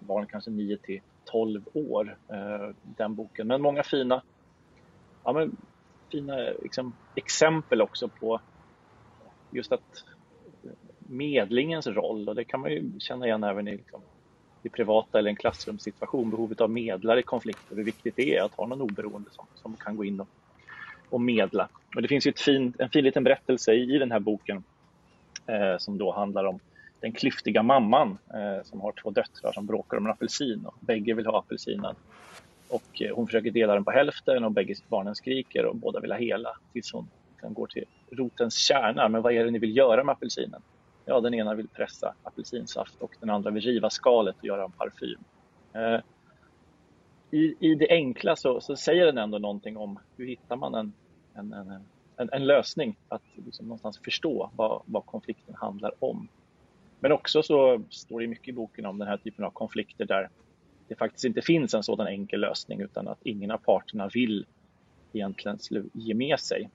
barn 0.02 0.26
kanske 0.26 0.52
9 0.52 0.78
till 0.78 1.02
12 1.26 1.62
år, 1.74 2.18
eh, 2.28 2.76
den 2.84 3.16
boken. 3.16 3.48
Men 3.48 3.62
många 3.62 3.84
fina 3.84 4.22
ja, 5.24 5.34
men 5.34 5.58
fina 6.12 6.36
liksom, 6.62 6.94
exempel 7.16 7.82
också 7.82 8.08
på 8.08 8.42
just 9.52 9.72
att 9.72 10.04
medlingens 11.00 11.88
roll 11.88 12.30
och 12.30 12.36
det 12.36 12.44
kan 12.44 12.60
man 12.60 12.72
ju 12.72 13.00
känna 13.00 13.26
igen 13.26 13.44
även 13.44 13.68
i, 13.68 13.72
liksom, 13.72 14.02
i 14.64 14.70
privata 14.70 15.20
eller 15.20 15.30
en 15.30 15.36
klassrumssituation, 15.36 16.30
behovet 16.30 16.62
av 16.62 16.70
medlare 16.70 17.20
i 17.20 17.24
konflikter, 17.24 17.76
hur 17.76 17.84
viktigt 17.84 18.16
det 18.16 18.38
är 18.38 18.44
att 18.44 18.54
ha 18.54 18.68
någon 18.68 18.82
oberoende 18.82 19.30
som, 19.32 19.46
som 19.56 19.76
kan 19.76 19.98
gå 19.98 20.06
in 20.06 20.20
och, 20.20 20.28
och 21.10 21.22
medla. 21.22 21.70
Och 21.96 22.02
det 22.02 22.08
finns 22.08 22.28
ju 22.28 22.30
ett 22.30 22.42
fin, 22.42 22.74
en 22.80 22.90
fin 22.90 23.04
liten 23.04 23.24
berättelse 23.24 23.74
i, 23.74 23.96
i 23.96 23.98
den 23.98 24.12
här 24.12 24.20
boken 24.20 24.64
eh, 25.48 25.78
som 25.78 25.98
då 25.98 26.12
handlar 26.12 26.46
om 26.46 26.60
den 27.02 27.12
klyftiga 27.12 27.64
mamman 27.64 28.18
eh, 28.34 28.64
som 28.64 28.82
har 28.82 28.92
två 28.92 29.12
döttrar 29.12 29.52
som 29.54 29.66
bråkar 29.66 29.98
om 29.98 30.06
en 30.06 30.12
apelsin 30.12 30.66
och 30.66 30.76
bägge 30.80 31.14
vill 31.14 31.26
ha 31.26 31.40
apelsinen. 31.40 31.96
Och 32.70 33.02
eh, 33.02 33.16
hon 33.16 33.28
försöker 33.28 33.52
dela 33.52 33.74
den 33.74 33.86
på 33.86 33.92
hälften 33.92 34.44
och 34.44 34.52
bägge 34.52 34.76
barnen 34.88 35.16
skriker 35.16 35.66
och 35.66 35.76
båda 35.76 36.00
vill 36.00 36.12
ha 36.12 36.20
hela 36.20 36.50
tills 36.74 36.94
hon 36.94 37.08
sen 37.42 37.54
går 37.54 37.68
till 37.68 37.86
rotens 38.12 38.58
kärna. 38.58 39.10
Men 39.10 39.22
vad 39.22 39.34
är 39.34 39.46
det 39.46 39.52
ni 39.52 39.60
vill 39.60 39.78
göra 39.78 40.04
med 40.04 40.14
apelsinen? 40.14 40.62
Ja, 41.06 41.22
den 41.22 41.34
ena 41.34 41.54
vill 41.54 41.68
pressa 41.68 42.14
apelsinsaft 42.24 43.02
och 43.02 43.16
den 43.20 43.30
andra 43.30 43.52
vill 43.52 43.64
riva 43.64 43.90
skalet 43.90 44.36
och 44.40 44.46
göra 44.46 44.64
en 44.64 44.72
parfym. 44.72 45.20
Eh, 45.74 46.00
i, 47.32 47.56
I 47.60 47.76
det 47.76 47.90
enkla 47.90 48.36
så, 48.36 48.62
så 48.62 48.76
säger 48.76 49.06
den 49.06 49.18
ändå 49.18 49.38
någonting 49.38 49.78
om 49.78 50.00
hur 50.18 50.28
hittar 50.28 50.56
man 50.56 50.76
en, 50.76 50.94
en, 51.34 51.54
en, 51.54 51.72
en, 52.18 52.30
en 52.32 52.46
lösning, 52.46 52.98
att 53.08 53.22
liksom 53.46 53.66
någonstans 53.66 54.00
förstå 54.00 54.52
vad, 54.56 54.82
vad 54.86 55.06
konflikten 55.06 55.56
handlar 55.56 55.92
om. 56.00 56.28
Men 57.02 57.12
också 57.12 57.44
så 57.44 57.82
står 57.90 58.22
det 58.22 58.28
mycket 58.28 58.48
i 58.48 58.54
boken 58.54 58.86
om 58.86 58.98
den 58.98 59.08
här 59.08 59.18
typen 59.18 59.46
av 59.46 59.52
konflikter 59.52 60.06
där 60.06 60.30
det 60.88 60.96
faktiskt 60.96 61.26
inte 61.26 61.42
finns 61.42 61.74
en 61.74 61.84
sådan 61.84 62.08
enkel 62.08 62.40
lösning 62.40 62.82
utan 62.82 63.08
att 63.08 63.20
ingen 63.24 63.52
av 63.52 63.58
parterna 63.58 64.10
vill 64.14 64.46
egentligen 65.14 65.60
ge 65.94 66.14
med 66.14 66.40
sig. 66.40 66.70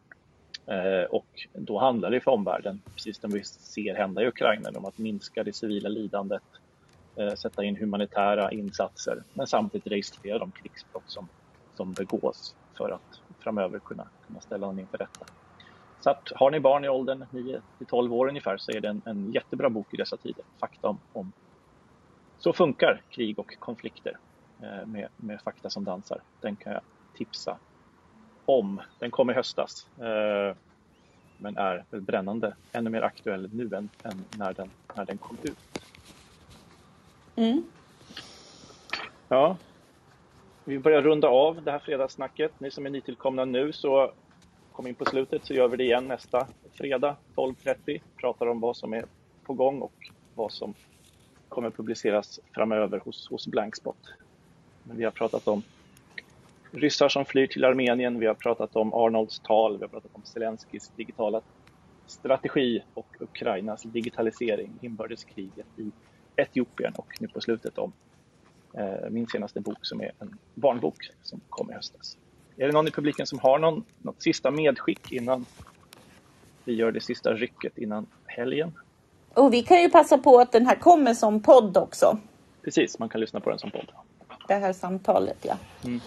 Eh, 0.67 1.11
och 1.11 1.47
då 1.53 1.79
handlar 1.79 2.11
det 2.11 2.21
för 2.21 2.31
omvärlden, 2.31 2.83
precis 2.95 3.21
som 3.21 3.31
vi 3.31 3.45
ser 3.45 3.95
hända 3.95 4.23
i 4.23 4.27
Ukraina, 4.27 4.71
om 4.75 4.85
att 4.85 4.99
minska 4.99 5.45
det 5.45 5.53
civila 5.53 5.89
lidandet, 5.89 6.43
eh, 7.17 7.35
sätta 7.35 7.65
in 7.65 7.77
humanitära 7.77 8.53
insatser, 8.53 9.23
men 9.35 9.47
samtidigt 9.47 9.87
registrera 9.87 10.39
de 10.39 10.53
krigsbrott 10.53 11.11
som, 11.11 11.29
som 11.77 11.93
begås 11.93 12.57
för 12.77 12.91
att 12.91 13.21
framöver 13.39 13.79
kunna, 13.79 14.09
kunna 14.27 14.41
ställa 14.41 14.67
dem 14.67 14.79
inför 14.79 14.99
rätta. 14.99 15.27
Så 16.01 16.11
att, 16.11 16.33
har 16.35 16.51
ni 16.51 16.61
barn 16.61 16.85
i 16.85 16.89
åldern 16.89 17.25
9 17.31 17.61
12 17.89 18.15
år 18.15 18.29
ungefär 18.29 18.57
så 18.57 18.73
är 18.73 18.81
det 18.81 18.89
en, 18.89 19.03
en 19.05 19.33
jättebra 19.33 19.71
bok 19.71 19.95
i 19.95 19.97
dessa 19.97 20.17
tider. 20.17 20.45
Fakta 20.61 20.89
om, 20.89 20.99
om 21.13 21.33
så 22.39 22.53
funkar 22.53 23.03
krig 23.11 23.39
och 23.39 23.59
konflikter 23.59 24.17
eh, 24.63 24.87
med, 24.87 25.09
med 25.17 25.41
fakta 25.41 25.71
som 25.71 25.85
dansar. 25.85 26.21
Den 26.41 26.57
kan 26.57 26.73
jag 26.73 26.83
tipsa 27.15 27.59
om. 28.45 28.81
Den 28.99 29.11
kom 29.11 29.31
i 29.31 29.33
höstas 29.33 29.87
eh, 29.99 30.57
men 31.39 31.57
är 31.57 31.85
brännande 31.91 32.57
ännu 32.73 32.91
mer 32.91 33.03
aktuell 33.03 33.51
nu 33.53 33.77
än, 33.77 33.89
än 34.03 34.25
när, 34.39 34.53
den, 34.53 34.71
när 34.95 35.05
den 35.05 35.19
kom 35.19 35.37
ut. 35.43 35.59
Mm. 37.37 37.65
Ja, 39.29 39.57
vi 40.65 40.79
börjar 40.79 41.03
runda 41.03 41.29
av 41.29 41.63
det 41.63 41.71
här 41.71 41.79
fredagssnacket. 41.79 42.61
Ni 42.61 42.71
som 42.71 42.87
är 42.87 42.91
nytillkomna 42.91 43.45
nu 43.45 43.73
så 43.73 44.13
kom 44.77 44.87
in 44.87 44.95
på 44.95 45.05
slutet 45.05 45.45
så 45.45 45.55
gör 45.55 45.69
vi 45.69 45.77
det 45.77 45.85
igen 45.85 46.09
nästa 46.09 46.47
fredag 46.73 47.17
12.30. 47.37 48.01
Pratar 48.17 48.47
om 48.47 48.61
vad 48.61 48.77
som 48.77 48.93
är 48.93 49.05
på 49.45 49.55
gång 49.55 49.81
och 49.81 50.11
vad 50.35 50.53
som 50.53 50.75
kommer 51.49 51.71
publiceras 51.71 52.41
framöver 52.55 52.99
hos, 52.99 53.29
hos 53.29 53.47
Blankspot. 53.47 53.97
Vi 54.83 55.05
har 55.05 55.11
pratat 55.11 55.49
om 55.49 55.63
ryssar 56.71 57.09
som 57.09 57.25
flyr 57.25 57.47
till 57.47 57.65
Armenien, 57.65 58.19
vi 58.19 58.27
har 58.27 58.35
pratat 58.35 58.77
om 58.77 58.95
Arnolds 58.95 59.39
tal, 59.39 59.79
vi 59.79 59.85
har 59.85 59.89
pratat 59.89 60.11
om 60.15 60.23
Zelenskyjs 60.25 60.93
digitala 60.97 61.41
strategi 62.07 62.83
och 62.95 63.17
Ukrainas 63.21 63.83
digitalisering, 63.83 64.73
inbördeskriget 64.81 65.67
i 65.77 65.91
Etiopien 66.37 66.93
och 66.97 67.17
nu 67.21 67.29
på 67.29 67.41
slutet 67.41 67.79
om 67.79 67.93
eh, 68.75 69.11
min 69.11 69.27
senaste 69.27 69.61
bok 69.61 69.79
som 69.83 70.01
är 70.01 70.13
en 70.19 70.39
barnbok 70.55 71.11
som 71.23 71.41
kom 71.49 71.71
i 71.71 71.75
höstas. 71.75 72.19
Är 72.57 72.67
det 72.67 72.73
någon 72.73 72.89
i 72.89 72.91
publiken 72.91 73.27
som 73.27 73.39
har 73.39 73.59
någon, 73.59 73.85
något 74.03 74.23
sista 74.23 74.51
medskick 74.51 75.13
innan 75.13 75.47
vi 76.65 76.75
gör 76.75 76.93
det 76.93 77.01
sista 77.01 77.33
rycket 77.33 77.79
innan 77.79 78.07
helgen? 78.27 78.73
Och 79.35 79.53
vi 79.53 79.63
kan 79.63 79.83
ju 79.83 79.91
passa 79.91 80.19
på 80.19 80.39
att 80.39 80.53
den 80.53 80.67
här 80.67 80.77
kommer 80.77 81.15
som 81.15 81.43
podd 81.43 81.77
också. 81.77 82.19
Precis, 82.63 82.99
man 82.99 83.09
kan 83.09 83.21
lyssna 83.21 83.41
på 83.41 83.51
den 83.51 83.59
som 83.59 83.71
podd. 83.71 83.93
Det 84.49 84.55
här 84.55 84.73
samtalet, 84.73 85.37
ja. 85.43 85.55
Mm. 85.85 86.01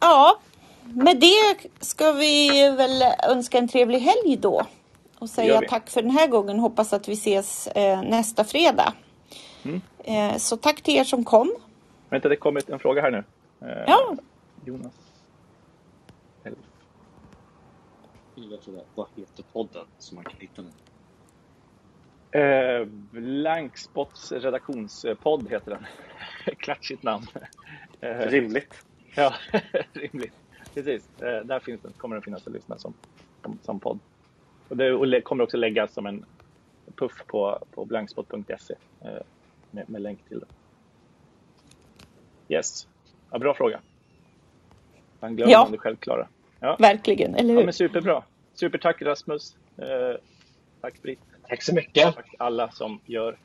Ja, 0.00 0.38
med 0.84 1.20
det 1.20 1.70
ska 1.80 2.12
vi 2.12 2.48
väl 2.76 3.02
önska 3.28 3.58
en 3.58 3.68
trevlig 3.68 3.98
helg 3.98 4.36
då. 4.36 4.66
Och 5.18 5.30
säga 5.30 5.62
tack 5.68 5.90
för 5.90 6.02
den 6.02 6.10
här 6.10 6.26
gången. 6.26 6.58
Hoppas 6.58 6.92
att 6.92 7.08
vi 7.08 7.12
ses 7.12 7.66
eh, 7.66 8.02
nästa 8.02 8.44
fredag. 8.44 8.92
Mm. 9.62 9.80
Eh, 10.04 10.36
så 10.36 10.56
tack 10.56 10.82
till 10.82 10.96
er 10.96 11.04
som 11.04 11.24
kom. 11.24 11.54
Vänta, 12.08 12.28
det 12.28 12.36
kommit 12.36 12.70
en 12.70 12.78
fråga 12.78 13.02
här 13.02 13.10
nu. 13.10 13.24
Eh, 13.64 13.84
ja. 13.86 14.16
Jonas. 14.64 15.12
Vad 18.94 19.08
heter 19.16 19.44
podden 19.52 19.86
så 19.98 20.14
man 20.14 20.24
kan 20.24 20.40
hitta 20.40 20.62
den? 20.62 20.72
Eh, 22.42 22.84
Blankspots 23.10 24.32
redaktionspodd 24.32 25.50
heter 25.50 25.70
den. 25.70 25.86
Klatschigt 26.56 27.02
namn. 27.02 27.26
Eh, 28.00 28.18
rimligt. 28.18 28.84
Ja, 29.14 29.34
rimligt. 29.92 30.34
Precis. 30.74 31.20
Eh, 31.20 31.44
där 31.44 31.60
finns 31.60 31.80
den, 31.80 31.92
kommer 31.92 32.16
den 32.16 32.22
finnas 32.22 32.46
att 32.46 32.52
lyssna 32.52 32.78
som, 32.78 32.94
som, 33.42 33.58
som 33.62 33.80
podd. 33.80 33.98
Och 34.68 34.76
det 34.76 35.20
kommer 35.20 35.44
också 35.44 35.56
läggas 35.56 35.92
som 35.92 36.06
en 36.06 36.24
puff 36.96 37.22
på, 37.26 37.58
på 37.70 37.84
blankspot.se 37.84 38.74
eh, 39.00 39.22
med, 39.70 39.90
med, 39.90 40.02
länk 40.02 40.28
till 40.28 40.40
det. 40.40 40.46
Yes. 42.54 42.88
Ja, 43.32 43.38
bra 43.38 43.54
fråga. 43.54 43.80
Man 45.20 45.36
glömmer 45.36 45.52
ja. 45.52 45.68
det 45.70 45.78
självklara. 45.78 46.28
Ja. 46.60 46.76
Verkligen, 46.78 47.34
eller 47.34 47.50
hur? 47.50 47.60
Ja, 47.60 47.64
men 47.64 47.74
superbra. 47.74 48.24
Supertack 48.54 49.02
Rasmus. 49.02 49.56
Eh, 49.76 50.20
tack 50.80 51.02
Britt. 51.02 51.20
Tack 51.48 51.62
så 51.62 51.74
mycket. 51.74 52.14
Tack 52.14 52.34
alla 52.38 52.70
som 52.70 53.00
gör 53.06 53.38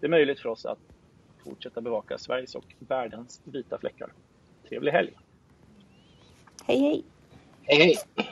det 0.00 0.08
möjligt 0.08 0.40
för 0.40 0.48
oss 0.48 0.66
att 0.66 0.78
fortsätta 1.44 1.80
bevaka 1.80 2.18
Sveriges 2.18 2.54
och 2.54 2.64
världens 2.78 3.40
vita 3.44 3.78
fläckar. 3.78 4.12
Trevlig 4.68 4.92
helg! 4.92 5.12
Hej 6.66 6.78
hej! 6.80 7.04
Hej 7.62 7.78
hej! 7.78 8.28